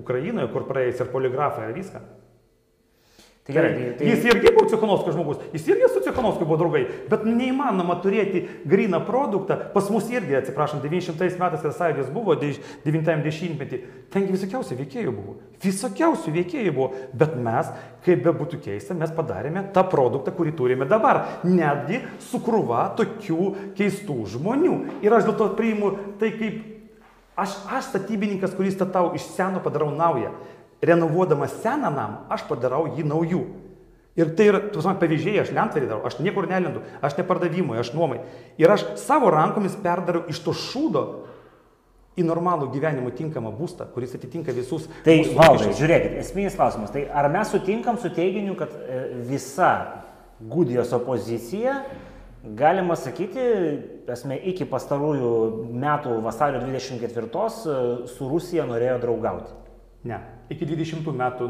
Ukrainoje, 0.00 0.50
kur 0.50 0.66
praeis 0.66 0.98
ir 0.98 1.12
poligrafą 1.14 1.68
ir 1.68 1.78
viską. 1.78 2.02
Tai 3.50 3.62
gerai, 3.62 3.74
tai, 3.74 3.92
tai, 3.98 4.06
Jis 4.06 4.24
irgi 4.24 4.52
buvo 4.54 4.68
Cichanovskio 4.70 5.12
žmogus, 5.12 5.38
jis 5.52 5.66
irgi 5.72 5.88
su 5.90 6.00
Cichanovskiu 6.04 6.46
buvo 6.46 6.58
draugai, 6.60 6.84
bet 7.10 7.24
neįmanoma 7.26 7.96
turėti 8.04 8.44
gryną 8.70 9.02
produktą. 9.06 9.56
Pas 9.74 9.90
mus 9.90 10.06
irgi, 10.12 10.36
atsiprašom, 10.38 10.82
900 10.84 11.40
metais, 11.40 11.64
kai 11.64 11.72
sąjūdis 11.74 12.12
buvo, 12.14 12.36
90-metį, 12.38 13.80
tengi 14.14 14.36
visokiausių 14.36 14.78
veikėjų 14.84 15.14
buvo. 15.16 15.36
Visokiausių 15.64 16.34
veikėjų 16.38 16.74
buvo, 16.76 16.90
bet 17.18 17.34
mes, 17.42 17.72
kaip 18.06 18.22
be 18.24 18.34
būtų 18.38 18.62
keista, 18.62 18.94
mes 18.94 19.10
padarėme 19.16 19.66
tą 19.74 19.84
produktą, 19.90 20.34
kurį 20.36 20.54
turime 20.58 20.88
dabar. 20.90 21.24
Netgi 21.42 22.04
su 22.30 22.38
krūva 22.44 22.86
tokių 23.00 23.74
keistų 23.78 24.20
žmonių. 24.36 24.76
Ir 25.02 25.18
aš 25.18 25.26
dėl 25.26 25.40
to 25.42 25.50
priimu 25.58 25.96
tai 26.22 26.34
kaip 26.38 26.68
Aš, 27.40 27.54
aš 27.72 27.86
statybininkas, 27.88 28.52
kuris 28.52 28.74
statau 28.76 29.14
iš 29.16 29.24
seno 29.32 29.62
padarau 29.64 29.88
naują. 29.96 30.34
Renovuodamas 30.80 31.58
seną 31.60 31.90
namą, 31.92 32.22
aš 32.32 32.46
padarau 32.48 32.86
jį 32.96 33.04
naujų. 33.04 33.42
Ir 34.18 34.32
tai 34.36 34.48
yra, 34.50 34.60
tu 34.72 34.82
man 34.82 34.98
pavyzdžiai, 34.98 35.42
aš 35.44 35.52
lentvarį 35.54 35.86
darau, 35.86 36.02
aš 36.08 36.18
niekur 36.20 36.48
nelendu, 36.50 36.82
aš 37.04 37.14
nepardavimui, 37.20 37.78
aš 37.78 37.92
nuomai. 37.94 38.22
Ir 38.58 38.72
aš 38.72 38.88
savo 39.00 39.30
rankomis 39.32 39.76
perdarau 39.80 40.24
iš 40.32 40.40
to 40.44 40.54
šūdo 40.56 41.04
į 42.18 42.26
normalų 42.26 42.70
gyvenimo 42.74 43.12
tinkamą 43.14 43.52
būstą, 43.54 43.86
kuris 43.94 44.16
atitinka 44.18 44.52
visus. 44.56 44.88
tai 45.06 45.20
valdai, 45.36 45.70
žiūrėkit, 45.78 46.18
esminis 46.20 46.58
klausimas. 46.58 46.90
Tai 46.94 47.04
ar 47.06 47.30
mes 47.32 47.52
sutinkam 47.54 48.00
su 48.02 48.10
teiginiu, 48.14 48.56
kad 48.58 48.74
e, 48.74 49.00
visa 49.28 49.70
Gudijos 50.40 50.92
opozicija, 50.96 51.82
galima 52.56 52.96
sakyti, 52.96 53.46
esmė, 54.10 54.40
iki 54.52 54.66
pastarųjų 54.68 55.32
metų 55.70 56.18
vasario 56.24 56.64
24 56.64 57.30
e, 57.30 57.80
su 58.10 58.28
Rusija 58.28 58.66
norėjo 58.68 58.98
draugauti? 59.04 59.56
Ne, 60.08 60.18
iki 60.50 60.66
20 60.66 61.06
metų 61.14 61.46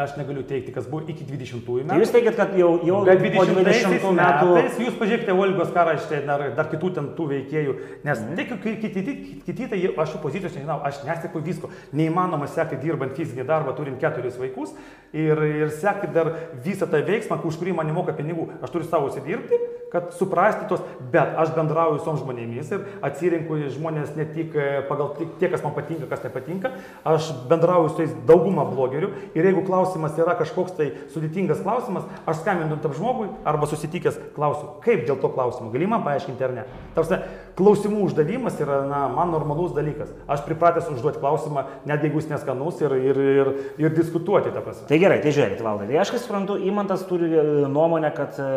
aš 0.00 0.14
negaliu 0.16 0.42
teikti, 0.48 0.72
kas 0.72 0.88
buvo 0.88 1.04
iki 1.04 1.26
20 1.28 1.60
metų. 1.60 1.88
Tai 1.90 1.98
jūs 2.00 2.12
teigiat, 2.14 2.38
kad 2.38 2.54
jau, 2.56 2.70
jau 2.86 3.02
Bet 3.06 3.20
po 3.34 3.44
20 3.44 3.66
20 3.68 4.16
metų 4.16 4.54
metais 4.56 4.78
jūs 4.80 4.96
pažiūrėkite 5.00 5.36
Olgos 5.36 5.72
karaštę, 5.74 6.22
dar, 6.28 6.46
dar 6.56 6.70
kitų 6.72 6.92
ten 6.96 7.10
tų 7.18 7.28
veikėjų, 7.34 7.76
nes 8.06 8.22
mm. 8.24 8.40
tik 8.40 8.54
kiti, 8.64 8.92
kiti, 8.96 9.16
kiti, 9.46 9.68
tai 9.72 9.80
aš 9.92 10.16
jų 10.16 10.22
pozicijos 10.24 10.56
nežinau, 10.56 10.78
aš 10.86 11.02
neseku 11.06 11.44
visko. 11.44 11.70
Neįmanoma 11.96 12.48
sekti 12.50 12.80
dirbant 12.80 13.16
fizinį 13.18 13.46
darbą, 13.48 13.76
turint 13.76 14.00
keturis 14.00 14.38
vaikus 14.40 14.72
ir, 15.12 15.42
ir 15.62 15.72
sekti 15.76 16.10
dar 16.14 16.32
visą 16.64 16.88
tą 16.88 17.02
veiksmą, 17.04 17.42
už 17.44 17.60
kurį 17.60 17.76
man 17.76 17.90
nemoka 17.90 18.16
pinigų. 18.16 18.48
Aš 18.64 18.72
turiu 18.72 18.88
savo 18.88 19.10
įsidirbti, 19.12 19.60
kad 19.92 20.10
suprasti 20.16 20.66
tos, 20.68 20.82
bet 21.12 21.36
aš 21.38 21.52
bendrauju 21.56 22.00
su 22.02 22.16
žmonėmis 22.20 22.72
ir 22.74 22.84
atsirinku 23.06 23.58
žmonės 23.76 24.14
ne 24.18 24.26
tik 24.28 24.56
e, 24.58 24.66
pagal 24.90 25.12
tik 25.18 25.36
tie, 25.40 25.50
kas 25.52 25.62
man 25.64 25.74
patinka, 25.76 26.08
kas 26.10 26.24
nepatinka, 26.26 26.72
aš 27.06 27.30
bendrauju 27.50 27.92
su 27.92 28.02
jais 28.02 28.05
daugumą 28.28 28.66
blogerių 28.70 29.10
ir 29.36 29.48
jeigu 29.48 29.64
klausimas 29.66 30.16
yra 30.20 30.36
kažkoks 30.38 30.76
tai 30.78 30.90
sudėtingas 31.14 31.62
klausimas, 31.64 32.06
aš 32.28 32.42
skambinu 32.42 32.78
tam 32.82 32.94
žmogui 32.96 33.28
arba 33.46 33.68
susitikęs 33.70 34.18
klausiu, 34.36 34.70
kaip 34.84 35.06
dėl 35.08 35.18
to 35.22 35.30
klausimo, 35.32 35.70
gali 35.74 35.88
man 35.90 36.04
paaiškinti 36.06 36.46
ar 36.46 36.54
ne. 36.56 36.66
Tarsi, 36.96 37.20
klausimų 37.58 38.02
uždavimas 38.06 38.58
yra, 38.62 38.80
na, 38.88 39.02
man 39.12 39.32
normalus 39.34 39.74
dalykas. 39.76 40.12
Aš 40.30 40.44
pripratęs 40.46 40.90
užduoti 40.92 41.20
klausimą, 41.22 41.66
net 41.88 42.04
jeigu 42.04 42.20
jis 42.20 42.30
neskanus 42.34 42.82
ir, 42.84 42.96
ir, 43.10 43.22
ir, 43.36 43.52
ir 43.82 43.94
diskutuoti 43.96 44.52
tą 44.54 44.64
prasme. 44.64 44.88
Tai 44.90 45.00
gerai, 45.00 45.20
tai 45.24 45.32
žiūrėkit, 45.36 45.64
valdai. 45.64 45.88
Tai 45.90 46.00
aš 46.02 46.12
kaip 46.14 46.24
suprantu, 46.24 46.58
Imantas 46.66 47.06
turi 47.08 47.30
e, 47.32 47.46
nuomonę, 47.72 48.12
kad 48.16 48.40
e, 48.42 48.50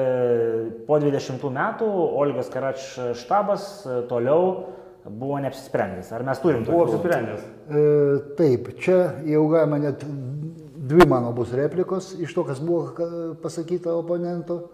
po 0.87 0.99
20 1.01 1.47
metų 1.55 1.87
Olgos 2.19 2.51
Karač 2.53 2.91
štabas 3.21 3.69
e, 3.85 4.01
toliau 4.09 4.78
buvo 5.07 5.39
neapsisprendęs. 5.39 6.11
Ar 6.13 6.23
mes 6.27 6.41
turim 6.43 6.65
Buvo 6.67 6.85
tokių? 6.85 6.97
apsisprendęs. 6.97 7.45
E, 7.69 7.85
taip, 8.39 8.73
čia 8.83 8.99
jau 9.27 9.45
galima 9.51 9.79
net 9.79 10.03
dvi 10.89 11.07
mano 11.07 11.31
bus 11.35 11.53
replikos 11.53 12.11
iš 12.19 12.33
to, 12.33 12.43
kas 12.43 12.59
buvo 12.59 13.35
pasakyta 13.43 13.93
oponento. 13.95 14.67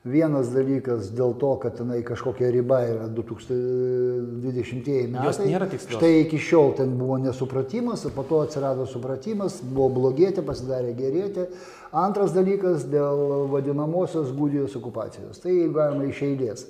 Vienas 0.00 0.48
dalykas 0.48 1.10
dėl 1.12 1.34
to, 1.36 1.50
kad 1.60 1.74
tenai 1.76 1.98
kažkokia 2.00 2.48
riba 2.48 2.78
yra 2.88 3.08
2020 3.12 5.10
metai. 5.12 5.26
Jos 5.26 5.40
nėra 5.44 5.66
tikslios. 5.68 5.98
Štai 5.98 6.22
iki 6.22 6.38
šiol 6.40 6.72
ten 6.78 6.94
buvo 6.96 7.18
nesupratimas, 7.20 8.06
o 8.08 8.12
po 8.14 8.24
to 8.24 8.38
atsirado 8.46 8.86
supratimas, 8.88 9.58
buvo 9.60 9.90
blogėti, 9.98 10.40
pasidarė 10.46 10.94
gerėti. 10.96 11.44
Antras 11.92 12.32
dalykas 12.32 12.88
dėl 12.88 13.44
vadinamosios 13.52 14.32
gudijos 14.32 14.72
okupacijos. 14.80 15.42
Tai 15.42 15.52
galima 15.76 16.08
iš 16.08 16.22
eilės. 16.30 16.64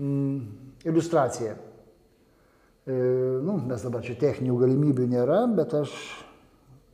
Mm, 0.00 0.40
iliustracija. 0.88 1.58
E, 2.86 2.92
nu, 3.40 3.56
mes 3.64 3.80
dabar 3.80 4.02
čia 4.04 4.16
techninių 4.20 4.58
galimybių 4.60 5.06
nėra, 5.08 5.38
bet 5.56 5.72
aš, 5.78 5.92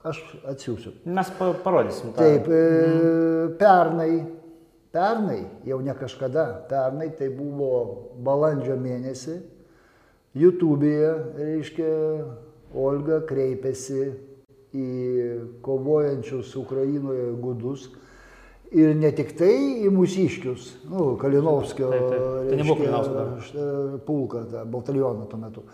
aš 0.07 0.21
atsiųsiu. 0.53 0.93
Mes 1.11 1.33
pa 1.35 1.51
parodysim. 1.65 2.13
tą. 2.15 2.23
Taip, 2.23 2.47
e, 2.47 3.49
pernai, 3.59 4.13
pernai, 4.95 5.41
jau 5.67 5.81
ne 5.83 5.97
kažkada, 5.99 6.47
pernai 6.71 7.11
tai 7.19 7.33
buvo 7.35 7.73
balandžio 8.23 8.79
mėnesį, 8.79 9.41
YouTube'e, 10.39 11.11
reiškia, 11.41 11.91
Olga 12.71 13.19
kreipėsi 13.27 14.13
į 14.71 14.91
kovojančius 15.67 16.53
Ukrainoje 16.55 17.33
gudus. 17.43 17.89
Ir 18.71 18.93
ne 18.95 19.11
tik 19.11 19.33
tai 19.35 19.55
į 19.83 19.91
mūsiškius, 19.91 20.67
nu, 20.93 21.17
Kalinovskio 21.19 21.89
Taip, 21.91 22.05
taip. 22.13 22.21
Tai 22.47 22.59
št- 23.43 24.05
pulką, 24.07 24.45
tą 24.53 24.61
batalioną 24.71 25.27
tuo 25.31 25.41
metu. 25.43 25.65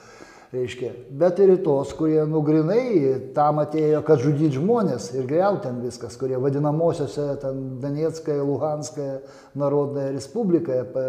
Reiškia, 0.55 0.93
bet 1.11 1.41
ir 1.43 1.51
į 1.57 1.57
tos, 1.67 1.91
kurie 1.99 2.23
nugrinai 2.31 3.33
tam 3.35 3.59
atėjo, 3.61 3.99
kad 4.07 4.23
žudyti 4.23 4.55
žmonės 4.57 5.11
ir 5.19 5.27
greut 5.29 5.59
ten 5.67 5.81
viskas, 5.83 6.15
kurie 6.17 6.39
vadinamosiose 6.41 7.27
ten 7.43 7.59
Donetskaja, 7.83 8.45
Luhanskaja, 8.47 9.19
Narodnaja 9.59 10.15
Respublikaja, 10.15 10.87
pa- 10.95 11.05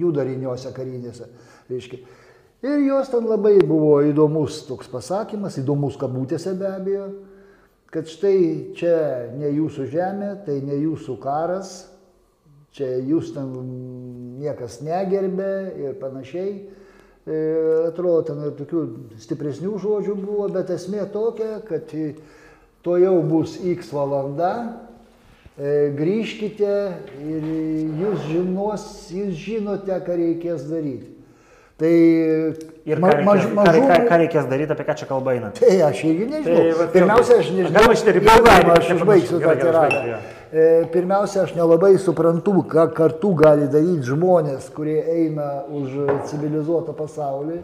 jų 0.00 0.12
dariniuose 0.16 0.72
karinėse. 0.72 1.26
Reiškia. 1.68 1.98
Ir 2.64 2.80
jos 2.86 3.10
ten 3.12 3.26
labai 3.28 3.58
buvo 3.66 3.98
įdomus 4.06 4.62
toks 4.70 4.88
pasakymas, 4.88 5.58
įdomus 5.60 5.98
kabutėse 6.00 6.54
be 6.56 6.70
abejo, 6.70 7.10
kad 7.94 8.08
štai 8.10 8.38
čia 8.74 8.94
ne 9.38 9.52
jūsų 9.54 9.84
žemė, 9.92 10.30
tai 10.42 10.58
ne 10.66 10.80
jūsų 10.80 11.14
karas, 11.22 11.84
čia 12.74 12.88
jūs 12.98 13.30
ten 13.36 13.52
niekas 14.42 14.80
negerbė 14.82 15.52
ir 15.78 15.94
panašiai. 16.00 16.56
E, 17.24 17.36
Atrodo, 17.86 18.24
ten 18.26 18.42
ir 18.48 18.56
tokių 18.58 18.82
stipresnių 19.22 19.78
žodžių 19.78 20.16
buvo, 20.18 20.48
bet 20.52 20.74
esmė 20.74 21.06
tokia, 21.14 21.60
kad 21.68 21.94
to 22.84 22.98
jau 22.98 23.14
bus 23.30 23.54
X 23.62 23.94
valanda, 23.94 24.50
e, 25.54 25.94
grįžkite 25.94 26.74
ir 27.22 27.46
jūs, 28.02 28.26
žinos, 28.26 28.88
jūs 29.14 29.38
žinote, 29.38 30.02
ką 30.02 30.18
reikės 30.18 30.66
daryti. 30.66 31.14
Tai 31.78 31.94
Ir 32.84 32.98
ką, 32.98 33.00
ma- 33.00 33.10
reikės, 33.14 33.24
maž- 33.24 33.46
ką, 33.48 33.54
mažų- 33.56 33.82
ką, 33.88 33.96
ką 34.08 34.16
reikės 34.20 34.48
daryti, 34.50 34.72
apie 34.74 34.84
ką 34.84 34.94
čia 35.00 35.06
kalba 35.08 35.32
eina? 35.32 35.50
Tai 35.56 35.76
aš 35.88 36.02
irgi 36.04 36.26
nežinau. 36.28 36.56
Tai 36.56 36.72
vat 36.80 36.92
Pirmiausia, 36.92 37.38
aš 37.40 37.50
nežinau. 37.56 37.72
galima 37.72 37.94
šitą 37.96 38.12
daryti, 38.12 38.72
aš 38.78 38.90
užbaigsiu 38.98 39.40
tą 39.40 39.54
tiradą. 39.62 40.18
E, 40.52 40.84
Pirmiausia, 40.92 41.42
aš 41.46 41.54
nelabai 41.56 41.96
suprantu, 41.98 42.52
ką 42.68 42.84
kartu 42.94 43.34
gali 43.34 43.66
daryti 43.72 44.04
žmonės, 44.10 44.68
kurie 44.76 45.00
eina 45.00 45.64
už 45.72 45.88
civilizuotą 46.28 46.92
pasaulį, 46.94 47.58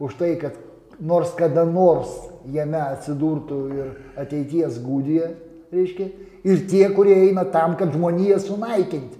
už 0.00 0.14
tai, 0.14 0.36
kad 0.36 0.52
nors 1.00 1.34
kada 1.34 1.64
nors 1.64 2.08
jame 2.46 2.78
atsidurtų 2.78 3.58
ir 3.74 3.90
ateities 4.16 4.78
gūdija, 4.78 5.32
reiškia, 5.72 6.06
ir 6.44 6.62
tie, 6.70 6.88
kurie 6.94 7.18
eina 7.28 7.44
tam, 7.50 7.74
kad 7.76 7.90
žmoniją 7.92 8.38
sunaikinti. 8.38 9.18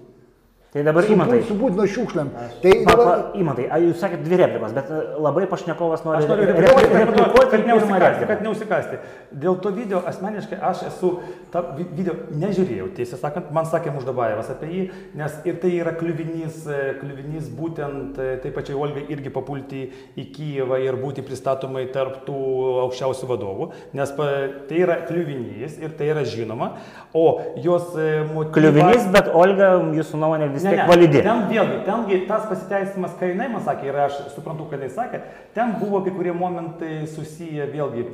Tai 0.72 0.80
dabar 0.86 1.04
Su, 1.04 1.12
įmatai. 1.12 1.42
su 1.44 1.52
Putino 1.60 1.84
šiukšliam. 1.84 2.30
Tai 2.62 2.70
dabar, 2.86 3.18
įmatai, 3.36 3.66
a, 3.68 3.76
jūs 3.82 3.98
sakėt 4.00 4.22
dvi 4.24 4.38
replikos, 4.40 4.72
bet 4.72 4.86
e, 4.88 5.00
labai 5.20 5.42
pašnekovas 5.50 6.00
nori 6.06 6.22
Aš 6.22 6.30
noriu 6.30 6.46
re- 6.48 6.54
replikuoti, 6.54 6.94
re- 6.94 7.02
replikuoti 7.10 7.50
kad 7.52 7.66
neusikasti, 7.68 8.28
kad 8.30 8.40
neusikasti. 8.46 9.00
Dėl 9.42 9.58
to 9.60 9.72
video 9.76 10.00
asmeniškai 10.08 10.56
aš 10.70 10.86
esu, 10.88 11.10
tą 11.52 11.60
vi- 11.76 11.84
video 11.98 12.14
nežiūrėjau, 12.40 12.86
tiesą 12.96 13.18
sakant, 13.20 13.50
man 13.52 13.68
sakė 13.68 13.92
Muždabajevas 13.98 14.48
apie 14.54 14.70
jį, 14.72 14.86
nes 15.20 15.34
ir 15.44 15.58
tai 15.60 15.74
yra 15.76 15.92
kliuvinys, 16.00 16.62
e, 16.64 16.80
kliuvinys 17.02 17.52
būtent 17.52 18.16
e, 18.16 18.30
taip 18.40 18.56
pačiai 18.56 18.80
Olgai 18.80 19.04
irgi 19.12 19.28
papulti 19.36 19.82
į 20.16 20.26
Kyivą 20.32 20.80
ir 20.86 20.96
būti 21.04 21.20
pristatomai 21.28 21.84
tarp 21.92 22.22
tų 22.24 22.38
aukščiausių 22.86 23.28
vadovų, 23.34 23.68
nes 24.00 24.16
tai 24.16 24.80
yra 24.80 25.02
kliuvinys 25.04 25.76
ir 25.84 25.92
tai 26.00 26.08
yra 26.16 26.24
žinoma, 26.24 26.78
o 27.12 27.28
jos 27.60 27.92
motyvas... 28.32 28.56
Kliuvinys, 28.56 29.06
bet 29.12 29.28
Olga, 29.36 29.74
jūsų 30.00 30.16
nuomonė, 30.24 30.48
vis 30.48 30.61
tiek 30.64 30.82
validi. 30.90 31.22
Ten 31.24 31.44
vėlgi, 31.50 31.80
tengi 31.86 32.20
tas 32.28 32.46
pasiteisimas, 32.50 33.16
kai 33.20 33.32
jinai 33.32 33.48
man 33.52 33.64
sakė, 33.66 33.90
ir 33.90 34.00
aš 34.06 34.20
suprantu, 34.36 34.68
kad 34.70 34.80
jinai 34.82 34.94
sakė, 34.94 35.22
ten 35.56 35.76
buvo 35.80 36.02
kai 36.04 36.14
kurie 36.14 36.34
momentai 36.36 37.02
susiję 37.10 37.68
vėlgi. 37.72 38.06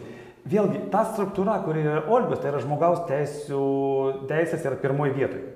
Vėlgi, 0.49 0.87
ta 0.93 1.05
struktūra, 1.11 1.59
kuri 1.65 1.85
yra 1.85 2.03
Olgos, 2.09 2.41
tai 2.41 2.53
yra 2.53 2.63
žmogaus 2.63 3.05
teisų, 3.09 3.65
teisės 4.31 4.65
yra 4.65 4.79
pirmoji 4.81 5.17
vietoje. 5.19 5.49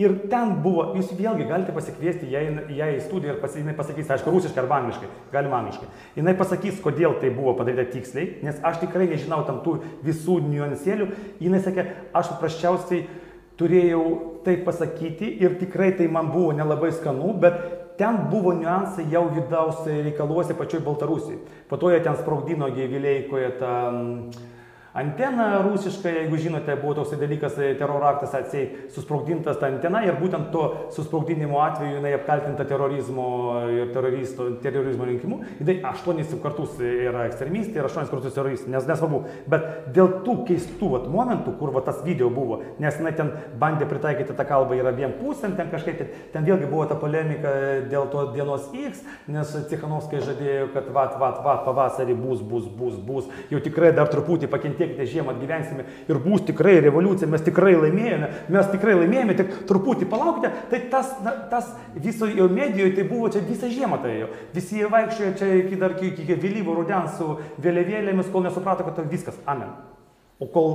Ir 0.00 0.14
ten 0.32 0.54
buvo, 0.64 0.86
jūs 0.96 1.10
vėlgi 1.12 1.44
galite 1.50 1.72
pasikviesti 1.76 2.30
ją, 2.32 2.40
ją 2.72 2.86
į 2.94 3.00
studiją 3.04 3.34
ir 3.34 3.40
pas, 3.42 3.52
jinai 3.60 3.74
pasakys, 3.76 4.08
aišku, 4.14 4.32
rusiškai 4.32 4.62
arba 4.62 4.78
angliškai, 4.80 5.10
galima 5.34 5.58
angliškai. 5.60 5.88
Jinai 6.16 6.32
pasakys, 6.38 6.78
kodėl 6.80 7.18
tai 7.20 7.28
buvo 7.36 7.52
padaryta 7.58 7.84
tiksliai, 7.92 8.38
nes 8.46 8.56
aš 8.64 8.80
tikrai 8.80 9.10
nežinau 9.10 9.42
tam 9.44 9.60
tų 9.66 9.76
visų 10.06 10.38
niuansėlių. 10.46 11.10
Jinai 11.44 11.60
sakė, 11.60 11.84
aš 12.16 12.32
paprasčiausiai 12.32 13.04
turėjau 13.60 14.04
tai 14.44 14.56
pasakyti 14.64 15.28
ir 15.44 15.58
tikrai 15.60 15.92
tai 15.98 16.08
man 16.10 16.30
buvo 16.32 16.52
nelabai 16.56 16.92
skanu, 16.92 17.32
bet 17.38 17.58
ten 17.98 18.16
buvo 18.30 18.54
niuansai 18.56 19.06
jau 19.12 19.26
vidaus 19.30 19.84
reikaluose 19.86 20.56
pačioj 20.58 20.82
Baltarusijai. 20.86 21.38
Po 21.68 21.76
to 21.76 21.92
jie 21.92 22.00
ten 22.02 22.16
sprogdino 22.18 22.70
gyvileikoje 22.72 23.52
tą 23.60 23.74
mm, 23.90 24.50
anteną 24.94 25.62
rusišką, 25.62 26.08
jeigu 26.08 26.36
žinote, 26.36 26.76
buvo 26.76 26.94
toks 26.94 27.16
dalykas, 27.16 27.56
e, 27.58 27.74
teroro 27.78 28.04
aktas 28.06 28.34
atsiai 28.36 28.88
susprogdintas 28.92 29.56
ta 29.60 29.70
antena 29.72 30.02
ir 30.04 30.18
būtent 30.20 30.50
to 30.52 30.64
susprogdinimo 30.92 31.60
atveju 31.64 31.96
jinai 31.96 32.12
apkaltinta 32.18 32.66
terorizmo 32.68 33.26
ir 33.72 33.92
teroristo, 33.94 34.50
terorizmo 34.62 35.08
rinkimu. 35.08 35.40
Jinai 35.60 35.78
aštuonis 35.92 36.34
kartus 36.42 36.76
yra 36.80 37.24
ekstremistė 37.30 37.80
ir 37.80 37.88
aštuonis 37.88 38.12
kartus 38.12 38.36
teroristė, 38.36 38.72
nes 38.74 38.88
nesvarbu. 38.88 39.22
Bet 39.48 39.88
dėl 39.96 40.18
tų 40.26 40.36
keistų 40.50 40.92
vat, 40.96 41.08
momentų, 41.12 41.56
kur 41.60 41.72
va, 41.72 41.84
tas 41.86 42.02
video 42.04 42.28
buvo, 42.32 42.60
nes 42.82 43.00
jinai 43.00 43.14
ten 43.16 43.32
bandė 43.60 43.88
pritaikyti 43.88 44.36
tą 44.36 44.46
kalbą 44.48 44.76
ir 44.76 44.88
abiem 44.88 45.16
pusėm, 45.20 45.56
ten 45.56 45.72
kažkaip, 45.72 45.98
ten, 46.02 46.12
ten 46.34 46.48
vėlgi 46.48 46.68
buvo 46.68 46.84
ta 46.90 46.98
polemika 47.00 47.54
dėl 47.88 48.10
to 48.12 48.26
dienos 48.36 48.68
X, 48.76 49.00
nes 49.32 49.56
Cichanovskai 49.70 50.20
žadėjo, 50.20 50.68
kad 50.76 50.92
vat, 50.92 51.16
vat, 51.20 51.40
vat, 51.44 51.64
pavasarį 51.64 52.16
bus, 52.18 52.44
bus, 52.44 52.68
bus, 52.68 53.00
bus, 53.00 53.28
jau 53.50 53.60
tikrai 53.62 53.92
dar 53.96 54.10
truputį 54.12 54.50
pakentėkite 54.82 55.06
žiemą, 55.06 55.34
gyvensime 55.40 55.84
ir 56.08 56.18
bus 56.22 56.42
tikrai 56.46 56.80
revoliucija, 56.82 57.28
mes 57.30 57.44
tikrai 57.44 57.74
laimėjome, 57.76 58.30
mes 58.52 58.70
tikrai 58.72 58.96
laimėjome, 58.98 59.36
tik 59.38 59.54
truputį 59.68 60.08
palaukite, 60.10 60.52
tai 60.70 60.82
tas, 60.90 61.14
na, 61.22 61.34
tas 61.50 61.70
viso 61.94 62.26
jo 62.26 62.48
medijoje 62.48 62.96
tai 62.96 63.06
buvo 63.08 63.30
čia 63.32 63.44
visą 63.46 63.70
žiemą 63.70 64.02
tai 64.02 64.18
jo. 64.20 64.28
Visi 64.54 64.80
jie 64.80 64.90
vaikščiojo 64.90 65.32
čia 65.38 65.54
iki 65.62 65.80
dar 65.80 65.96
iki, 65.96 66.12
iki 66.24 66.38
vėlyvo 66.42 66.76
rudens 66.80 67.18
su 67.18 67.38
vėliavėlėmis, 67.62 68.30
kol 68.32 68.46
nesuprato, 68.46 68.86
kad 68.86 68.98
tai 68.98 69.08
viskas, 69.10 69.38
amen. 69.46 69.91
O 70.42 70.48
kol 70.50 70.72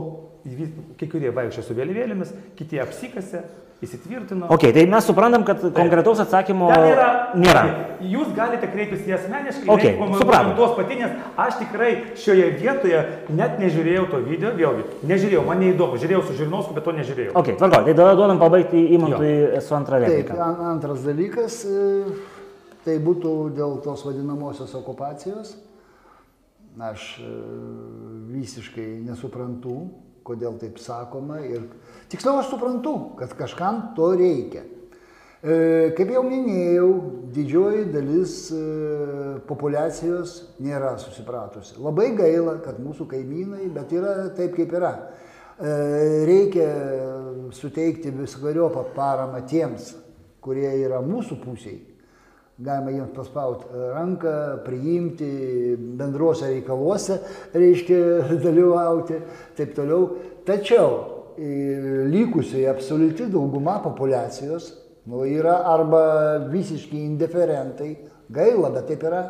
kai 0.97 1.07
kurie 1.11 1.31
vaikščiojo 1.35 1.65
su 1.67 1.75
vėliavėlėmis, 1.75 2.29
kiti 2.55 2.77
apsikasė, 2.79 3.41
įsitvirtino. 3.83 4.47
Ok, 4.49 4.63
tai 4.73 4.85
mes 4.89 5.05
suprantam, 5.05 5.43
kad 5.45 5.59
konkretaus 5.75 6.21
atsakymo 6.23 6.69
Ten 6.71 6.85
yra, 6.93 7.09
nėra. 7.37 7.63
Jūs 8.01 8.31
galite 8.37 8.69
kreiptis 8.71 9.03
į 9.05 9.13
asmeniškai, 9.19 9.67
Ok, 9.69 9.83
jeigu 9.83 9.99
komentuos 9.99 10.23
supratom. 10.23 10.71
patinės. 10.79 11.11
Aš 11.43 11.59
tikrai 11.59 11.91
šioje 12.17 12.47
vietoje 12.61 13.03
net 13.37 13.59
nežiūrėjau 13.61 14.07
to 14.15 14.23
video, 14.25 14.53
vėlgi, 14.57 14.87
nežiūrėjau, 15.11 15.43
man 15.45 15.59
neįdomu, 15.61 15.99
žiūrėjau 16.01 16.23
su 16.29 16.37
Žirinovskiu, 16.39 16.73
bet 16.79 16.87
to 16.89 16.95
nežiūrėjau. 16.97 17.35
Ok, 17.35 17.51
tvarko, 17.59 17.83
tai 17.85 17.93
tada 17.93 18.15
duodam 18.17 18.39
pabaigti 18.41 18.81
įmantui 18.97 19.61
su 19.61 19.75
antra 19.77 19.99
Taip, 19.99 20.09
replika. 20.09 20.39
an- 20.47 20.63
antras 20.73 21.03
dalykas, 21.05 21.59
e, 21.65 22.03
tai 22.87 22.97
būtų 23.03 23.35
dėl 23.53 23.77
tos 23.83 24.05
vadinamosios 24.07 24.73
okupacijos. 24.79 25.53
Aš 26.77 27.17
e, 27.17 27.27
visiškai 28.29 28.85
nesuprantu, 29.01 29.77
kodėl 30.27 30.59
taip 30.61 30.77
sakoma 30.77 31.39
ir 31.41 31.63
tiksliau 32.11 32.37
aš 32.37 32.51
suprantu, 32.51 32.93
kad 33.17 33.33
kažkam 33.39 33.95
to 33.97 34.11
reikia. 34.19 34.61
E, 35.41 35.55
Kaip 35.97 36.11
jau 36.13 36.21
minėjau, 36.27 36.91
didžioji 37.33 37.87
dalis 37.95 38.35
e, 38.53 38.61
populacijos 39.49 40.35
nėra 40.61 40.93
susipratusi. 41.01 41.79
Labai 41.81 42.11
gaila, 42.17 42.59
kad 42.61 42.77
mūsų 42.83 43.09
kaimynai, 43.09 43.71
bet 43.73 43.97
yra 43.97 44.29
taip, 44.37 44.53
kaip 44.59 44.77
yra. 44.77 44.93
Reikia 45.57 46.67
suteikti 47.57 48.11
visokariopą 48.13 48.83
paramą 48.93 49.39
tiems, 49.49 49.95
kurie 50.45 50.69
yra 50.83 50.99
mūsų 51.01 51.39
pusiai. 51.41 51.79
Galima 52.59 52.91
jiems 52.91 53.11
paspauti 53.13 53.65
ranką, 53.93 54.63
priimti 54.65 55.27
bendruose 55.99 56.47
reikaluose, 56.49 57.19
reiškia 57.53 57.99
dalyvauti, 58.45 59.19
taip 59.57 59.75
toliau. 59.77 60.07
Tačiau 60.47 60.89
likusiai 62.09 62.65
absoliuti 62.71 63.27
dauguma 63.29 63.77
populacijos 63.83 64.71
nu, 65.07 65.21
yra 65.29 65.59
arba 65.69 66.01
visiškai 66.51 66.99
indiferentai, 67.05 67.91
gaila, 68.33 68.71
bet 68.73 68.87
taip 68.89 69.05
yra, 69.07 69.21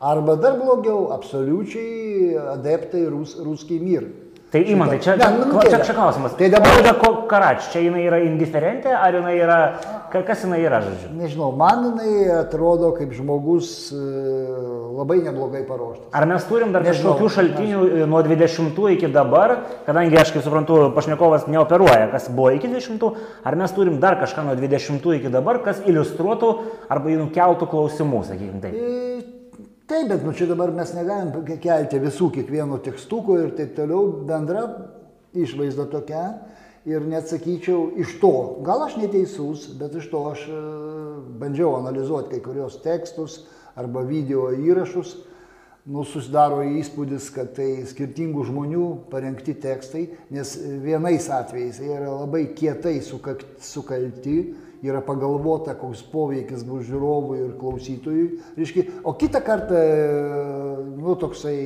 arba 0.00 0.36
dar 0.40 0.54
blogiau, 0.60 1.10
absoliučiai 1.16 2.36
adeptai 2.54 3.02
rus, 3.10 3.34
ruskiai 3.44 3.82
mir. 3.82 4.06
Tai 4.46 4.62
įmantai, 4.62 5.00
čia, 5.02 5.16
Ne, 5.18 5.26
nu, 5.50 5.60
čia, 5.60 5.82
čia 5.84 5.92
klausimas. 5.92 6.36
tai 6.38 6.48
dabar- 6.48 6.70
Olga 6.78 7.26
Karač, 7.28 7.66
čia 7.72 7.80
jinai 7.82 8.06
yra 8.06 8.20
indiferentė, 8.22 8.94
ar 8.94 9.12
jinai 9.18 9.34
yra, 9.42 9.58
kas 10.26 10.44
jinai 10.44 10.62
yra, 10.64 10.78
žodžiu? 10.84 11.10
Nežinau, 11.18 11.50
man 11.56 11.82
jinai 11.90 12.30
atrodo 12.38 12.92
kaip 12.96 13.12
žmogus 13.16 13.92
e, 13.92 14.00
labai 14.96 15.18
neblogai 15.24 15.62
paruoštas. 15.68 16.08
Ar 16.16 16.26
mes 16.30 16.46
turim 16.48 16.72
dar 16.72 16.84
Nežinau, 16.86 17.12
kažkokių 17.16 17.30
šaltinių 17.36 17.82
e, 18.00 18.06
nuo 18.08 18.22
20 18.24 18.80
iki 18.96 19.10
dabar, 19.12 19.56
kadangi 19.86 20.16
aš 20.20 20.32
kaip 20.36 20.46
suprantu, 20.46 20.78
pašnekovas 20.96 21.46
neoperuoja, 21.52 22.08
kas 22.14 22.30
buvo 22.32 22.54
iki 22.56 22.70
20, 22.72 23.08
ar 23.44 23.58
mes 23.60 23.76
turim 23.76 24.00
dar 24.00 24.16
kažką 24.22 24.46
nuo 24.48 24.56
20 24.56 25.12
iki 25.18 25.32
dabar, 25.34 25.60
kas 25.66 25.82
iliustruotų 25.84 26.52
arba 26.88 27.16
nukeltų 27.20 27.68
klausimų, 27.74 28.24
sakykime 28.32 28.62
taip. 28.64 28.76
E, 28.76 29.32
Taip, 29.86 30.08
bet 30.10 30.24
nu 30.26 30.32
čia 30.34 30.48
dabar 30.50 30.72
mes 30.74 30.90
negalim 30.96 31.28
ke- 31.46 31.60
kelti 31.62 32.00
visų 32.02 32.32
kiekvieno 32.34 32.80
tekstukų 32.82 33.36
ir 33.44 33.52
taip 33.54 33.76
toliau. 33.76 34.08
Bendra 34.26 34.64
išvaizda 35.30 35.84
tokia 35.92 36.24
ir 36.86 37.06
net 37.06 37.28
sakyčiau 37.28 37.90
iš 37.98 38.16
to, 38.22 38.32
gal 38.64 38.84
aš 38.86 38.96
neteisus, 39.00 39.66
bet 39.78 39.96
iš 39.98 40.06
to 40.12 40.22
aš 40.30 40.44
e, 40.46 40.58
bandžiau 41.40 41.74
analizuoti 41.80 42.36
kai 42.36 42.42
kurios 42.44 42.78
tekstus 42.84 43.42
arba 43.76 44.06
video 44.06 44.52
įrašus. 44.54 45.16
Nu, 45.86 46.02
susidaro 46.02 46.64
įspūdis, 46.66 47.28
kad 47.30 47.52
tai 47.54 47.84
skirtingų 47.86 48.42
žmonių 48.48 48.86
parengti 49.06 49.52
tekstai, 49.54 50.08
nes 50.34 50.56
vienais 50.82 51.28
atvejais 51.30 51.78
jie 51.78 51.92
yra 51.94 52.10
labai 52.10 52.40
kietai 52.58 52.96
sukalti, 53.06 54.34
yra 54.82 54.98
pagalvota, 55.06 55.76
koks 55.78 56.02
poveikis 56.10 56.64
bus 56.66 56.88
žiūrovui 56.88 57.38
ir 57.44 57.54
klausytojui. 57.60 58.26
Reiškia, 58.58 58.84
o 59.06 59.14
kitą 59.14 59.44
kartą, 59.46 59.78
nu, 60.98 61.14
toksai 61.22 61.56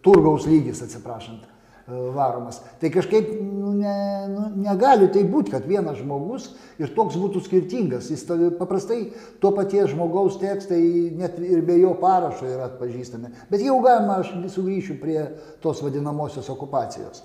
turgaus 0.00 0.48
lygis, 0.48 0.80
atsiprašant, 0.88 1.44
e, 1.44 1.57
varomas. 1.88 2.60
Tai 2.80 2.90
kažkaip 2.92 3.30
nu, 3.40 3.72
ne, 3.72 3.94
nu, 4.28 4.44
negali 4.62 5.08
tai 5.12 5.22
būti, 5.28 5.52
kad 5.54 5.66
vienas 5.68 5.98
žmogus 6.02 6.50
ir 6.78 6.92
toks 6.96 7.16
būtų 7.16 7.42
skirtingas. 7.44 8.10
Jis 8.12 8.26
ta- 8.28 8.36
paprastai 8.58 9.00
to 9.40 9.52
paties 9.56 9.92
žmogaus 9.94 10.38
tekstai 10.40 10.80
net 11.16 11.38
ir 11.40 11.62
be 11.66 11.78
jo 11.80 11.94
parašo 12.00 12.46
yra 12.48 12.68
atpažįstami. 12.68 13.32
Bet 13.50 13.64
jau 13.64 13.80
galima, 13.84 14.20
aš 14.20 14.34
sugrįšiu 14.54 14.98
prie 15.00 15.24
tos 15.64 15.82
vadinamosios 15.84 16.50
okupacijos. 16.52 17.24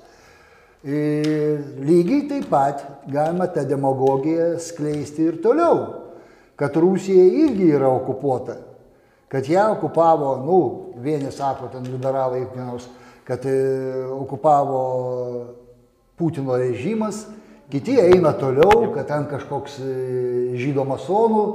E, 0.84 1.60
Lygiai 1.80 2.28
taip 2.28 2.50
pat 2.52 2.84
galima 3.08 3.48
tą 3.48 3.64
demagogiją 3.68 4.58
skleisti 4.60 5.30
ir 5.30 5.40
toliau, 5.44 5.86
kad 6.60 6.76
Rusija 6.76 7.24
irgi 7.24 7.70
yra 7.72 7.88
okupuota, 7.92 8.58
kad 9.32 9.48
ją 9.50 9.72
okupavo, 9.78 10.36
nu, 10.44 10.60
vieni 11.02 11.32
sako, 11.32 11.72
ten 11.72 11.88
liberalai, 11.88 12.44
vienos, 12.54 12.90
kad 13.28 13.46
e, 13.46 13.58
okupavo 14.12 14.82
Putino 16.18 16.58
režimas, 16.60 17.24
kiti 17.72 17.96
eina 17.98 18.34
toliau, 18.38 18.92
kad 18.94 19.08
ten 19.10 19.26
kažkoks 19.32 19.80
e, 19.82 19.94
žydo 20.60 20.86
masonų 20.86 21.46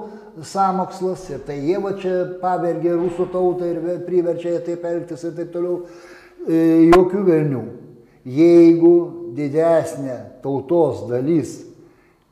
samokslas 0.47 1.25
ir 1.33 1.43
tai 1.47 1.59
jie 1.67 1.79
va 1.83 1.93
čia 1.99 2.15
pavergė 2.43 2.95
rusų 2.95 3.29
tautą 3.33 3.69
ir 3.71 3.81
ve- 3.83 3.99
priverčia 4.07 4.57
ją 4.57 4.65
taip 4.67 4.85
elgtis 4.87 5.25
ir 5.27 5.37
taip 5.37 5.53
toliau. 5.55 5.83
E, 6.49 6.89
Jokių 6.93 7.23
velnių. 7.27 7.63
Jeigu 8.29 8.95
didesnė 9.37 10.19
tautos 10.43 11.07
dalis 11.09 11.61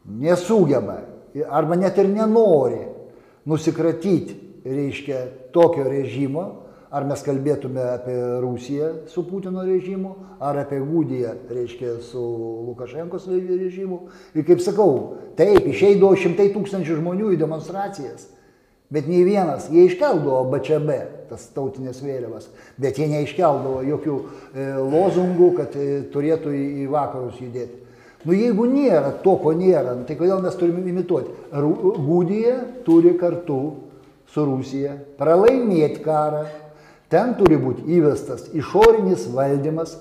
nesugeba 0.07 1.01
arba 1.51 1.77
net 1.77 1.99
ir 1.99 2.09
nenori 2.11 2.83
nusikratyti, 3.47 4.37
reiškia, 4.67 5.19
tokio 5.55 5.85
režimo, 5.87 6.66
ar 6.91 7.07
mes 7.09 7.23
kalbėtume 7.27 7.83
apie 7.97 8.17
Rusiją 8.43 8.91
su 9.11 9.25
Putino 9.27 9.65
režimu, 9.67 10.15
ar 10.41 10.61
apie 10.63 10.79
Gudiją, 10.81 11.35
reiškia, 11.51 11.97
su 12.07 12.23
Lukašenkos 12.69 13.27
režimu. 13.31 14.07
Ir 14.35 14.47
kaip 14.47 14.63
sakau, 14.65 15.17
taip, 15.39 15.67
išeidavo 15.67 16.15
šimtai 16.19 16.51
tūkstančių 16.55 17.01
žmonių 17.01 17.33
į 17.35 17.41
demonstracijas, 17.41 18.29
bet 18.93 19.09
nei 19.11 19.25
vienas, 19.27 19.71
jie 19.73 19.89
iškeldavo 19.89 20.45
BČB, 20.53 20.99
tas 21.31 21.49
tautinės 21.57 21.99
vėliavas, 22.05 22.47
bet 22.79 23.01
jie 23.01 23.09
neiškeldavo 23.11 23.81
jokių 23.87 24.21
e, 24.21 24.69
lozungų, 24.79 25.51
kad 25.59 25.75
e, 25.75 25.89
turėtų 26.13 26.55
į, 26.55 26.69
į 26.85 26.93
vakarus 26.93 27.41
judėti. 27.43 27.83
Nu 28.27 28.35
jeigu 28.35 28.65
nėra 28.67 29.13
to, 29.23 29.37
ko 29.39 29.53
nėra, 29.55 29.95
nu, 29.95 30.07
tai 30.07 30.17
kodėl 30.19 30.41
mes 30.43 30.55
turime 30.59 30.83
imituoti? 30.83 31.31
Gudija 32.07 32.57
turi 32.87 33.13
kartu 33.19 33.59
su 34.33 34.43
Rusija 34.47 34.97
pralaimėti 35.19 36.03
karą, 36.03 36.47
ten 37.13 37.35
turi 37.39 37.59
būti 37.61 37.87
įvestas 37.99 38.49
išorinis 38.57 39.27
valdymas, 39.35 39.97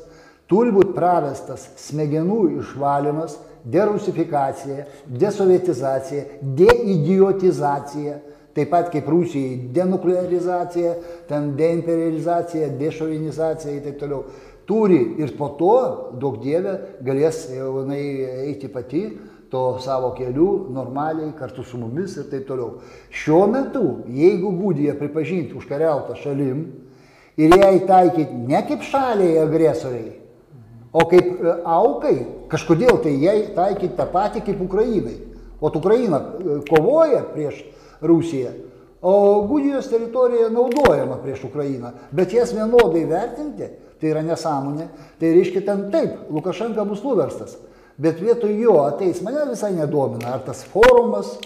turi 0.49 0.74
būti 0.74 0.93
pravestas 0.95 1.68
smegenų 1.88 2.39
išvalymas, 2.62 3.38
derusifikacija, 3.66 4.86
desovietizacija, 5.10 6.24
deidiotizacija, 6.41 8.20
taip 8.56 8.70
pat 8.72 8.91
kaip 8.93 9.08
Rusijai 9.10 9.58
denuklearizacija, 9.76 10.93
ten 11.30 11.56
deimperializacija, 11.58 12.70
dešovinizacija 12.80 13.74
ir 13.74 13.88
taip 13.89 13.97
toliau. 14.03 14.26
Turi 14.66 15.01
ir 15.22 15.36
po 15.38 15.51
to, 15.60 15.74
daug 16.22 16.39
dievė, 16.41 16.78
galės 17.06 17.43
jau 17.53 17.82
jinai 17.82 18.06
eiti 18.47 18.70
pati 18.74 19.03
to 19.51 19.78
savo 19.80 20.10
keliu 20.18 20.72
normaliai 20.74 21.34
kartu 21.38 21.64
su 21.64 21.78
mumis 21.78 22.16
ir 22.18 22.30
taip 22.32 22.47
toliau. 22.47 22.80
Šiuo 23.14 23.45
metu, 23.51 23.84
jeigu 24.10 24.51
Gudija 24.58 24.95
pripažinti 24.97 25.58
užkariautą 25.58 26.18
šalim 26.22 26.66
ir 27.38 27.55
jai 27.57 27.79
taikyti 27.88 28.43
ne 28.47 28.61
kaip 28.67 28.83
šaliai 28.86 29.39
agresoriai, 29.43 30.13
o 30.95 31.05
kaip 31.11 31.31
e, 31.43 31.55
aukai, 31.67 32.15
kažkodėl 32.51 33.01
tai 33.03 33.15
jai 33.19 33.39
taikyti 33.55 33.95
tą 33.97 34.07
patį 34.11 34.45
kaip 34.47 34.61
Ukrainai. 34.63 35.17
O 35.59 35.71
Ukraina 35.71 36.19
e, 36.19 36.59
kovoja 36.69 37.23
prieš 37.33 37.63
Rusiją, 38.05 38.51
o 39.05 39.41
Gudijos 39.47 39.88
teritorija 39.91 40.49
naudojama 40.49 41.19
prieš 41.23 41.45
Ukrainą. 41.49 41.93
Bet 42.11 42.33
jas 42.33 42.53
vienodai 42.55 43.05
vertinti, 43.09 43.69
tai 43.99 44.11
yra 44.11 44.23
nesąmonė. 44.25 44.88
Tai 45.19 45.31
reiškia 45.36 45.61
ten 45.67 45.86
taip, 45.93 46.25
Lukašenka 46.33 46.86
bus 46.88 47.03
nuverstas. 47.05 47.57
Bet 48.01 48.19
vietoj 48.19 48.51
jo 48.59 48.79
ateis 48.83 49.21
mane 49.23 49.45
visai 49.51 49.71
nedomina, 49.75 50.33
ar 50.36 50.41
tas 50.47 50.65
forumas, 50.67 51.38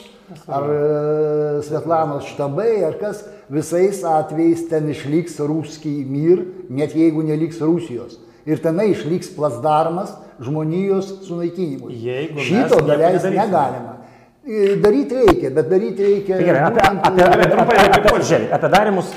ar 0.47 0.65
e, 0.69 1.61
Svetlanos 1.65 2.27
štabai, 2.33 2.83
ar 2.85 2.97
kas, 3.01 3.23
visais 3.49 4.01
atvejais 4.05 4.65
ten 4.69 4.89
išliks 4.93 5.39
ruskiai 5.41 6.05
mir, 6.05 6.43
net 6.69 6.95
jeigu 6.97 7.23
neliks 7.25 7.61
Rusijos. 7.61 8.19
Ir 8.49 8.61
tenai 8.63 8.91
išliks 8.93 9.31
plasdarmas 9.35 10.13
žmonijos 10.41 11.11
sunaikinimui. 11.27 11.97
Šito 12.45 12.81
daleisti 12.87 13.33
negalima. 13.35 13.97
E, 14.45 14.75
Daryti 14.81 15.17
reikia, 15.19 15.51
bet 15.53 15.67
daryti 15.69 16.05
reikia. 16.05 16.37
Tai 16.37 16.45
gerai, 16.47 16.61
apie, 16.69 16.85
apie, 16.85 17.25
apie, 17.25 17.49
apie, 17.49 17.81
apie 17.83 17.99
apie, 17.99 18.21
žiūrėk, 18.23 18.53
apie 18.55 18.71
darimus. 18.73 19.11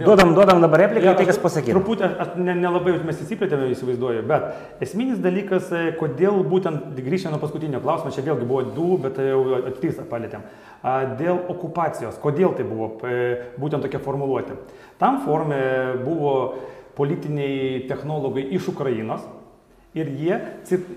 Duodam, 0.00 0.32
duodam 0.34 0.60
dabar 0.62 0.80
repliką, 0.80 1.12
tai 1.16 1.26
kas 1.28 1.38
pasakyti. 1.40 1.74
Truputį, 1.74 2.06
aš 2.22 2.30
ne- 2.40 2.54
nelabai 2.56 2.94
mes 3.04 3.18
įsiplėtėme, 3.20 3.66
įsivaizduoju, 3.74 4.22
bet 4.28 4.80
esminis 4.86 5.18
dalykas, 5.20 5.68
e, 5.76 5.92
kodėl 6.00 6.40
būtent 6.48 6.96
grįžtame 6.96 7.34
nuo 7.36 7.40
paskutinio 7.42 7.82
klausimo, 7.84 8.12
čia 8.14 8.24
vėlgi 8.24 8.48
buvo 8.48 8.62
du, 8.62 8.96
bet 9.02 9.18
tai 9.18 9.28
jau 9.28 9.42
trys 9.80 10.00
palėtėm. 10.08 10.46
Dėl 11.20 11.42
okupacijos, 11.52 12.16
kodėl 12.22 12.54
tai 12.56 12.64
buvo 12.64 12.94
e, 13.04 13.52
būtent 13.60 13.84
tokia 13.84 14.00
formuluotė. 14.00 14.56
Tam 14.98 15.20
forme 15.26 15.60
buvo 16.04 16.54
politiniai 16.96 17.84
technologai 17.88 18.46
iš 18.56 18.70
Ukrainos 18.72 19.20
ir 19.94 20.08
jie, 20.16 20.40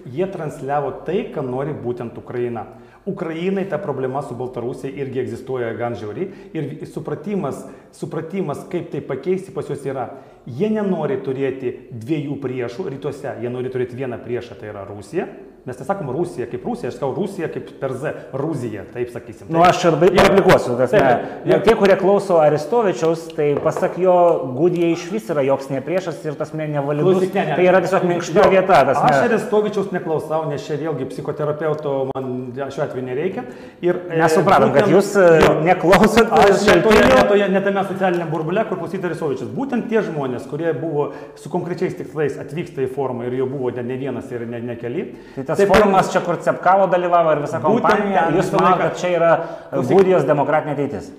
jie 0.06 0.28
transliavo 0.32 1.04
tai, 1.06 1.26
ką 1.34 1.44
nori 1.44 1.74
būtent 1.76 2.18
Ukraina. 2.18 2.68
Ukrainai 3.06 3.66
ta 3.70 3.78
problema 3.78 4.22
su 4.22 4.36
Baltarusija 4.36 4.94
irgi 4.96 5.20
egzistuoja 5.20 5.74
gan 5.76 5.96
žiauri 6.00 6.30
ir 6.56 6.86
supratimas, 6.88 7.66
supratimas, 7.92 8.64
kaip 8.72 8.92
tai 8.92 9.02
pakeisti 9.04 9.52
pas 9.52 9.68
juos 9.68 9.84
yra. 9.86 10.08
Jie 10.48 10.70
nenori 10.72 11.18
turėti 11.24 11.74
dviejų 11.92 12.38
priešų 12.44 12.88
rytuose, 12.96 13.36
jie 13.44 13.52
nori 13.52 13.72
turėti 13.72 13.96
vieną 14.00 14.20
priešą, 14.24 14.58
tai 14.60 14.72
yra 14.72 14.84
Rusija, 14.88 15.28
Mes 15.66 15.78
nesakom 15.80 16.10
Rusija 16.12 16.44
kaip 16.52 16.66
Rusija, 16.68 16.90
aš 16.92 16.98
sakau 16.98 17.14
Rusija 17.16 17.48
kaip 17.48 17.70
per 17.80 17.94
Z, 17.96 18.12
Ruzija, 18.36 18.82
taip 18.92 19.08
sakysim. 19.14 19.48
Nu, 19.50 19.62
aš 19.64 19.86
ir 19.88 19.94
replikuosiu. 20.02 20.74
tas 20.78 20.92
Taip, 20.92 21.04
ne- 21.46 21.54
ir- 21.56 21.62
Tie, 21.64 21.76
kurie 21.80 21.96
klauso 21.96 22.36
Aristovičiaus, 22.44 23.30
tai 23.36 23.56
pasak 23.64 23.96
jo, 23.98 24.16
Gudija 24.58 24.90
iš 24.92 25.06
vis 25.12 25.30
yra 25.32 25.40
joks 25.48 25.70
ne 25.72 25.80
priešas 25.82 26.20
ir 26.26 26.36
tas 26.36 26.52
ne 26.54 26.68
nevalidus. 26.68 27.22
Ne, 27.34 27.46
ne. 27.46 27.56
Tai 27.56 27.64
yra 27.70 27.80
tiesiog 27.80 28.04
minkšta 28.10 28.50
vieta. 28.52 28.82
Tas 28.90 28.98
Aš 28.98 29.22
Aristovičiaus 29.30 29.92
neklausau, 29.96 30.50
nes 30.50 30.66
čia 30.68 30.76
vėlgi 30.82 31.08
psichoterapeuto 31.14 32.10
man 32.12 32.52
šiuo 32.58 32.84
atveju 32.84 33.06
nereikia. 33.08 33.44
Ir, 33.82 34.02
e, 34.12 34.20
Mes 34.20 34.36
supratom, 34.36 34.74
kad 34.76 34.92
jūs 34.92 35.14
e, 35.16 35.30
jo, 35.46 35.54
neklausot 35.64 36.28
Aš 36.28 36.68
ne 36.68 36.82
toje, 36.84 37.04
šaltinių. 37.06 37.16
ne 37.16 37.24
toje, 37.32 37.50
ne 37.56 37.62
tame 37.70 37.86
socialinėme 37.88 38.30
burbule, 38.32 38.66
kur 38.68 38.78
klausyti 38.84 39.08
Aristovičius. 39.08 39.48
Būtent 39.56 39.88
tie 39.88 40.04
žmonės, 40.04 40.44
kurie 40.52 40.74
buvo 40.76 41.14
su 41.40 41.48
konkrečiais 41.50 41.96
tikslais 41.96 42.36
atvyksta 42.44 42.84
į 42.84 42.92
forumą 42.94 43.28
ir 43.32 43.40
jo 43.40 43.48
buvo 43.48 43.72
ne, 43.72 43.84
ne 43.84 43.96
vienas 43.98 44.28
ir 44.36 44.44
ne, 44.46 44.60
ne 44.60 44.76
keli. 44.76 45.08
Tai 45.36 45.44
tas 45.54 45.62
Taip, 45.62 45.72
forumas 45.72 46.10
čia, 46.14 46.22
kur 46.26 46.40
Cepkavo 46.42 46.88
dalyvavo 46.92 47.36
ir 47.36 47.44
visa 47.46 47.62
kompanija, 47.64 48.26
ten 48.28 48.40
jūs 48.40 48.50
manote, 48.56 48.80
kad 48.82 49.00
čia 49.00 49.14
yra. 49.14 49.32
Gudijos 49.78 50.26
demokratinė 50.28 50.76
ateitis. 50.76 51.12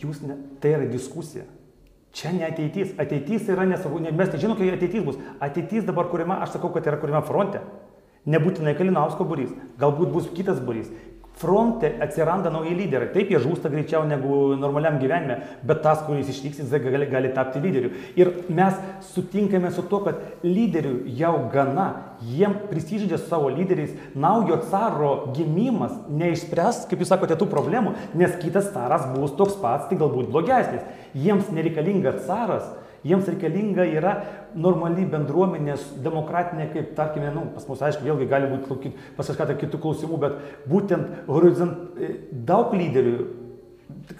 Jūs 0.00 0.22
ne, 0.24 0.38
tai 0.62 0.76
yra 0.78 0.86
diskusija. 0.88 1.44
Čia 2.14 2.30
ne 2.32 2.46
ateitis. 2.46 2.94
Ateitis 3.00 3.48
yra 3.50 3.66
nesvarbu, 3.68 3.98
ne, 4.04 4.12
mes 4.14 4.30
nežinom, 4.32 4.56
kai 4.58 4.70
ateitis 4.72 5.02
bus. 5.04 5.18
Ateitis 5.42 5.84
dabar 5.84 6.06
kuriama, 6.12 6.38
aš 6.46 6.54
sakau, 6.54 6.70
kad 6.74 6.86
yra 6.86 7.00
kuriama 7.02 7.24
fronte. 7.26 7.60
Nebūtinai 8.30 8.72
Kalinausko 8.78 9.26
būrys, 9.28 9.50
galbūt 9.82 10.14
bus 10.14 10.30
kitas 10.32 10.62
būrys. 10.64 10.88
Fronte 11.34 11.88
atsiranda 12.00 12.50
nauji 12.54 12.76
lyderiai. 12.78 13.10
Taip, 13.10 13.32
jie 13.32 13.40
žūsta 13.42 13.70
greičiau 13.72 14.04
negu 14.06 14.54
normaliam 14.54 15.00
gyvenime, 15.00 15.40
bet 15.66 15.80
tas, 15.82 16.04
kuris 16.06 16.30
išvyks, 16.30 16.60
jis 16.62 16.74
gali, 16.84 17.08
gali 17.10 17.32
tapti 17.34 17.62
lyderiu. 17.62 17.90
Ir 18.14 18.30
mes 18.54 18.78
sutinkame 19.08 19.72
su 19.74 19.82
to, 19.90 19.98
kad 20.06 20.20
lyderių 20.46 20.94
jau 21.18 21.32
gana, 21.50 21.88
jiem 22.22 22.54
prisižydė 22.70 23.18
su 23.18 23.26
savo 23.32 23.50
lyderiais, 23.50 23.96
naujo 24.14 24.60
caro 24.70 25.10
gimimas 25.34 25.96
neišspręs, 26.06 26.84
kaip 26.90 27.02
jūs 27.02 27.10
sakote, 27.10 27.34
tų 27.40 27.50
problemų, 27.50 27.96
nes 28.14 28.38
kitas 28.38 28.70
caras 28.76 29.10
bus 29.16 29.34
toks 29.34 29.58
pats, 29.58 29.90
tik 29.90 29.98
galbūt 30.04 30.30
blogesnis. 30.30 30.86
Jiems 31.18 31.50
nereikalinga 31.54 32.14
caras, 32.28 32.70
jiems 33.04 33.28
reikalinga 33.28 33.86
yra 33.98 34.14
normali 34.54 35.04
bendruomenės, 35.10 35.92
demokratinė, 36.04 36.70
kaip 36.72 36.92
tarkime, 36.98 37.30
nu, 37.34 37.46
pas 37.54 37.66
mus 37.68 37.82
aišku, 37.84 38.04
vėlgi 38.06 38.28
gali 38.30 38.50
būti 38.50 38.94
pas 39.16 39.28
kažką 39.30 39.48
tai 39.50 39.58
kitų 39.60 39.80
klausimų, 39.82 40.20
bet 40.24 40.38
būtent 40.70 41.24
horizont, 41.28 41.98
e, 41.98 42.14
daug 42.32 42.72
lyderių 42.74 43.43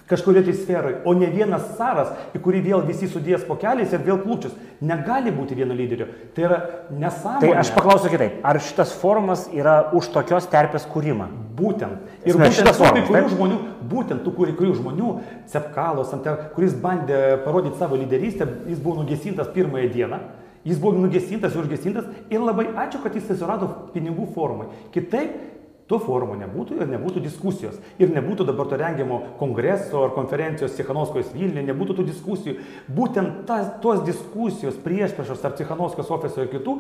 kažkurioje 0.07 0.45
tai 0.45 0.55
sferoje, 0.55 0.97
o 1.05 1.15
ne 1.17 1.29
vienas 1.33 1.65
caras, 1.79 2.13
į 2.37 2.41
kurį 2.45 2.61
vėl 2.65 2.85
visi 2.87 3.09
sudės 3.09 3.45
po 3.49 3.57
keliais 3.61 3.93
ir 3.93 4.03
vėl 4.05 4.21
klūčius. 4.23 4.53
Negali 4.85 5.33
būti 5.33 5.57
vieno 5.57 5.77
lyderio. 5.77 6.09
Tai 6.37 6.45
yra 6.49 6.59
nesąmonė. 6.93 7.41
Tai 7.41 7.63
aš 7.63 7.73
paklausiu 7.77 8.13
kitaip. 8.13 8.39
Ar 8.45 8.61
šitas 8.61 8.93
forumas 9.01 9.47
yra 9.55 9.77
už 9.97 10.11
tokios 10.15 10.49
terpės 10.53 10.87
kūrimą? 10.91 11.31
Būtent. 11.57 12.05
Ir 12.27 12.35
Esmė, 12.35 12.51
būtent 12.51 12.71
tų 12.71 12.77
forumas, 12.81 13.09
kurių 13.09 13.33
žmonių, 13.35 13.59
būtent 13.91 14.25
tų 14.27 14.37
kai 14.37 14.57
kurių 14.61 14.79
žmonių, 14.81 15.11
Cepkalos, 15.53 16.15
kuris 16.57 16.77
bandė 16.85 17.21
parodyti 17.45 17.81
savo 17.81 18.01
lyderystę, 18.01 18.49
jis 18.69 18.81
buvo 18.83 19.03
nugesintas 19.03 19.53
pirmąją 19.55 19.93
dieną. 19.95 20.25
Jis 20.65 20.79
buvo 20.81 20.97
nugesintas, 20.97 21.53
užgesintas 21.61 22.07
ir 22.33 22.41
labai 22.41 22.71
ačiū, 22.73 23.03
kad 23.05 23.13
jis 23.13 23.27
surado 23.37 23.69
pinigų 23.93 24.31
formai. 24.33 24.71
Kitaip 24.95 25.54
to 25.91 25.99
forumo 26.01 26.37
nebūtų 26.41 26.79
ir 26.81 26.89
nebūtų 26.89 27.21
diskusijos. 27.25 27.77
Ir 28.01 28.13
nebūtų 28.15 28.47
dabar 28.49 28.69
to 28.71 28.79
rengiamo 28.81 29.21
kongreso 29.41 30.05
ar 30.07 30.15
konferencijos 30.17 30.77
Cichanovskos 30.79 31.35
Vilniuje, 31.35 31.67
nebūtų 31.69 31.99
tų 31.99 32.07
diskusijų. 32.09 32.55
Būtent 32.97 33.43
tas, 33.49 33.69
tos 33.85 34.01
diskusijos 34.07 34.79
prieš 34.85 35.13
priešos 35.17 35.43
tarp 35.43 35.59
Cichanovskos 35.61 36.13
ofiso 36.15 36.45
ir 36.45 36.49
kitų, 36.55 36.79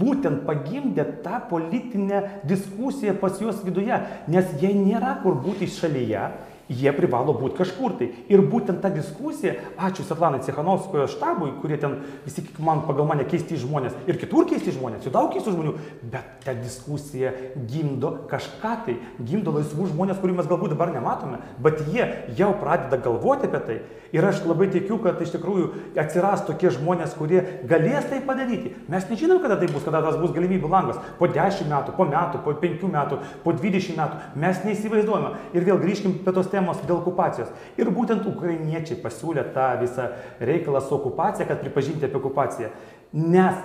būtent 0.00 0.42
pagimdė 0.48 1.06
tą 1.22 1.38
politinę 1.50 2.24
diskusiją 2.48 3.14
pas 3.22 3.38
juos 3.42 3.62
viduje. 3.66 4.00
Nes 4.26 4.50
jie 4.58 4.74
nėra 4.74 5.18
kur 5.22 5.38
būti 5.38 5.70
šalyje, 5.70 6.26
jie 6.68 6.92
privalo 6.96 7.34
būti 7.36 7.58
kažkur 7.60 7.96
tai. 7.98 8.10
Ir 8.32 8.44
būtent 8.48 8.80
ta 8.82 8.90
diskusija, 8.92 9.54
ačiū 9.76 10.04
Svetlanai 10.06 10.42
Cichanovskojo 10.44 11.06
štabui, 11.10 11.52
kurie 11.62 11.78
ten 11.80 11.98
visi 12.24 12.44
man 12.58 12.84
pagal 12.88 13.08
mane 13.10 13.26
keisti 13.28 13.58
žmonės 13.60 13.96
ir 14.08 14.20
kitur 14.20 14.48
keisti 14.50 14.74
žmonės, 14.76 15.04
jų 15.06 15.14
daug 15.14 15.32
keistų 15.34 15.56
žmonių, 15.56 15.74
bet 16.12 16.46
ta 16.46 16.54
diskusija 16.56 17.34
gimdo 17.70 18.14
kažką 18.30 18.76
tai, 18.86 18.96
gimdo 19.20 19.54
laisvų 19.58 19.90
žmonės, 19.92 20.20
kurių 20.22 20.38
mes 20.40 20.48
galbūt 20.50 20.74
dabar 20.74 20.94
nematome, 20.94 21.42
bet 21.62 21.84
jie 21.92 22.08
jau 22.38 22.54
pradeda 22.60 23.00
galvoti 23.02 23.50
apie 23.50 23.62
tai. 23.68 23.78
Ir 24.14 24.22
aš 24.22 24.44
labai 24.46 24.68
tikiu, 24.70 25.00
kad 25.02 25.18
iš 25.18 25.32
tikrųjų 25.34 25.68
atsiras 25.98 26.44
tokie 26.46 26.70
žmonės, 26.70 27.16
kurie 27.18 27.40
galės 27.66 28.06
tai 28.06 28.20
padaryti. 28.22 28.70
Mes 28.90 29.08
nežinom, 29.10 29.40
kada 29.42 29.56
tai 29.58 29.66
bus, 29.72 29.82
kada 29.82 30.04
tas 30.04 30.20
bus 30.20 30.30
galimybių 30.36 30.70
langas. 30.70 31.00
Po 31.18 31.26
10 31.26 31.66
metų, 31.70 31.96
po 31.98 32.06
metų, 32.06 32.44
po 32.46 32.54
5 32.62 32.86
metų, 32.94 33.18
po 33.42 33.54
20 33.58 33.98
metų. 33.98 34.20
Mes 34.44 34.62
neįsivaizduojame. 34.68 35.34
Ir 35.58 35.66
vėl 35.66 35.82
grįžkim 35.82 36.20
prie 36.22 36.36
tos 36.36 36.50
temos 36.52 36.78
dėl 36.86 37.00
okupacijos. 37.00 37.50
Ir 37.80 37.90
būtent 37.94 38.22
ukrainiečiai 38.30 39.00
pasiūlė 39.02 39.48
tą 39.56 39.72
visą 39.82 40.12
reikalą 40.38 40.84
su 40.84 40.94
okupacija, 40.94 41.48
kad 41.50 41.64
pripažinti 41.64 42.06
apie 42.06 42.22
okupaciją. 42.22 42.70
Nes 43.18 43.58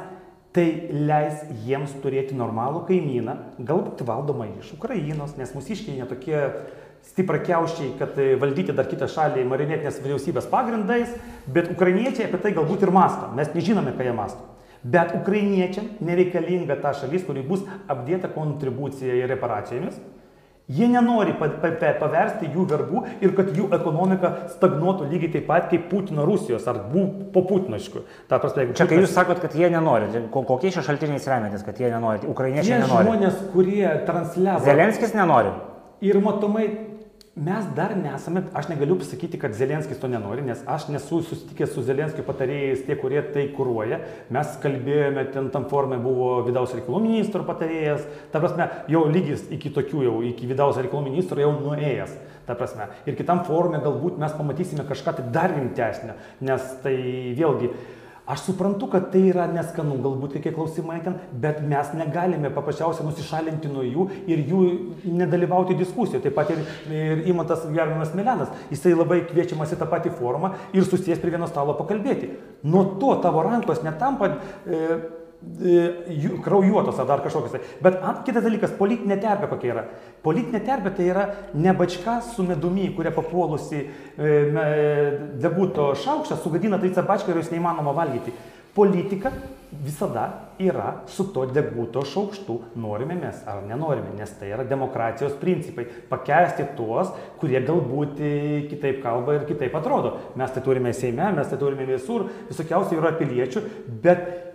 tai 0.56 0.66
leis 0.90 1.44
jiems 1.66 1.94
turėti 2.02 2.34
normalų 2.38 2.88
kaimyną, 2.90 3.36
galbūt 3.62 4.02
valdomą 4.08 4.50
iš 4.58 4.74
Ukrainos, 4.80 5.36
nes 5.38 5.54
mūsiškiai 5.54 6.00
netokie 6.02 6.40
stiprakiauščiai, 7.08 7.94
kad 8.00 8.18
e, 8.20 8.36
valdyti 8.40 8.74
dar 8.76 8.88
kitą 8.90 9.08
šalį 9.10 9.46
marionetinės 9.50 10.00
vyriausybės 10.04 10.48
pagrindais, 10.52 11.10
bet 11.48 11.72
ukrainiečiai 11.74 12.28
apie 12.30 12.40
tai 12.44 12.52
galbūt 12.58 12.86
ir 12.86 12.92
masto. 12.96 13.32
Mes 13.36 13.50
nežinome, 13.56 13.96
ką 13.98 14.06
jie 14.08 14.14
masto. 14.16 14.46
Bet 14.84 15.12
ukrainiečiam 15.18 15.90
nereikalinga 16.00 16.78
ta 16.80 16.94
šalis, 16.96 17.26
kuri 17.28 17.42
bus 17.44 17.66
apdėta 17.92 18.30
kontribucija 18.32 19.18
ir 19.20 19.28
reparacijomis. 19.34 19.98
Jie 20.70 20.86
nenori 20.86 21.34
pa, 21.34 21.48
pa, 21.50 21.72
pa, 21.82 21.90
paversti 21.98 22.46
jų 22.54 22.64
verbų 22.70 23.00
ir 23.26 23.32
kad 23.34 23.48
jų 23.58 23.72
ekonomika 23.74 24.30
stagnuotų 24.54 25.08
lygiai 25.10 25.32
taip 25.34 25.48
pat 25.50 25.66
kaip 25.72 25.88
Putino 25.90 26.28
Rusijos 26.30 26.68
ar 26.70 26.78
po 27.34 27.42
Putinoškų. 27.50 28.04
Ta 28.30 28.38
prasme, 28.38 28.68
Čia 28.78 28.86
kai 28.86 29.00
Putinas- 29.00 29.08
jūs 29.08 29.16
sakot, 29.18 29.42
kad 29.42 29.56
jie 29.58 29.66
nenori, 29.74 30.12
tai 30.14 30.22
ko- 30.30 30.44
kokiais 30.46 30.78
čia 30.78 30.84
šaltiniais 30.86 31.26
remiantis, 31.26 31.66
kad 31.66 31.74
jie 31.82 31.90
nenori, 31.90 32.22
ukrainiečiai 32.30 32.84
nenori. 32.84 33.08
žmonės, 33.10 33.40
kurie 33.52 33.90
transliavo. 34.06 34.62
Zelenskis 34.64 35.16
nenori. 35.18 35.50
Ir 36.06 36.22
matomai, 36.22 36.68
mes 37.40 37.68
dar 37.76 37.94
nesame, 37.96 38.44
aš 38.54 38.68
negaliu 38.72 38.98
pasakyti, 39.00 39.40
kad 39.40 39.56
Zelenskis 39.56 40.00
to 40.02 40.10
nenori, 40.12 40.44
nes 40.44 40.60
aš 40.68 40.90
nesu 40.92 41.22
susitikęs 41.24 41.72
su 41.76 41.84
Zelenskio 41.88 42.26
patarėjais, 42.28 42.84
tie, 42.88 42.98
kurie 43.00 43.22
tai 43.34 43.46
kūruoja. 43.56 44.02
Mes 44.36 44.58
kalbėjome, 44.64 45.24
ten 45.34 45.48
tam 45.54 45.68
formė 45.72 46.02
buvo 46.04 46.32
vidaus 46.48 46.74
reikalų 46.76 47.04
ministro 47.06 47.46
patarėjas, 47.48 48.04
ta 48.34 48.42
prasme, 48.44 48.68
jau 48.92 49.06
lygis 49.08 49.46
iki 49.56 49.72
tokių, 49.76 50.04
jau 50.10 50.18
iki 50.32 50.50
vidaus 50.50 50.80
reikalų 50.82 51.08
ministro 51.08 51.40
jau 51.40 51.54
nuėjęs. 51.62 52.18
Ta 52.50 52.58
prasme. 52.58 52.90
Ir 53.06 53.16
kitam 53.16 53.44
forume 53.46 53.78
galbūt 53.84 54.18
mes 54.20 54.34
pamatysime 54.34 54.84
kažką 54.90 55.20
tai 55.20 55.26
dar 55.34 55.54
rimtesnio, 55.54 56.18
nes 56.42 56.66
tai 56.84 56.96
vėlgi 57.38 57.70
Aš 58.30 58.44
suprantu, 58.46 58.86
kad 58.94 59.08
tai 59.10 59.24
yra 59.32 59.48
neskanu, 59.50 59.96
galbūt 60.04 60.36
kokie 60.38 60.52
klausimai 60.54 61.00
ten, 61.02 61.16
bet 61.42 61.64
mes 61.66 61.88
negalime 61.98 62.52
paprasčiausiai 62.54 63.08
nusišalinti 63.08 63.72
nuo 63.74 63.82
jų 63.82 64.06
ir 64.30 64.44
jų 64.52 64.60
nedalyvauti 65.18 65.78
diskusijoje. 65.80 66.22
Taip 66.28 66.38
pat 66.38 66.52
ir, 66.54 66.62
ir 66.94 67.24
įmantas 67.32 67.66
gerbiamas 67.66 68.14
Melenas, 68.14 68.52
jisai 68.70 68.94
labai 68.94 69.24
kviečiamas 69.32 69.74
į 69.74 69.80
tą 69.82 69.90
patį 69.90 70.14
forumą 70.20 70.54
ir 70.78 70.86
susės 70.86 71.18
prie 71.24 71.34
vieno 71.34 71.50
stalo 71.50 71.74
pakalbėti. 71.80 72.30
Nuo 72.70 72.86
to 73.02 73.16
tavo 73.24 73.42
rankos 73.48 73.82
netampa 73.82 74.30
e, 74.30 75.00
kraujuotos 76.44 77.00
ar 77.00 77.08
dar 77.08 77.22
kažkokios. 77.24 77.52
Tai. 77.52 77.62
Bet 77.84 78.00
ant, 78.04 78.24
kitas 78.28 78.44
dalykas, 78.44 78.76
politinė 78.80 79.20
terpė 79.24 79.48
kokia 79.52 79.72
yra. 79.74 79.86
Politinė 80.24 80.60
terpė 80.66 80.92
tai 80.98 81.08
yra 81.14 81.26
ne 81.56 81.74
bačka 81.80 82.20
su 82.26 82.44
medumi, 82.44 82.90
kuria 82.96 83.14
papuolusi 83.16 83.80
e, 83.80 84.34
debuto 85.40 85.94
šaukštą, 85.96 86.40
sugadina 86.44 86.80
tai 86.82 86.92
tą 86.96 87.06
bačką 87.08 87.32
ir 87.32 87.40
jos 87.40 87.54
neįmanoma 87.54 87.96
valgyti. 87.96 88.36
Politika 88.76 89.32
visada 89.86 90.26
yra 90.60 91.04
su 91.08 91.24
to 91.34 91.46
deguto 91.50 92.04
šaukštu, 92.06 92.58
norime 92.76 93.16
mes 93.16 93.40
ar 93.48 93.64
nenorime, 93.68 94.12
nes 94.18 94.32
tai 94.40 94.52
yra 94.54 94.66
demokratijos 94.68 95.38
principai. 95.42 95.88
Pakesti 96.10 96.68
tuos, 96.78 97.14
kurie 97.40 97.62
galbūt 97.66 98.20
e, 98.20 98.34
kitaip 98.70 99.00
kalba 99.06 99.38
ir 99.38 99.48
kitaip 99.50 99.76
atrodo. 99.80 100.18
Mes 100.36 100.52
tai 100.52 100.64
turime 100.66 100.94
Seime, 100.94 101.32
mes 101.38 101.48
tai 101.48 101.60
turime 101.62 101.88
visur, 101.88 102.28
visokiausių 102.52 103.00
yra 103.00 103.16
piliečių, 103.20 103.66
bet 104.04 104.49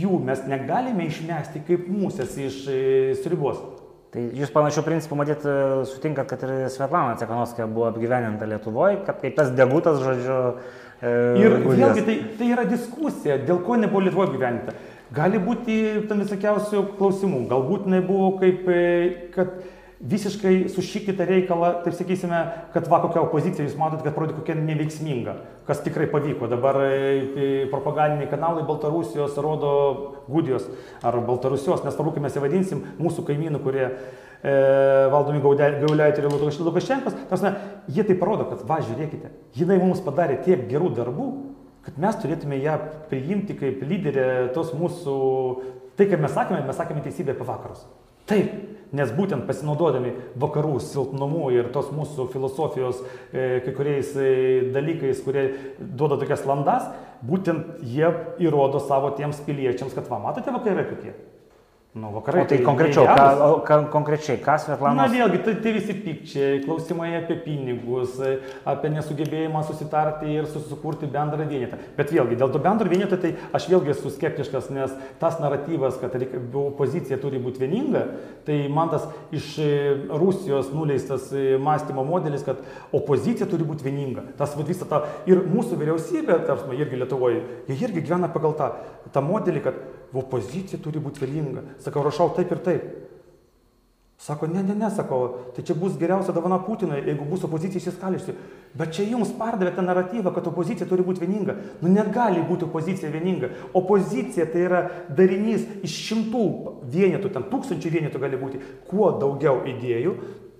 jų 0.00 0.20
mes 0.24 0.42
negalime 0.48 1.06
išmesti 1.08 1.62
kaip 1.66 1.88
musės 1.90 2.36
iš 2.38 2.62
e, 2.70 2.80
sriubos. 3.22 3.60
Tai 4.10 4.22
jūs 4.34 4.50
panašių 4.50 4.82
principų, 4.82 5.16
matyt, 5.20 5.44
e, 5.46 5.56
sutinkat, 5.86 6.26
kad 6.32 6.42
ir 6.42 6.68
Svetlana 6.74 7.18
Cekanovskė 7.20 7.68
buvo 7.70 7.90
apgyveninta 7.92 8.48
Lietuvoje, 8.50 9.04
kad 9.06 9.20
kaip 9.22 9.36
tas 9.36 9.52
degutas, 9.54 10.00
žodžiu. 10.02 10.38
e, 10.98 11.12
Ir 11.38 11.58
vėlgi 11.62 12.06
tai, 12.08 12.16
tai 12.38 12.48
yra 12.50 12.64
diskusija, 12.66 13.38
dėl 13.46 13.62
ko 13.66 13.78
nebuvo 13.78 14.02
Lietuvoje 14.06 14.34
gyventa. 14.34 14.74
Gali 15.14 15.38
būti 15.42 15.76
tam 16.10 16.24
visokiausių 16.24 16.82
klausimų. 16.98 17.44
Galbūt 17.50 17.86
jinai 17.86 18.02
buvo 18.06 18.32
kaip, 18.42 18.66
e, 18.66 19.30
kad 19.34 19.54
visiškai 20.00 20.70
sušikite 20.72 21.24
reikalą, 21.28 21.74
taip 21.84 21.94
sakysime, 21.96 22.38
kad 22.72 22.86
va 22.88 23.02
kokia 23.02 23.20
opozicija, 23.20 23.66
jūs 23.66 23.76
matote, 23.76 24.04
kad 24.06 24.14
parodė 24.16 24.38
kokia 24.38 24.56
neveiksminga, 24.56 25.34
kas 25.68 25.82
tikrai 25.84 26.06
pavyko. 26.08 26.48
Dabar 26.48 26.78
e, 26.86 26.94
e, 26.94 27.50
propagandiniai 27.72 28.30
kanalai 28.30 28.64
Baltarusijos 28.68 29.36
rodo 29.44 29.74
Gudijos 30.30 30.64
ar 31.04 31.20
Baltarusijos, 31.28 31.84
nesvarbu, 31.84 32.16
kaip 32.16 32.24
mes 32.24 32.40
įvadinsim, 32.40 32.82
mūsų 33.00 33.26
kaimynų, 33.28 33.60
kurie 33.66 33.84
e, 33.84 34.56
valdomi 35.12 35.44
Gauliaitė 35.44 36.24
ir 36.24 36.32
Lukašenkos, 36.64 37.20
tarsi, 37.28 37.52
jie 37.92 38.08
tai 38.08 38.16
parodo, 38.16 38.48
kad 38.48 38.64
va, 38.68 38.80
žiūrėkite, 38.80 39.34
jinai 39.60 39.80
mums 39.84 40.00
padarė 40.06 40.40
tiek 40.48 40.64
gerų 40.70 40.94
darbų, 40.96 41.30
kad 41.84 42.00
mes 42.00 42.16
turėtume 42.24 42.56
ją 42.64 42.80
priimti 43.12 43.56
kaip 43.56 43.84
lyderę 43.84 44.48
tos 44.56 44.72
mūsų, 44.76 45.16
tai, 46.00 46.08
kaip 46.08 46.20
mes 46.24 46.32
sakėme, 46.32 46.64
mes 46.64 46.80
sakėme 46.80 47.04
teisybę 47.04 47.36
apie 47.36 47.52
vakarus. 47.52 47.84
Taip, 48.30 48.50
nes 48.94 49.10
būtent 49.14 49.46
pasinaudodami 49.48 50.12
vakarų 50.38 50.76
silpnumu 50.84 51.48
ir 51.54 51.70
tos 51.74 51.90
mūsų 51.94 52.28
filosofijos 52.30 53.00
e, 53.02 53.58
kai 53.64 53.74
kuriais 53.74 54.12
e, 54.14 54.30
dalykais, 54.74 55.22
kurie 55.26 55.44
duoda 55.78 56.18
tokias 56.20 56.46
landas, 56.46 56.86
būtent 57.26 57.82
jie 57.82 58.06
įrodo 58.46 58.82
savo 58.86 59.10
tiems 59.18 59.42
piliečiams, 59.46 59.96
kad 59.96 60.06
va, 60.10 60.22
matote 60.22 60.54
vakarai 60.54 60.86
kokie. 60.92 61.14
Nu, 61.92 62.10
vakarai. 62.12 62.42
O 62.42 62.44
tai, 62.44 62.56
tai 62.56 62.64
konkrečiau, 62.64 63.04
ką, 63.04 63.62
ką, 63.66 63.76
konkrečiai, 63.90 64.38
kas 64.38 64.62
Svetlana? 64.62 64.94
Na 64.94 65.06
vėlgi, 65.10 65.40
tai, 65.42 65.56
tai 65.58 65.72
visi 65.74 65.96
pykčiai, 65.98 66.60
klausimai 66.62 67.08
apie 67.18 67.34
pinigus, 67.42 68.12
apie 68.62 68.92
nesugebėjimą 68.94 69.64
susitarti 69.66 70.30
ir 70.30 70.46
susikurti 70.46 71.08
bendrą 71.10 71.48
vienetą. 71.50 71.80
Bet 71.96 72.12
vėlgi, 72.14 72.38
dėl 72.38 72.52
to 72.54 72.60
bendro 72.62 72.86
vieneto, 72.86 73.18
tai 73.18 73.32
aš 73.50 73.66
vėlgi 73.72 73.90
esu 73.96 74.12
skeptiškas, 74.14 74.70
nes 74.70 74.94
tas 75.18 75.40
naratyvas, 75.42 75.98
kad 75.98 76.14
opozicija 76.62 77.18
turi 77.18 77.42
būti 77.42 77.64
vieninga, 77.64 78.04
tai 78.46 78.60
man 78.70 78.94
tas 78.94 79.10
iš 79.34 79.50
e, 79.58 79.70
Rusijos 80.14 80.70
nuleistas 80.70 81.26
e, 81.34 81.56
mąstymo 81.58 82.06
modelis, 82.06 82.46
kad 82.46 82.62
opozicija 82.94 83.50
turi 83.50 83.66
būti 83.66 83.88
vieninga. 83.88 84.28
Tas 84.38 84.54
visą 84.54 84.86
tą 84.86 85.02
ir 85.26 85.42
mūsų 85.42 85.82
vyriausybė, 85.82 86.38
tarsi 86.46 86.78
irgi 86.78 87.02
Lietuvoje, 87.02 87.42
jie 87.66 87.82
irgi 87.82 88.06
gyvena 88.06 88.30
pagal 88.30 88.54
tą, 88.54 88.76
tą 89.10 89.26
modelį, 89.26 89.66
kad 89.66 89.82
opozicija 90.16 90.80
turi 90.82 91.02
būti 91.02 91.22
vieninga. 91.24 91.62
Sakau, 91.84 92.02
rašau 92.06 92.30
taip 92.36 92.52
ir 92.52 92.64
taip. 92.64 92.90
Sako, 94.20 94.46
ne, 94.52 94.62
ne, 94.62 94.74
ne, 94.76 94.90
sako, 94.92 95.18
tai 95.56 95.62
čia 95.64 95.72
bus 95.74 95.94
geriausia 95.96 96.34
dovana 96.36 96.58
Putinui, 96.60 96.98
jeigu 97.06 97.24
bus 97.24 97.46
opozicija 97.46 97.80
įsiskaliusi. 97.80 98.34
Bet 98.76 98.92
čia 98.92 99.06
jums 99.08 99.30
pardavėte 99.38 99.80
naratyvą, 99.80 100.34
kad 100.34 100.50
opozicija 100.50 100.84
turi 100.90 101.06
būti 101.06 101.22
vieninga. 101.24 101.54
Nu, 101.80 101.88
negali 101.88 102.42
būti 102.44 102.66
opozicija 102.66 103.08
vieninga. 103.14 103.48
Opozicija 103.80 104.44
tai 104.52 104.66
yra 104.66 104.82
darinys 105.16 105.64
iš 105.88 105.96
šimtų 106.10 106.44
vienetų, 106.92 107.32
ten 107.32 107.48
tūkstančių 107.48 107.94
vienetų 107.96 108.20
gali 108.20 108.42
būti. 108.42 108.60
Kuo 108.90 109.08
daugiau 109.22 109.62
idėjų, 109.72 110.12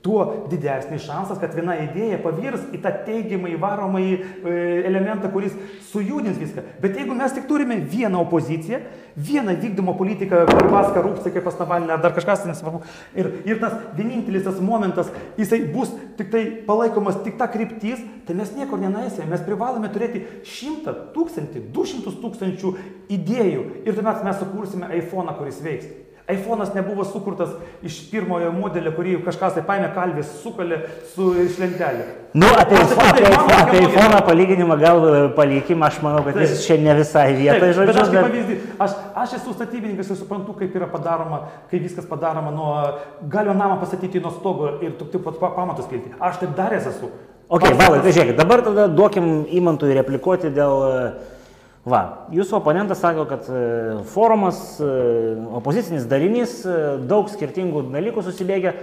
tuo 0.03 0.47
didesnis 0.49 1.05
šansas, 1.05 1.37
kad 1.41 1.53
viena 1.53 1.75
idėja 1.83 2.21
pavirs 2.25 2.63
į 2.73 2.79
tą 2.81 2.93
teigiamą 3.05 3.51
įvaromąjį 3.53 4.15
e, 4.17 4.55
elementą, 4.89 5.29
kuris 5.33 5.53
sujudins 5.91 6.41
viską. 6.41 6.65
Bet 6.81 6.97
jeigu 6.97 7.17
mes 7.19 7.35
tik 7.37 7.45
turime 7.51 7.77
vieną 7.85 8.23
opoziciją, 8.25 8.81
vieną 9.17 9.59
vykdymo 9.61 9.95
politiką, 9.99 10.47
Barbas 10.49 10.95
korupcija, 10.97 11.35
kaip 11.35 11.45
pas 11.45 11.61
Navalinė, 11.61 11.93
ar 11.99 12.05
dar 12.07 12.17
kažkas 12.17 12.47
nesvarbu, 12.49 12.81
ir, 13.13 13.29
ir 13.45 13.61
tas 13.61 13.77
vienintelis 13.99 14.47
tas 14.49 14.61
momentas, 14.65 15.13
jisai 15.37 15.67
bus 15.75 15.93
tik 16.17 16.33
tai 16.33 16.47
palaikomas 16.65 17.21
tik 17.27 17.37
ta 17.37 17.51
kryptis, 17.53 18.01
tai 18.25 18.39
mes 18.41 18.57
niekur 18.57 18.81
nenaisime. 18.81 19.29
Mes 19.29 19.45
privalome 19.45 19.93
turėti 19.93 20.25
šimtą, 20.49 20.97
tūkstantį, 21.13 21.69
du 21.75 21.85
šimtus 21.85 22.17
tūkstančių 22.23 22.77
idėjų 23.13 23.67
ir 23.85 23.99
tuomet 23.99 24.25
mes 24.25 24.41
sukursime 24.41 24.95
iPhone, 24.97 25.37
kuris 25.37 25.61
veiks 25.61 25.93
iPhone'as 26.35 26.73
nebuvo 26.75 27.05
sukurtas 27.05 27.53
iš 27.87 27.99
pirmojo 28.11 28.51
modelio, 28.55 28.93
kurį 28.97 29.19
kažkas 29.27 29.57
tai 29.57 29.65
paėmė 29.67 29.91
kalvis, 29.95 30.33
sukalė 30.43 30.81
su 31.13 31.31
iš 31.45 31.59
lentelė. 31.61 32.09
Nu, 32.33 32.47
apie, 32.55 32.79
apie, 32.79 33.25
apie, 33.27 33.57
apie 33.59 33.81
iPhone 33.89 34.21
palyginimą 34.27 34.77
gal 34.79 35.01
e, 35.03 35.23
palikim, 35.35 35.83
aš 35.83 35.99
manau, 36.05 36.21
kad 36.27 36.37
taip. 36.39 36.47
jis 36.47 36.67
čia 36.67 36.77
ne 36.79 36.95
visai 37.01 37.25
vietoje 37.35 37.75
žodžiu. 37.79 37.91
Bet 37.91 38.03
aš 38.03 38.13
kaip 38.13 38.29
pavyzdį, 38.29 38.59
aš, 38.87 38.95
aš 39.25 39.35
esu 39.41 39.55
statybininkas 39.57 40.13
ir 40.13 40.21
suprantu, 40.21 40.55
kaip 40.61 40.77
yra 40.79 40.87
padaroma, 40.93 41.41
kaip 41.73 41.83
viskas 41.89 42.07
padaroma 42.07 42.55
nuo, 42.55 42.77
galima 43.33 43.57
namą 43.59 43.81
pastatyti 43.83 44.23
nuo 44.23 44.31
stogo 44.37 44.77
ir 44.79 44.95
tik 45.01 45.19
pat 45.27 45.43
pamatus 45.43 45.91
kelti. 45.91 46.15
Aš 46.23 46.39
taip 46.45 46.55
daręs 46.59 46.87
esu. 46.93 47.11
Ok, 47.51 47.67
valai, 47.75 47.99
tai 48.05 48.15
žiūrėkit, 48.15 48.39
dabar 48.39 48.63
tada 48.63 48.87
duokim 48.87 49.31
įmantui 49.59 49.91
replikuoti 49.97 50.53
dėl 50.55 50.75
uh, 50.87 51.31
Va, 51.89 52.29
jūsų 52.29 52.59
oponentas 52.59 53.01
sako, 53.01 53.25
kad 53.25 53.47
e, 53.49 53.61
forumas, 54.13 54.59
e, 54.85 54.89
opozicinis 55.57 56.05
darinys, 56.11 56.59
e, 56.69 56.75
daug 57.09 57.31
skirtingų 57.33 57.87
dalykų 57.89 58.25
susibėgia. 58.27 58.75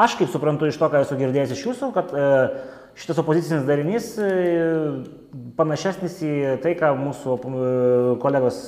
Aš 0.00 0.14
kaip 0.16 0.32
suprantu 0.32 0.70
iš 0.70 0.78
to, 0.80 0.88
ką 0.92 1.02
esu 1.04 1.18
girdėjęs 1.20 1.52
iš 1.52 1.66
jūsų, 1.68 1.90
kad 1.92 2.10
šitas 2.96 3.20
opozicinis 3.22 3.62
darinys 3.64 4.10
panašesnis 5.56 6.18
į 6.20 6.32
tai, 6.60 6.74
ką 6.76 6.90
mūsų 7.00 7.36
kolegos, 8.20 8.58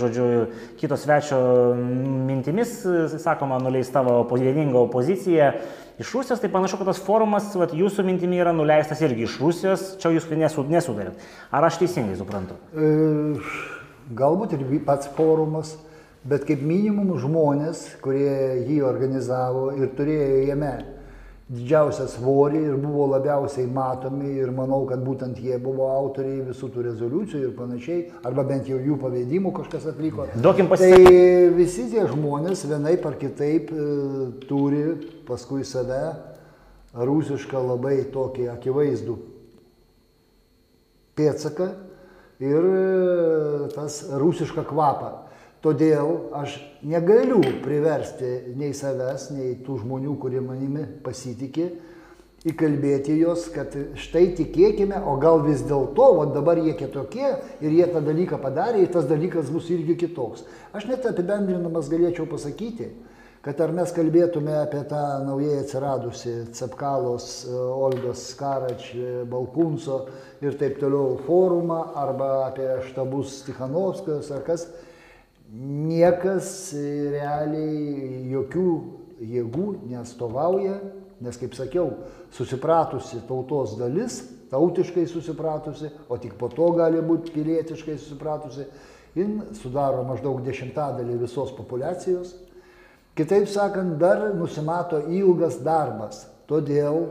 žodžiu, 0.00 0.24
kitos 0.80 1.04
svečio 1.04 1.40
mintimis, 1.76 2.72
sakoma, 3.20 3.60
nuleis 3.60 3.92
tavo 3.92 4.22
vieningą 4.32 4.86
opoziciją 4.86 5.52
iš 5.98 6.12
Rusijos, 6.14 6.40
tai 6.42 6.50
panašu, 6.52 6.78
kad 6.80 6.90
tas 6.90 7.00
forumas, 7.02 7.50
vat, 7.58 7.74
jūsų 7.74 8.04
mintimi 8.06 8.38
yra 8.40 8.54
nuleistas 8.54 9.02
irgi 9.04 9.26
iš 9.26 9.38
Rusijos, 9.42 9.84
čia 10.02 10.12
jūs 10.14 10.28
nesudarėt. 10.30 11.18
Ar 11.50 11.66
aš 11.66 11.80
teisingai 11.82 12.16
suprantu? 12.18 12.58
E, 12.72 13.38
galbūt 14.18 14.54
ir 14.56 14.64
pats 14.86 15.10
forumas, 15.16 15.76
bet 16.28 16.46
kaip 16.48 16.62
minimum 16.62 17.16
žmonės, 17.18 17.84
kurie 18.04 18.64
jį 18.68 18.82
organizavo 18.86 19.72
ir 19.78 19.90
turėjo 19.98 20.46
jame 20.52 20.74
didžiausią 21.48 22.04
svorį 22.12 22.60
ir 22.60 22.76
buvo 22.76 23.06
labiausiai 23.14 23.64
matomi 23.72 24.34
ir 24.36 24.50
manau, 24.52 24.82
kad 24.88 25.00
būtent 25.00 25.38
jie 25.40 25.56
buvo 25.62 25.86
autoriai 25.88 26.42
visų 26.50 26.68
tų 26.74 26.84
rezoliucijų 26.90 27.40
ir 27.46 27.54
panašiai, 27.56 28.00
arba 28.28 28.44
bent 28.50 28.68
jau 28.68 28.76
jų 28.76 28.98
pavedimų 29.00 29.54
kažkas 29.56 29.88
atliko. 29.94 30.28
Duokim 30.36 30.68
pasisakyti. 30.68 31.14
Tai 31.14 31.54
visi 31.56 31.86
tie 31.94 32.04
žmonės 32.10 32.66
vienaip 32.68 33.06
ar 33.08 33.16
kitaip 33.20 33.72
e, 33.72 33.86
turi 34.44 34.84
paskui 35.28 35.64
save 35.64 36.02
rusišką 36.92 37.64
labai 37.64 38.02
tokį 38.12 38.50
akivaizdų 38.52 39.16
pėtsaką 41.16 41.70
ir 42.44 42.68
e, 42.74 43.70
tas 43.72 44.02
rusišką 44.20 44.68
kvapą. 44.68 45.27
Todėl 45.64 46.30
aš 46.38 46.54
negaliu 46.86 47.40
priversti 47.64 48.54
nei 48.54 48.70
savęs, 48.76 49.30
nei 49.34 49.56
tų 49.66 49.80
žmonių, 49.82 50.14
kurie 50.22 50.38
manimi 50.44 50.84
pasitikė, 51.02 51.66
įkalbėti 52.46 53.16
juos, 53.18 53.48
kad 53.50 53.74
štai 53.98 54.28
tikėkime, 54.38 55.00
o 55.02 55.16
gal 55.18 55.42
vis 55.42 55.64
dėlto, 55.66 56.06
o 56.20 56.26
dabar 56.30 56.60
jie 56.62 56.76
kitokie 56.78 57.32
ir 57.58 57.74
jie 57.74 57.88
tą 57.90 58.04
dalyką 58.06 58.38
padarė 58.38 58.84
ir 58.84 58.92
tas 58.94 59.08
dalykas 59.10 59.50
bus 59.50 59.66
irgi 59.74 59.98
kitoks. 59.98 60.46
Aš 60.70 60.86
net 60.86 61.06
apibendrinamas 61.10 61.90
galėčiau 61.90 62.28
pasakyti, 62.30 62.92
kad 63.42 63.58
ar 63.64 63.74
mes 63.74 63.90
kalbėtume 63.94 64.54
apie 64.60 64.84
tą 64.86 65.02
naujai 65.26 65.64
atsiradusi 65.64 66.34
Cepkalos, 66.54 67.48
Olgos 67.50 68.28
Karač, 68.38 68.92
Balkunso 69.26 70.04
ir 70.38 70.54
taip 70.60 70.78
toliau 70.78 71.18
forumą, 71.26 71.88
arba 71.98 72.46
apie 72.46 72.70
štabus 72.92 73.40
Tikhanovskijos 73.48 74.30
ar 74.36 74.46
kas, 74.46 74.68
niekas 75.52 76.72
realiai 77.12 78.28
jokių 78.32 78.70
jėgų 79.18 79.68
neatstovauja, 79.90 80.78
nes, 81.24 81.38
kaip 81.40 81.56
sakiau, 81.56 81.90
susipratusi 82.34 83.22
tautos 83.26 83.74
dalis, 83.78 84.20
tautiškai 84.52 85.06
susipratusi, 85.10 85.90
o 86.08 86.18
tik 86.20 86.36
po 86.38 86.50
to 86.52 86.70
gali 86.76 87.00
būti 87.04 87.34
pilietiškai 87.34 87.96
susipratusi, 87.98 88.68
jin 89.18 89.40
sudaro 89.58 90.04
maždaug 90.06 90.44
dešimtadalį 90.46 91.18
visos 91.24 91.52
populacijos. 91.56 92.36
Kitaip 93.18 93.48
sakant, 93.50 93.96
dar 93.98 94.28
nusimato 94.38 95.00
ilgas 95.10 95.58
darbas. 95.64 96.28
Todėl 96.48 97.02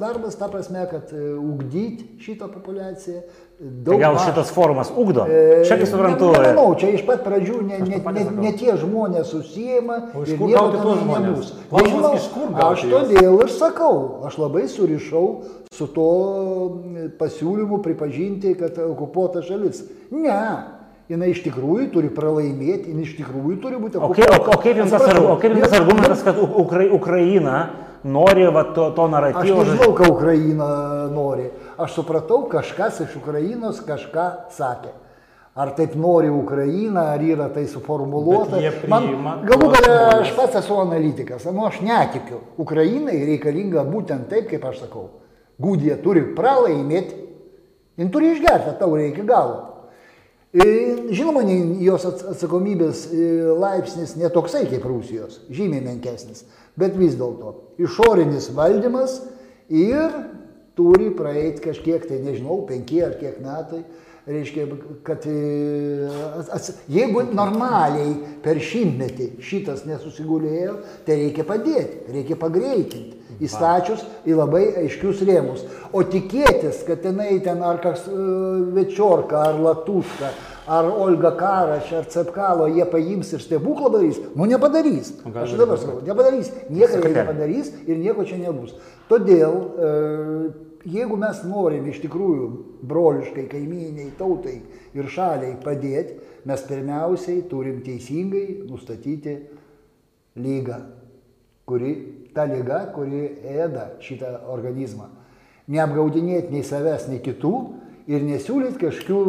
darbas 0.00 0.38
ta 0.40 0.46
prasme, 0.48 0.86
kad 0.88 1.10
e, 1.12 1.34
ugdyti 1.36 2.06
šitą 2.24 2.46
populaciją, 2.48 3.20
Daug 3.60 3.96
tai 3.96 4.00
gal 4.02 4.18
šitas 4.20 4.50
forumas 4.52 4.90
ugdo? 4.92 5.24
E, 5.24 5.62
čia 5.64 5.78
kaip 5.80 5.88
suprantu. 5.88 6.26
Ne, 6.34 6.40
nemanau, 6.44 6.74
čia 6.76 6.90
iš 6.92 7.06
pat 7.08 7.22
pradžių 7.24 7.62
ne, 7.64 7.78
ne, 7.88 8.00
ne, 8.04 8.24
ne 8.36 8.50
tie 8.52 8.74
žmonės 8.76 9.30
susijęma 9.32 9.96
ir 10.28 10.42
nieko 10.42 10.64
ten 10.74 11.06
nebus. 11.24 11.54
Nežinau, 11.72 12.10
aš 12.66 12.84
todėl 12.84 13.40
ir 13.46 13.54
sakau, 13.54 13.94
aš 14.28 14.36
labai 14.42 14.66
surišau 14.68 15.24
su 15.72 15.88
to 15.96 16.10
pasiūlymu 17.16 17.80
pripažinti, 17.80 18.52
kad 18.60 18.76
okupuota 18.90 19.40
šalis. 19.40 19.86
Ne, 20.12 20.36
jinai 21.08 21.32
iš 21.32 21.40
tikrųjų 21.48 21.88
turi 21.96 22.12
pralaimėti, 22.12 22.92
jinai 22.92 23.08
iš 23.08 23.16
tikrųjų 23.22 23.56
turi 23.64 23.80
būti 23.80 23.96
okupuota. 23.96 24.36
O, 24.36 24.44
kaip, 24.44 24.52
o 24.52 24.60
kaip 24.66 24.82
jums 24.82 24.92
tas 24.92 25.80
argumentas, 25.80 26.26
kad 26.28 26.44
Ukra 26.44 26.90
Ukraina 26.92 27.56
nori 28.04 28.44
va, 28.52 28.68
to, 28.76 28.90
to 28.92 29.08
naratyvo? 29.10 29.64
Aš 29.64 29.72
nežinau, 29.72 29.96
ką 29.96 30.12
Ukraina 30.12 30.68
nori 31.08 31.48
aš 31.78 31.96
supratau, 31.98 32.44
kažkas 32.50 33.00
iš 33.06 33.16
Ukrainos 33.20 33.80
kažką 33.86 34.26
sakė. 34.54 34.94
Ar 35.56 35.70
taip 35.72 35.94
nori 35.96 36.28
Ukraina, 36.28 37.06
ar 37.14 37.22
yra 37.24 37.46
tai 37.48 37.62
suformuoluota. 37.64 38.58
Man, 38.92 39.06
galų 39.48 39.70
galę 39.72 39.94
aš 40.20 40.34
pats 40.36 40.58
esu 40.60 40.76
analitikas, 40.82 41.46
nu 41.48 41.64
aš 41.64 41.78
netikiu. 41.80 42.42
Ukrainai 42.60 43.22
reikalinga 43.24 43.86
būtent 43.88 44.28
taip, 44.28 44.50
kaip 44.50 44.66
aš 44.68 44.82
sakau. 44.84 45.06
Gudija 45.56 45.96
turi 46.04 46.26
pralaimėti, 46.36 47.16
jin 47.96 48.10
turi 48.12 48.34
išgerti 48.34 48.74
taurę 48.78 49.08
iki 49.08 49.24
galo. 49.24 49.62
E, 50.52 50.66
Žinoma, 51.12 51.40
jos 51.84 52.04
ats- 52.08 52.26
atsakomybės 52.34 53.06
e, 53.12 53.24
laipsnis 53.56 54.12
netoksai 54.20 54.66
kaip 54.68 54.84
Rusijos, 54.88 55.40
žymiai 55.52 55.80
menkesnis, 55.84 56.44
bet 56.76 56.94
vis 56.96 57.16
dėlto 57.16 57.54
išorinis 57.80 58.50
valdymas 58.56 59.22
ir 59.72 60.35
turi 60.76 61.10
praeiti 61.16 61.62
kažkiek, 61.64 62.04
tai 62.08 62.18
nežinau, 62.24 62.60
penki 62.68 63.00
ar 63.04 63.14
kiek 63.20 63.38
metai, 63.40 63.82
reiškia, 64.26 64.64
kad 65.06 65.22
e, 65.30 66.08
ats- 66.52 66.74
jeigu 66.90 67.22
normaliai 67.32 68.16
per 68.44 68.58
šimtmetį 68.60 69.28
šitas 69.40 69.84
nesusigulėjo, 69.86 70.74
tai 71.06 71.20
reikia 71.22 71.46
padėti, 71.46 72.02
reikia 72.12 72.36
pagreitinti, 72.40 73.20
įstačius 73.46 74.02
į 74.26 74.34
labai 74.38 74.64
aiškius 74.82 75.22
rėmus. 75.28 75.62
O 75.94 76.02
tikėtis, 76.02 76.82
kad 76.88 77.00
tenai 77.06 77.38
ten 77.44 77.62
ar 77.64 77.78
kas 77.84 78.04
e, 78.10 78.18
Večiorka, 78.76 79.46
ar 79.52 79.60
Latuška, 79.62 80.32
ar 80.66 80.90
Olga 80.90 81.30
Karaš, 81.38 81.92
ar 81.94 82.08
Cepkalo 82.10 82.66
jie 82.74 82.84
paims 82.90 83.30
ir 83.36 83.44
stebuklą 83.44 83.92
darys, 83.94 84.18
nu 84.34 84.50
nepadarys. 84.50 85.12
Gal 85.22 85.44
Aš 85.46 85.54
dabar 85.60 85.78
sakau, 85.78 86.00
nepadarys, 86.02 86.50
Sakate. 86.50 87.14
nepadarys 87.20 87.70
ir 87.86 88.00
nieko 88.02 88.26
čia 88.26 88.42
nebus. 88.42 88.74
Todėl, 89.06 89.54
e, 89.78 90.65
jeigu 90.86 91.18
mes 91.18 91.42
norim 91.46 91.88
iš 91.90 91.98
tikrųjų 92.04 92.46
broliškai 92.86 93.46
kaiminiai 93.50 94.12
tautai 94.18 94.60
ir 94.94 95.10
šaliai 95.10 95.56
padėti, 95.62 96.20
mes 96.46 96.62
pirmiausiai 96.68 97.42
turim 97.50 97.82
teisingai 97.84 98.62
nustatyti 98.68 99.36
lygą, 100.38 100.78
kuri, 101.66 101.92
ta 102.34 102.46
lyga, 102.46 102.84
kuri 102.94 103.24
ėda 103.42 103.96
šitą 104.04 104.32
organizmą. 104.52 105.10
Neapgaudinėti 105.72 106.54
nei 106.54 106.62
savęs, 106.62 107.08
nei 107.10 107.18
kitų 107.24 107.54
ir 108.06 108.22
nesiūlyti 108.22 108.78
kažkokių 108.84 109.20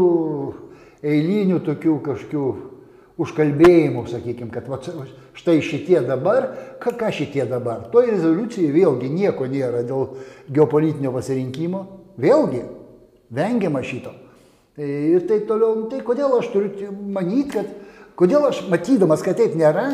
eilinių 1.08 1.62
tokių 1.66 1.96
kažkokių 2.06 2.46
užkalbėjimų, 3.18 4.04
sakykime, 4.12 4.52
kad 4.54 4.68
va, 4.70 4.78
štai 5.38 5.58
šitie 5.66 6.02
dabar, 6.06 6.52
ką, 6.84 6.94
ką 7.00 7.10
šitie 7.16 7.46
dabar. 7.50 7.88
Toj 7.94 8.12
rezoliucijai 8.14 8.70
vėlgi 8.76 9.10
nieko 9.10 9.48
nėra 9.50 9.82
dėl 9.88 10.12
geopolitinio 10.54 11.14
pasirinkimo, 11.16 11.84
vėlgi 12.22 12.64
vengiama 13.34 13.82
šito. 13.86 14.14
Tai 14.78 14.86
Ir 14.86 15.24
taip 15.26 15.48
toliau, 15.50 15.74
nu, 15.74 15.88
tai 15.90 16.04
kodėl 16.06 16.36
aš 16.38 16.52
turiu 16.54 16.92
manyti, 16.94 17.50
kad, 17.56 17.72
kodėl 18.20 18.46
aš 18.52 18.60
matydamas, 18.70 19.24
kad 19.26 19.40
taip 19.40 19.56
nėra, 19.58 19.88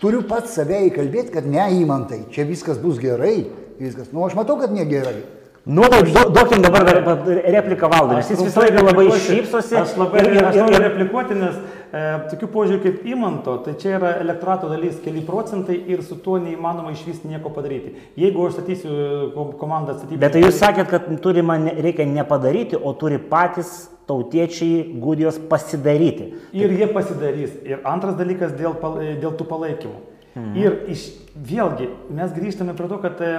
turiu 0.00 0.22
pats 0.24 0.54
save 0.56 0.78
įkalbėti, 0.88 1.34
kad 1.34 1.44
neįmantai, 1.44 2.22
čia 2.32 2.48
viskas 2.48 2.80
bus 2.80 2.96
gerai, 3.02 3.50
viskas. 3.80 4.08
Nu, 4.14 4.24
aš 4.24 4.38
matau, 4.38 4.56
kad 4.60 4.72
negerai. 4.72 5.20
Nu, 5.68 5.84
tai 5.92 6.00
du- 6.08 6.30
duokim 6.32 6.62
dabar 6.64 6.88
repliką 6.88 7.90
valdui, 7.92 8.16
nes 8.16 8.30
jis 8.32 8.40
visą 8.40 8.62
laiką 8.64 8.80
labai 8.86 9.10
šypsosi. 9.12 9.76
Aš 9.76 9.92
labai 10.00 10.22
ir, 10.22 10.30
ir, 10.32 10.38
ir, 10.40 10.56
noriu 10.56 10.78
ir, 10.78 10.84
replikuoti, 10.86 11.36
nes 11.36 11.58
tokių 11.90 12.48
požiūrių 12.54 12.80
kaip 12.84 13.06
įmanto, 13.10 13.56
tai 13.64 13.74
čia 13.80 13.96
yra 13.98 14.10
elektorato 14.22 14.68
dalis 14.70 15.00
keli 15.02 15.24
procentai 15.26 15.78
ir 15.90 16.04
su 16.06 16.18
tuo 16.22 16.36
neįmanoma 16.42 16.92
iš 16.94 17.02
vis 17.08 17.22
nieko 17.26 17.50
padaryti. 17.54 17.96
Jeigu 18.20 18.46
aš 18.46 18.58
statysiu 18.58 18.90
kom- 19.34 19.56
komandą 19.58 19.96
statyti... 19.98 20.20
bet 20.22 20.36
tai 20.36 20.44
jūs 20.44 20.60
sakėt, 20.60 20.90
kad 20.92 21.08
turi 21.24 21.42
man 21.42 21.66
reikia 21.82 22.06
nepadaryti, 22.06 22.78
o 22.78 22.94
turi 22.94 23.18
patys 23.18 23.88
tautiečiai 24.10 24.84
gudijos 25.02 25.38
pasidaryti. 25.50 26.30
Ir 26.56 26.72
jie 26.74 26.88
pasidarys. 26.94 27.58
Ir 27.66 27.82
antras 27.86 28.16
dalykas 28.18 28.54
dėl, 28.58 28.74
dėl 29.22 29.34
tų 29.38 29.46
palaikymų. 29.50 29.98
Mhm. 30.34 30.54
Ir 30.62 30.78
iš, 30.94 31.08
vėlgi 31.34 31.90
mes 32.14 32.34
grįžtame 32.34 32.74
prie 32.78 32.88
to, 32.90 32.98
kad 33.02 33.22
e, 33.22 33.32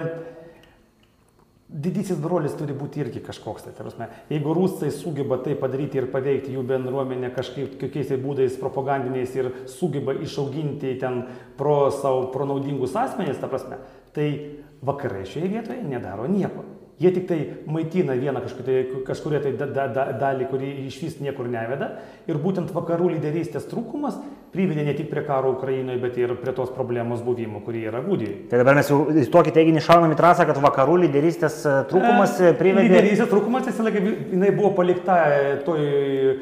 didysis 1.72 2.20
brolis 2.20 2.56
turi 2.60 2.76
būti 2.76 3.02
irgi 3.02 3.22
kažkoks. 3.24 3.66
Tai, 3.66 3.74
ta 3.76 3.86
prasme, 3.86 4.10
jeigu 4.32 4.56
rusai 4.56 4.92
sugeba 4.94 5.40
tai 5.44 5.56
padaryti 5.60 6.02
ir 6.02 6.10
paveikti 6.12 6.56
jų 6.56 6.66
bendruomenę 6.68 7.32
kažkaip 7.36 7.78
kokiais 7.82 8.12
tai 8.12 8.20
būdais 8.22 8.60
propagandiniais 8.60 9.38
ir 9.40 9.52
sugeba 9.72 10.16
išauginti 10.20 10.98
ten 11.02 11.24
pro 11.60 11.86
savo 11.96 12.28
pro 12.34 12.48
naudingus 12.50 12.98
asmenys, 13.00 13.40
ta 13.40 13.50
prasme, 13.52 13.80
tai 14.16 14.28
vakarai 14.84 15.24
šioje 15.30 15.52
vietoje 15.56 15.84
nedaro 15.88 16.28
nieko. 16.28 16.68
Jie 17.02 17.10
tik 17.16 17.24
tai 17.26 17.40
maitina 17.66 18.14
vieną 18.14 18.44
tai, 18.46 18.82
kažkuria 19.08 19.40
tai 19.42 19.56
da, 19.58 19.66
da, 19.66 19.88
da, 19.90 20.04
dalį, 20.22 20.46
kuri 20.52 20.68
iš 20.86 21.00
vis 21.02 21.16
niekur 21.24 21.48
neveda. 21.50 21.96
Ir 22.30 22.38
būtent 22.38 22.70
vakarų 22.76 23.16
lyderystės 23.16 23.66
trūkumas 23.72 24.20
privedė 24.52 24.84
ne 24.84 24.94
tik 24.96 25.08
prie 25.08 25.22
karo 25.24 25.54
Ukrainoje, 25.54 26.00
bet 26.02 26.18
ir 26.20 26.34
prie 26.42 26.52
tos 26.56 26.72
problemos 26.76 27.22
buvimo, 27.24 27.62
kurie 27.64 27.86
yra 27.88 28.02
Gudijoje. 28.04 28.50
Tai 28.52 28.60
dabar 28.60 28.76
mes 28.76 28.90
jau 28.92 29.06
į 29.08 29.24
tokį 29.32 29.54
teiginį 29.56 29.84
šaunam 29.86 30.12
į 30.12 30.18
trasą, 30.20 30.44
kad 30.50 30.60
vakarų 30.60 30.98
lyderystės 31.06 31.62
e, 31.64 31.76
trūkumas 31.88 32.36
e, 32.44 32.52
privedė. 32.60 32.90
Lyderystės 32.90 33.30
trūkumas 33.32 33.70
visą 33.70 33.86
laiką 33.88 34.02
jinai 34.34 34.52
buvo 34.58 34.74
palikta 34.76 35.18
e, 35.32 35.54
toj 35.64 35.86
e, 35.88 36.36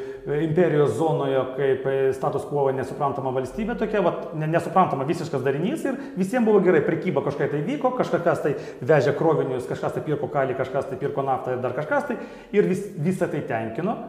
imperijos 0.47 0.95
zonoje 0.97 1.43
kaip 1.59 1.85
status 2.17 2.47
quo 2.49 2.65
nesuprantama 2.73 3.33
valstybė, 3.37 3.77
tokia 3.77 4.01
vat, 4.05 4.31
ne, 4.41 4.49
nesuprantama 4.57 5.05
visiškas 5.09 5.45
darinys 5.45 5.85
ir 5.85 5.99
visiems 6.17 6.49
buvo 6.49 6.63
gerai, 6.65 6.81
prekyba 6.85 7.21
kažkaip 7.25 7.53
tai 7.53 7.61
vyko, 7.65 7.93
kažkas 7.99 8.41
tai 8.45 8.55
vežė 8.81 9.13
krovinius, 9.21 9.69
kažkas 9.69 9.97
tai 9.97 10.05
pirko 10.05 10.31
kalį, 10.33 10.57
kažkas 10.57 10.89
tai 10.89 10.97
pirko 11.01 11.25
naftą 11.25 11.53
ir 11.53 11.61
dar 11.61 11.77
kažkas 11.77 12.09
tai 12.09 12.17
ir 12.57 12.69
vis, 12.73 12.87
visą 12.97 13.29
tai 13.29 13.45
tenkino 13.45 13.99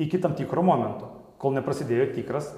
iki 0.00 0.20
tam 0.20 0.36
tikro 0.36 0.64
momento, 0.64 1.08
kol 1.40 1.56
neprasidėjo 1.56 2.12
tikras 2.14 2.52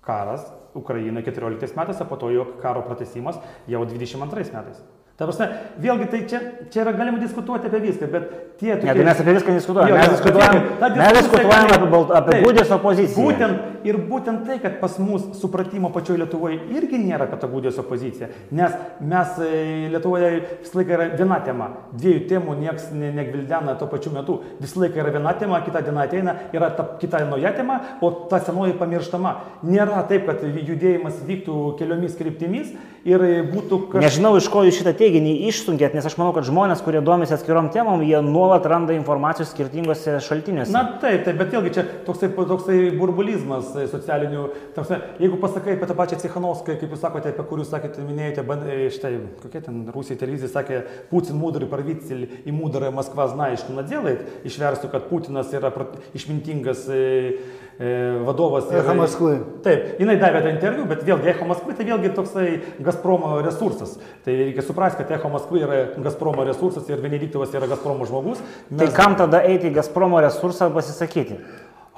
karas 0.00 0.52
Ukrainoje 0.74 1.32
14 1.32 1.76
metais, 1.76 2.00
o 2.00 2.04
po 2.04 2.16
to 2.16 2.30
jo 2.30 2.44
karo 2.62 2.82
pratesimas 2.82 3.38
jau 3.68 3.84
22 3.84 4.52
metais. 4.52 4.82
Ta 5.20 5.26
prasme, 5.28 5.46
vėlgi 5.84 6.06
tai 6.08 6.18
čia, 6.30 6.38
čia 6.72 6.80
yra 6.80 6.94
galima 6.96 7.18
diskutuoti 7.20 7.68
apie 7.68 7.82
viską, 7.82 8.06
bet 8.08 8.30
tie... 8.56 8.70
Ne, 8.72 8.94
tai 8.96 9.04
mes 9.04 9.18
apie 9.20 9.34
viską 9.36 9.52
neskutuojame. 9.52 9.90
Jo, 9.92 9.98
Mes 9.98 10.06
jo, 10.06 10.14
diskutuojam, 10.14 10.54
bet 10.54 10.78
ta 10.80 10.88
mes 10.88 10.94
diskusija 10.96 11.18
diskutuojam 11.20 11.66
gali- 11.68 11.90
apie, 11.90 12.16
apie. 12.20 12.38
Gudijos 12.46 12.70
opoziciją. 12.78 13.24
Būtent, 13.26 13.66
ir 13.90 13.98
būtent 14.08 14.46
tai, 14.48 14.56
kad 14.62 14.78
pas 14.80 14.94
mus 15.00 15.26
supratimo 15.36 15.90
pačioje 15.92 16.22
Lietuvoje 16.22 16.56
irgi 16.72 17.02
nėra 17.02 17.26
apie 17.28 17.36
tą 17.42 17.50
Gudijos 17.52 17.76
opoziciją, 17.82 18.30
nes 18.56 18.78
mes 19.12 19.36
e, 19.44 19.50
Lietuvoje 19.92 20.30
visą 20.62 20.80
laiką 20.80 20.96
yra 20.96 21.08
viena 21.20 21.38
tema, 21.44 21.68
dviejų 22.00 22.22
temų 22.32 22.56
niekas 22.62 22.88
ne- 22.96 23.12
negvildena 23.20 23.76
tuo 23.80 23.90
pačiu 23.92 24.14
metu. 24.16 24.38
Visą 24.60 24.80
laiką 24.86 25.02
yra 25.04 25.12
viena 25.18 25.34
tema, 25.36 25.60
kita 25.68 25.84
diena 25.84 26.06
ateina, 26.08 26.36
yra 26.56 26.72
ta 26.80 26.86
kita 27.00 27.20
nauja 27.28 27.52
tema, 27.60 27.76
o 28.00 28.10
ta 28.32 28.40
senoji 28.40 28.72
pamirštama. 28.80 29.36
Nėra 29.68 30.00
taip, 30.08 30.24
kad 30.32 30.48
judėjimas 30.48 31.20
vyktų 31.28 31.60
keliomis 31.76 32.16
kryptimis 32.16 32.72
ir 33.04 33.22
būtų 33.52 33.84
kažkas... 33.92 34.04
Nežinau, 34.08 34.34
iš 34.40 34.48
ko 34.52 34.64
jūs 34.66 34.80
šitą 34.80 34.92
teiginį 35.10 35.32
išsunkėt, 35.50 35.94
nes 35.96 36.06
aš 36.06 36.16
manau, 36.18 36.32
kad 36.36 36.46
žmonės, 36.46 36.82
kurie 36.84 37.00
domisi 37.04 37.34
atskirom 37.34 37.70
temom, 37.74 38.02
jie 38.06 38.20
nuolat 38.22 38.66
randa 38.70 38.94
informacijos 38.94 39.50
skirtingose 39.52 40.18
šaltiniuose. 40.22 40.72
Na 40.74 40.84
taip, 41.02 41.24
taip 41.26 41.38
bet 41.40 41.54
vėlgi 41.54 41.72
čia 41.74 41.84
toksai, 42.06 42.30
toksai 42.36 42.78
burbulizmas 42.98 43.72
socialinių, 43.90 44.46
tamsai, 44.76 45.00
jeigu 45.22 45.40
pasakai 45.42 45.76
apie 45.76 45.88
tą 45.90 45.96
pačią 45.98 46.20
Cichanovską, 46.22 46.76
kaip 46.80 46.94
jūs 46.94 47.02
sakote, 47.02 47.32
apie 47.34 47.46
kurį 47.50 47.66
sakėte, 47.68 48.04
minėjote, 48.06 48.44
band, 48.46 48.68
e, 48.70 48.90
štai, 48.94 49.14
kokie 49.42 49.64
ten 49.66 49.82
Rusijai 49.94 50.20
televizija 50.20 50.52
sakė, 50.54 50.82
Putin 51.10 51.40
mudrį 51.40 51.70
parvycil 51.70 52.26
į 52.44 52.54
mudrą 52.54 52.92
Maskvą, 52.94 53.30
na, 53.38 53.50
iš 53.56 53.66
Nadelait, 53.74 54.22
išverstų, 54.46 54.92
kad 54.94 55.10
Putinas 55.10 55.50
yra 55.56 55.72
išmintingas. 56.14 56.86
E, 56.90 57.59
vadovas. 57.80 58.70
ir- 58.70 58.78
Echo 58.78 58.94
Maskvai. 58.94 59.38
Taip, 59.64 59.98
jinai 59.98 60.18
davė 60.20 60.42
tą 60.44 60.50
interviu, 60.52 60.84
bet 60.86 61.02
vėlgi 61.02 61.30
Echo 61.32 61.46
Maskvai 61.48 61.76
tai 61.76 61.84
vėlgi 61.88 62.12
toksai 62.14 62.60
Gazpromo 62.80 63.40
resursas. 63.40 63.98
Tai 64.24 64.32
reikia 64.32 64.62
suprasti, 64.62 65.02
kad 65.02 65.10
Echo 65.10 65.28
Maskvai 65.28 65.62
yra 65.64 65.80
Gazpromo 65.96 66.44
resursas 66.44 66.88
ir 66.90 67.00
Benediktovas 67.00 67.54
yra 67.54 67.66
Gazpromo 67.66 68.04
žmogus. 68.04 68.42
Tai 68.76 68.88
kam 68.92 69.16
tada 69.16 69.40
eiti 69.42 69.70
į 69.70 69.74
Gazpromo 69.74 70.20
resursą 70.20 70.68
pasisakyti? 70.74 71.40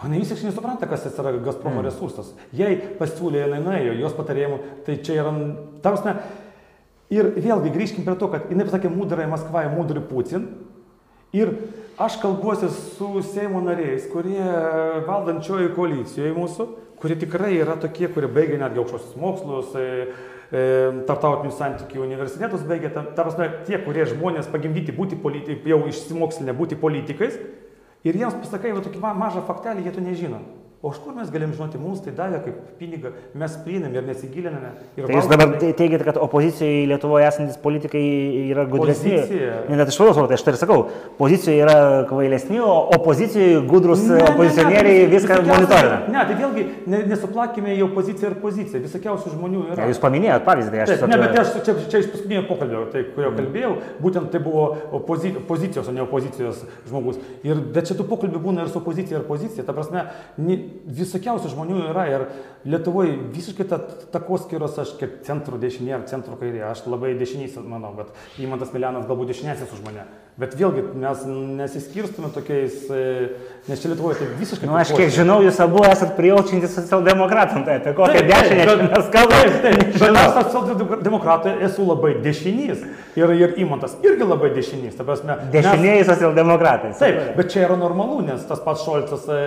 O 0.04 0.08
ne, 0.08 0.18
jis 0.18 0.32
iš 0.34 0.46
nesupranta, 0.48 0.86
kas 0.90 1.02
tas 1.02 1.18
yra 1.18 1.32
Gazpromo 1.38 1.80
mm. 1.80 1.86
resursas. 1.86 2.32
Jei 2.52 2.78
pasiūlė, 2.98 3.44
jinai 3.44 3.60
nuėjo, 3.62 3.98
jos 4.02 4.14
patarėjimų, 4.16 4.58
tai 4.86 4.96
čia 5.02 5.18
yra, 5.20 5.34
tarsi, 5.82 6.14
ir 7.10 7.28
vėlgi 7.36 7.70
grįžkim 7.74 8.06
prie 8.06 8.16
to, 8.18 8.30
kad 8.32 8.50
jinai 8.50 8.66
pasakė 8.66 8.90
mudrai 8.90 9.28
Maskvai, 9.30 9.68
mudrai 9.70 10.02
Putin. 10.02 10.48
Ir 11.32 11.54
aš 11.98 12.16
kalbuosi 12.20 12.68
su 12.68 13.22
Seimo 13.22 13.60
nariais, 13.60 14.06
kurie 14.12 14.44
valdančioji 15.06 15.72
koalicijoje 15.76 16.32
mūsų, 16.36 16.66
kurie 17.00 17.16
tikrai 17.18 17.56
yra 17.58 17.76
tokie, 17.80 18.08
kurie 18.12 18.30
baigia 18.30 18.60
netgi 18.62 18.80
aukštosius 18.82 19.18
mokslus, 19.20 19.74
e, 19.76 20.06
e, 20.52 20.64
tartautinių 21.08 21.52
santykių 21.56 22.04
universitetus 22.04 22.64
baigia, 22.68 22.92
ta, 22.94 23.04
ta 23.16 23.26
prasme, 23.26 23.48
tie, 23.68 23.80
kurie 23.82 24.06
žmonės 24.08 24.50
pagimdyti 24.52 24.94
būti 24.96 25.18
politi, 25.20 25.58
jau 25.68 25.82
išsimokslinę 25.90 26.54
būti 26.56 26.78
politikais, 26.80 27.38
ir 28.06 28.18
jiems 28.18 28.38
pasakai, 28.40 28.74
va 28.76 28.84
tokį 28.84 29.02
ma- 29.02 29.16
mažą 29.26 29.44
faktelį, 29.48 29.86
jie 29.86 29.96
to 29.96 30.04
nežino. 30.04 30.42
O 30.82 30.90
iš 30.90 30.96
kur 30.98 31.14
mes 31.14 31.28
galim 31.30 31.52
žinoti, 31.54 31.78
mums 31.78 32.00
tai 32.02 32.10
davė 32.10 32.40
kaip 32.42 32.56
pinigą, 32.80 33.12
mes 33.38 33.52
prieinam 33.62 33.92
ir 33.94 34.02
nesigiliname. 34.02 34.72
Ir 34.98 35.04
Tai 35.06 35.14
jūs 35.14 35.28
dabar 35.30 35.52
te- 35.60 35.68
teigiate, 35.78 36.02
kad 36.08 36.16
opozicijoje 36.18 36.88
Lietuvoje 36.90 37.26
esantis 37.28 37.56
politikai 37.62 38.00
yra 38.50 38.64
gudresni. 38.66 39.12
Pozicija. 39.20 39.60
Ne, 39.68 39.76
net 39.78 39.92
iš 39.92 39.98
vadovų, 40.02 40.24
tai 40.26 40.34
aš 40.34 40.42
tai 40.42 40.54
ir 40.54 40.58
sakau, 40.58 40.78
pozicijoje 41.20 41.60
yra 41.62 41.76
kvailesni, 42.10 42.58
o 42.58 42.72
opozicijoje 42.96 43.60
gudrus 43.70 44.02
Ne, 44.02 44.16
ne, 44.16 44.24
ne, 44.24 44.32
opozicionieriai 44.32 44.96
tai 45.04 45.12
viską 45.12 45.36
visokiausių- 45.36 45.52
monitorina. 45.52 46.00
Ne, 46.16 46.24
tai 46.32 46.36
vėlgi 46.42 46.66
ne, 46.90 47.02
nesuplakime 47.12 47.76
į 47.78 47.86
opoziciją 47.86 48.32
ir 48.32 48.36
poziciją. 48.42 48.82
Visokiausių 48.88 49.32
žmonių 49.36 49.62
yra. 49.70 49.78
Ja, 49.84 49.88
jūs 49.94 50.02
paminėjot 50.02 50.44
pavyzdį, 50.50 50.70
tai 50.74 50.82
aš 50.82 50.92
tiesiog- 50.96 51.14
ne, 51.14 51.20
bet 51.22 51.38
aš 51.44 51.54
čia, 51.62 51.76
čia 51.94 52.02
iš 52.02 52.10
paskutinio 52.16 52.42
pokalbio, 52.50 52.82
tai, 52.90 53.04
kurio 53.14 53.30
kalbėjau, 53.38 53.72
būtent 54.02 54.30
tai 54.34 54.42
buvo 54.42 54.66
opozi, 54.98 55.30
pozicijos, 55.46 55.86
o 55.86 55.92
ne 55.94 56.02
opozicijos 56.02 56.66
žmogus. 56.90 57.22
Ir, 57.46 57.54
bet 57.70 57.86
čia 57.86 57.94
tų 57.94 58.10
pokalbių 58.10 58.42
būna 58.50 58.66
ir 58.66 58.68
su 58.74 58.82
opozicija, 58.82 59.22
ir 59.22 59.28
pozicija. 59.30 59.62
Ta 59.62 59.72
prasme, 59.72 60.08
ni- 60.36 60.71
visokiausių 60.86 61.52
žmonių 61.54 61.80
yra 61.90 62.06
ir 62.10 62.26
Lietuvoje 62.64 63.16
visiškai 63.34 63.64
ta 63.66 63.78
takoskyros, 64.14 64.76
aš 64.78 64.92
kaip 65.00 65.16
centro 65.26 65.58
dešinė 65.58 65.96
ar 65.96 66.02
centro 66.06 66.36
kairė, 66.38 66.60
aš 66.70 66.84
labai 66.86 67.14
dešinys, 67.18 67.56
manau, 67.66 67.90
bet 67.96 68.12
Įmantas 68.38 68.70
Milianas 68.74 69.08
galbūt 69.08 69.32
dešinėsis 69.32 69.72
už 69.74 69.80
mane. 69.82 70.04
Bet 70.40 70.54
vėlgi 70.56 70.84
mes 70.96 71.24
nesiskirstume 71.58 72.30
tokiais, 72.32 72.86
e, 72.88 73.00
nes 73.68 73.82
čia 73.82 73.90
Lietuvoje 73.90 74.16
tai 74.22 74.28
visiškai... 74.38 74.68
Nu, 74.70 74.76
aš 74.78 74.88
kiek 74.94 75.02
takoskyra. 75.02 75.16
žinau, 75.18 75.40
jūs 75.44 75.58
abu 75.60 75.82
esat 75.84 76.14
prijaučiantys 76.16 76.72
socialdemokratam, 76.78 77.66
tai 77.66 77.80
apie 77.82 77.92
kokią 77.98 78.22
dešinę 78.30 78.76
mes 78.94 79.10
kalbame. 79.12 79.50
Taip, 79.66 79.82
bet 79.98 80.20
aš 80.22 80.38
socialdemokratai 80.54 81.52
esu 81.66 81.84
labai 81.84 82.14
dešinys 82.24 82.80
ir, 83.20 83.34
ir 83.42 83.52
įmontas 83.60 83.98
irgi 84.06 84.24
labai 84.30 84.52
dešinys. 84.56 84.96
Mes- 85.02 85.26
Dešinieji 85.52 86.06
socialdemokratai. 86.08 86.94
Taip, 87.02 87.20
bet 87.36 87.52
čia 87.52 87.66
yra 87.66 87.76
normalu, 87.76 88.22
nes 88.30 88.46
tas 88.48 88.62
pats 88.64 88.86
Šolcas, 88.86 89.26
e, 89.28 89.42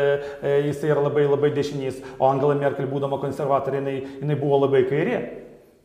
e, 0.46 0.54
jisai 0.68 0.92
yra 0.94 1.08
labai 1.08 1.26
labai 1.32 1.50
dešinys, 1.56 1.98
o 2.20 2.30
Angela 2.30 2.54
Merkel 2.62 2.86
būdama 3.06 3.22
konservatorė, 3.22 3.82
jinai, 3.82 3.98
jinai 4.22 4.38
buvo 4.40 4.66
labai 4.66 4.86
kairė. 4.90 5.20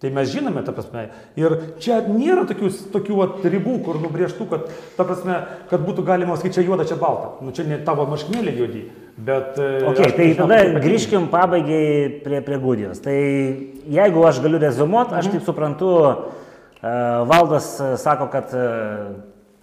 Tai 0.00 0.08
mes 0.16 0.30
žinome, 0.32 0.62
ta 0.64 0.72
prasme. 0.72 1.10
Ir 1.36 1.76
čia 1.76 1.98
nėra 2.08 2.46
tokių, 2.48 2.70
tokių 2.94 3.16
vat, 3.18 3.42
ribų, 3.44 3.74
kur 3.84 3.98
nubrėžtų, 4.00 4.46
kad, 4.48 4.70
ta 4.96 5.04
prasme, 5.04 5.34
kad 5.68 5.82
būtų 5.84 6.06
galima 6.08 6.38
sakyti, 6.40 6.56
čia 6.56 6.64
juoda, 6.64 6.86
čia 6.88 6.96
balta. 6.96 7.34
Nu, 7.44 7.52
čia 7.52 7.66
ne 7.68 7.76
tavo 7.84 8.06
marškinėlė 8.08 8.54
juodi. 8.56 8.86
Bet... 9.20 9.60
e, 9.60 9.82
Okay, 9.90 10.08
aš 10.08 10.16
tai 10.16 10.30
nežinau, 10.30 10.46
tada 10.46 10.62
ypatingai. 10.62 10.84
grįžkim 10.86 11.28
pabaigai 11.28 11.84
prie, 12.24 12.40
prie 12.46 12.60
Gudijos. 12.62 13.02
Tai 13.04 13.18
jeigu 13.98 14.24
aš 14.24 14.40
galiu 14.40 14.62
rezumuoti, 14.64 15.18
aš 15.20 15.28
taip 15.34 15.44
suprantu, 15.44 15.92
e, 16.80 16.94
Valdas 17.28 17.74
e, 17.76 17.92
sako, 18.00 18.30
kad 18.32 18.56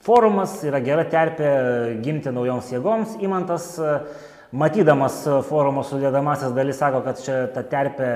forumas 0.05 0.59
yra 0.69 0.85
gera 0.85 1.09
terpė 1.09 1.49
gimti 2.05 2.29
naujoms 2.29 2.69
jėgoms. 2.77 3.17
Įmantas, 3.25 3.71
e, 3.81 3.97
matydamas 4.51 5.19
e, 5.27 5.41
forumo 5.47 5.83
sudėdamasis 5.87 6.55
dalis, 6.55 6.79
sako, 6.79 7.03
kad 7.05 7.19
čia 7.23 7.43
ta 7.53 7.63
terpė 7.67 8.09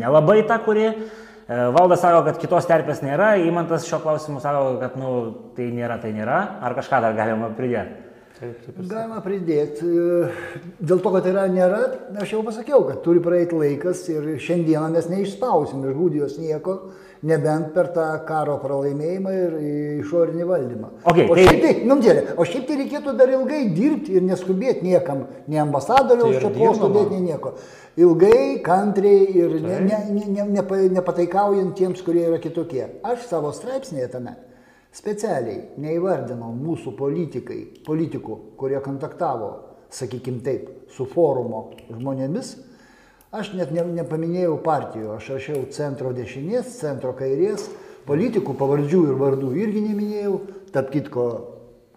nelabai 0.00 0.42
ta, 0.48 0.60
kuri. 0.64 0.86
E, 0.90 1.58
Valdas 1.76 2.02
sako, 2.04 2.22
kad 2.28 2.38
kitos 2.42 2.68
terpės 2.68 3.02
nėra, 3.04 3.32
Įmantas 3.42 3.88
šio 3.88 4.02
klausimu 4.04 4.42
sako, 4.44 4.76
kad 4.82 4.96
nu, 5.00 5.16
tai 5.56 5.70
nėra, 5.74 6.00
tai 6.02 6.12
nėra. 6.16 6.38
Ar 6.62 6.76
kažką 6.78 7.02
dar 7.06 7.16
galima 7.18 7.50
pridėti? 7.56 8.06
Taip, 8.40 8.56
taip, 8.64 8.76
Galima 8.88 9.18
pridėti. 9.20 9.84
e, 9.84 10.64
Dėl 10.80 11.02
to, 11.04 11.10
kad 11.12 11.26
yra 11.28 11.44
nėra, 11.52 11.80
aš 12.22 12.36
jau 12.36 12.40
pasakiau, 12.46 12.86
kad 12.88 13.02
turi 13.04 13.20
praeiti 13.20 13.58
laikas 13.58 14.06
ir 14.08 14.30
šiandieną 14.40 14.88
mes 14.94 15.10
neišspausim 15.12 15.84
iš 15.90 15.96
Gudijos 15.98 16.38
nieko, 16.40 16.78
nebent 17.22 17.72
per 17.74 17.90
tą 17.94 18.06
karo 18.28 18.56
pralaimėjimą 18.62 19.32
ir 19.36 19.56
išorinį 20.00 20.46
valdymą. 20.48 20.90
Okay, 21.04 21.26
o, 21.28 21.34
tai- 21.36 21.44
šiaip 21.46 21.62
tai, 21.64 21.72
nu, 21.88 21.96
dėlė, 22.00 22.22
o 22.36 22.46
šiaip 22.48 22.66
tai 22.68 22.78
reikėtų 22.80 23.16
dar 23.18 23.32
ilgai 23.34 23.62
dirbti 23.76 24.16
ir 24.16 24.24
neskubėti 24.24 24.86
niekam, 24.86 25.26
nei 25.46 25.60
ambasadoriaus 25.60 26.38
Tai 26.38 26.44
čia 26.46 26.52
posto 26.56 26.88
dėti, 26.88 27.18
nei 27.18 27.32
nieko. 27.34 27.54
Ilgai, 28.00 28.60
kantriai 28.64 29.26
ir 29.36 29.56
ne, 29.60 29.80
ne, 29.84 29.98
ne, 30.14 30.28
ne, 30.36 30.46
nepa, 30.60 30.78
nepataikaujant 30.94 31.74
tiems, 31.76 32.00
kurie 32.06 32.24
yra 32.28 32.38
kitokie. 32.40 32.86
Aš 33.04 33.26
savo 33.28 33.52
straipsnėje 33.52 34.08
tame 34.14 34.36
specialiai 34.96 35.68
neįvardinau 35.78 36.50
mūsų 36.56 36.94
politikai, 36.98 37.60
politikų, 37.86 38.38
kurie 38.58 38.80
kontaktavo, 38.82 39.50
sakykime 39.92 40.40
taip, 40.46 40.70
su 40.94 41.04
forumo 41.10 41.70
žmonėmis. 41.90 42.56
Aš 43.30 43.52
net 43.54 43.70
ne, 43.70 43.84
nepaminėjau 43.94 44.56
partijų, 44.64 45.12
aš 45.14 45.28
rašiau 45.36 45.60
centro 45.70 46.10
dešinės, 46.10 46.72
centro 46.80 47.12
kairės, 47.14 47.68
politikų 48.08 48.56
pavardžių 48.58 49.04
ir 49.06 49.20
vardų 49.20 49.50
irgi 49.54 49.82
neminėjau, 49.84 50.32
tarp 50.74 50.88
kitko 50.90 51.26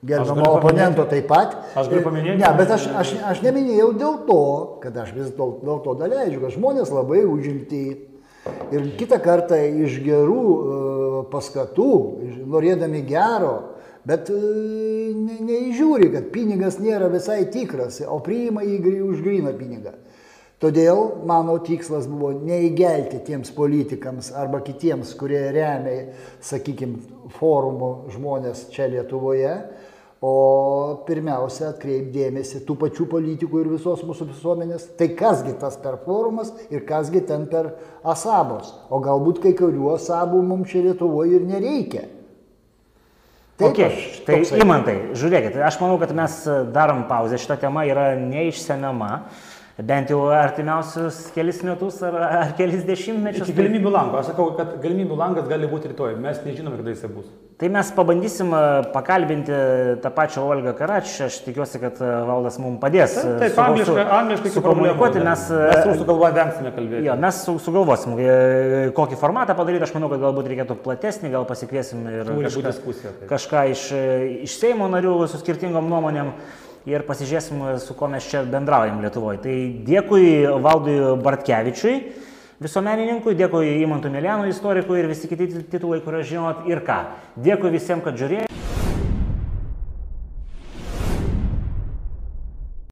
gerbamo 0.05 0.51
oponento 0.59 1.07
taip 1.09 1.25
pat. 1.31 1.55
Aš 1.73 1.89
galiu 1.89 2.03
paminėti? 2.05 2.37
Ne, 2.37 2.51
bet 2.59 2.75
aš, 2.75 2.85
aš, 3.01 3.15
aš 3.31 3.41
neminėjau 3.47 3.89
dėl 3.97 4.19
to, 4.27 4.45
kad 4.85 5.01
aš 5.01 5.09
vis 5.17 5.33
dėl, 5.33 5.55
dėl 5.63 5.81
to 5.87 5.97
daleidžiu, 6.03 6.43
kad 6.43 6.53
žmonės 6.53 6.93
labai 6.93 7.23
užimti. 7.25 7.83
Ir 8.75 8.87
kitą 8.99 9.17
kartą 9.23 9.57
iš 9.87 9.97
gerų 10.05 10.45
e, 10.45 10.79
paskatų, 11.33 11.91
norėdami 12.53 13.01
gero, 13.09 13.55
bet 14.05 14.29
e, 14.29 14.37
ne, 15.17 15.41
neįžiūri, 15.49 16.13
kad 16.13 16.29
pinigas 16.35 16.77
nėra 16.83 17.09
visai 17.09 17.45
tikras, 17.49 18.03
o 18.05 18.21
priima 18.21 18.61
jį 18.67 18.99
už 19.01 19.23
gryną 19.25 19.57
pinigą. 19.57 19.97
Todėl 20.63 21.25
mano 21.27 21.57
tikslas 21.59 22.05
buvo 22.07 22.29
neįgelti 22.39 23.19
tiems 23.27 23.51
politikams 23.51 24.29
arba 24.39 24.61
kitiems, 24.63 25.11
kurie 25.19 25.41
remia, 25.51 26.13
sakykime, 26.39 27.01
forumo 27.35 28.05
žmonės 28.13 28.69
čia 28.71 28.87
Lietuvoje, 28.93 29.51
o 30.23 31.03
pirmiausia 31.03 31.73
atkreipdėmėsi 31.73 32.61
tų 32.63 32.77
pačių 32.79 33.09
politikų 33.11 33.59
ir 33.59 33.73
visos 33.73 34.05
mūsų 34.07 34.29
visuomenės, 34.29 34.87
tai 34.95 35.09
kasgi 35.19 35.57
tas 35.59 35.75
per 35.83 35.99
forumas 36.05 36.53
ir 36.71 36.85
kasgi 36.87 37.25
ten 37.27 37.43
per 37.51 37.73
asabos. 38.07 38.71
O 38.87 39.03
galbūt 39.03 39.43
kai 39.43 39.51
kurių 39.59 39.97
asabų 39.97 40.45
mums 40.47 40.71
čia 40.71 40.85
Lietuvoje 40.87 41.41
ir 41.41 41.49
nereikia. 41.49 42.07
Okay. 43.63 43.85
aš 43.85 44.21
Tai 44.25 44.39
įmantai, 44.63 44.95
žiūrėkit, 45.15 45.59
aš 45.61 45.75
manau, 45.83 45.99
kad 46.01 46.15
mes 46.15 46.39
darom 46.73 47.03
pauzę, 47.11 47.37
šita 47.37 47.59
tema 47.61 47.83
yra 47.85 48.13
neišsemiama, 48.17 49.11
bent 49.81 50.11
jau 50.13 50.27
artimiausius 50.29 51.31
kelis 51.33 51.63
metus 51.65 51.97
ar, 52.05 52.13
ar 52.13 52.51
kelis 52.57 52.83
dešimtmečius. 52.85 53.47
Iki 53.49 53.57
galimybių 53.57 53.93
lango. 53.93 54.19
Aš 54.19 54.29
sakau, 54.29 54.51
kad 54.57 54.75
galimybių 54.83 55.17
langas 55.17 55.47
gali 55.49 55.69
būti 55.71 55.89
rytoj. 55.89 56.13
Mes 56.21 56.43
nežinome, 56.45 56.77
kada 56.77 56.93
jisai 56.93 57.09
bus. 57.09 57.31
Tai 57.57 57.69
mes 57.73 57.89
pabandysim 57.95 58.49
e, 58.53 58.61
pakalbinti 58.93 59.57
tą 60.03 60.11
pačią 60.13 60.43
Olgą 60.45 60.73
Karač, 60.77 61.11
aš 61.25 61.39
tikiuosi, 61.45 61.79
kad 61.81 61.99
e, 62.01 62.09
valdas 62.27 62.57
mums 62.61 62.79
padės. 62.81 63.15
e, 63.17 63.35
Taip, 63.41 63.53
su- 63.53 63.61
angliškai, 63.65 64.05
angliškai 64.19 64.51
sukomunikuoti, 64.55 65.21
mes, 65.25 65.45
mes 65.53 65.85
rusų 65.89 66.07
kalbą 66.09 66.31
vengsime 66.37 66.73
kalbėti. 66.75 67.05
Jo, 67.07 67.17
mes 67.25 67.43
su, 67.45 67.55
sugalvosim, 67.63 68.17
kokį 68.97 69.19
formatą 69.21 69.55
padaryti, 69.57 69.87
aš 69.87 69.93
manau, 69.97 70.09
kad 70.13 70.21
galbūt 70.25 70.49
reikėtų 70.53 70.77
platesnį, 70.85 71.31
gal 71.33 71.47
pasikviesim 71.49 72.03
ir 72.09 72.33
kažką, 72.33 72.75
taip. 72.99 73.23
kažką 73.31 73.63
iš, 73.73 73.87
iš 74.49 74.57
Seimo 74.59 74.89
narių 74.91 75.15
su 75.31 75.41
skirtingom 75.41 75.87
nuomonėm 75.93 76.33
ir 76.89 77.05
pasižiūrėsim, 77.07 77.63
su 77.83 77.95
kuo 77.97 78.09
mes 78.11 78.27
čia 78.29 78.43
bendraujam 78.47 79.01
Lietuvoje. 79.03 79.41
Tai 79.43 79.55
dėkui 79.87 80.25
Valdui 80.63 80.97
Bartkevičiui, 81.23 81.95
visuomenininkui, 82.63 83.37
dėkui 83.39 83.77
Imantui 83.83 84.11
Melianui, 84.13 84.51
istorikui 84.53 85.01
ir 85.01 85.11
visi 85.11 85.31
kiti 85.31 85.49
titulai, 85.61 86.01
kuriuos 86.03 86.29
žinot 86.29 86.67
ir 86.71 86.83
ką. 86.87 86.99
Dėkui 87.43 87.73
visiems, 87.77 88.05
kad 88.05 88.19
žiūrėjote. 88.19 88.62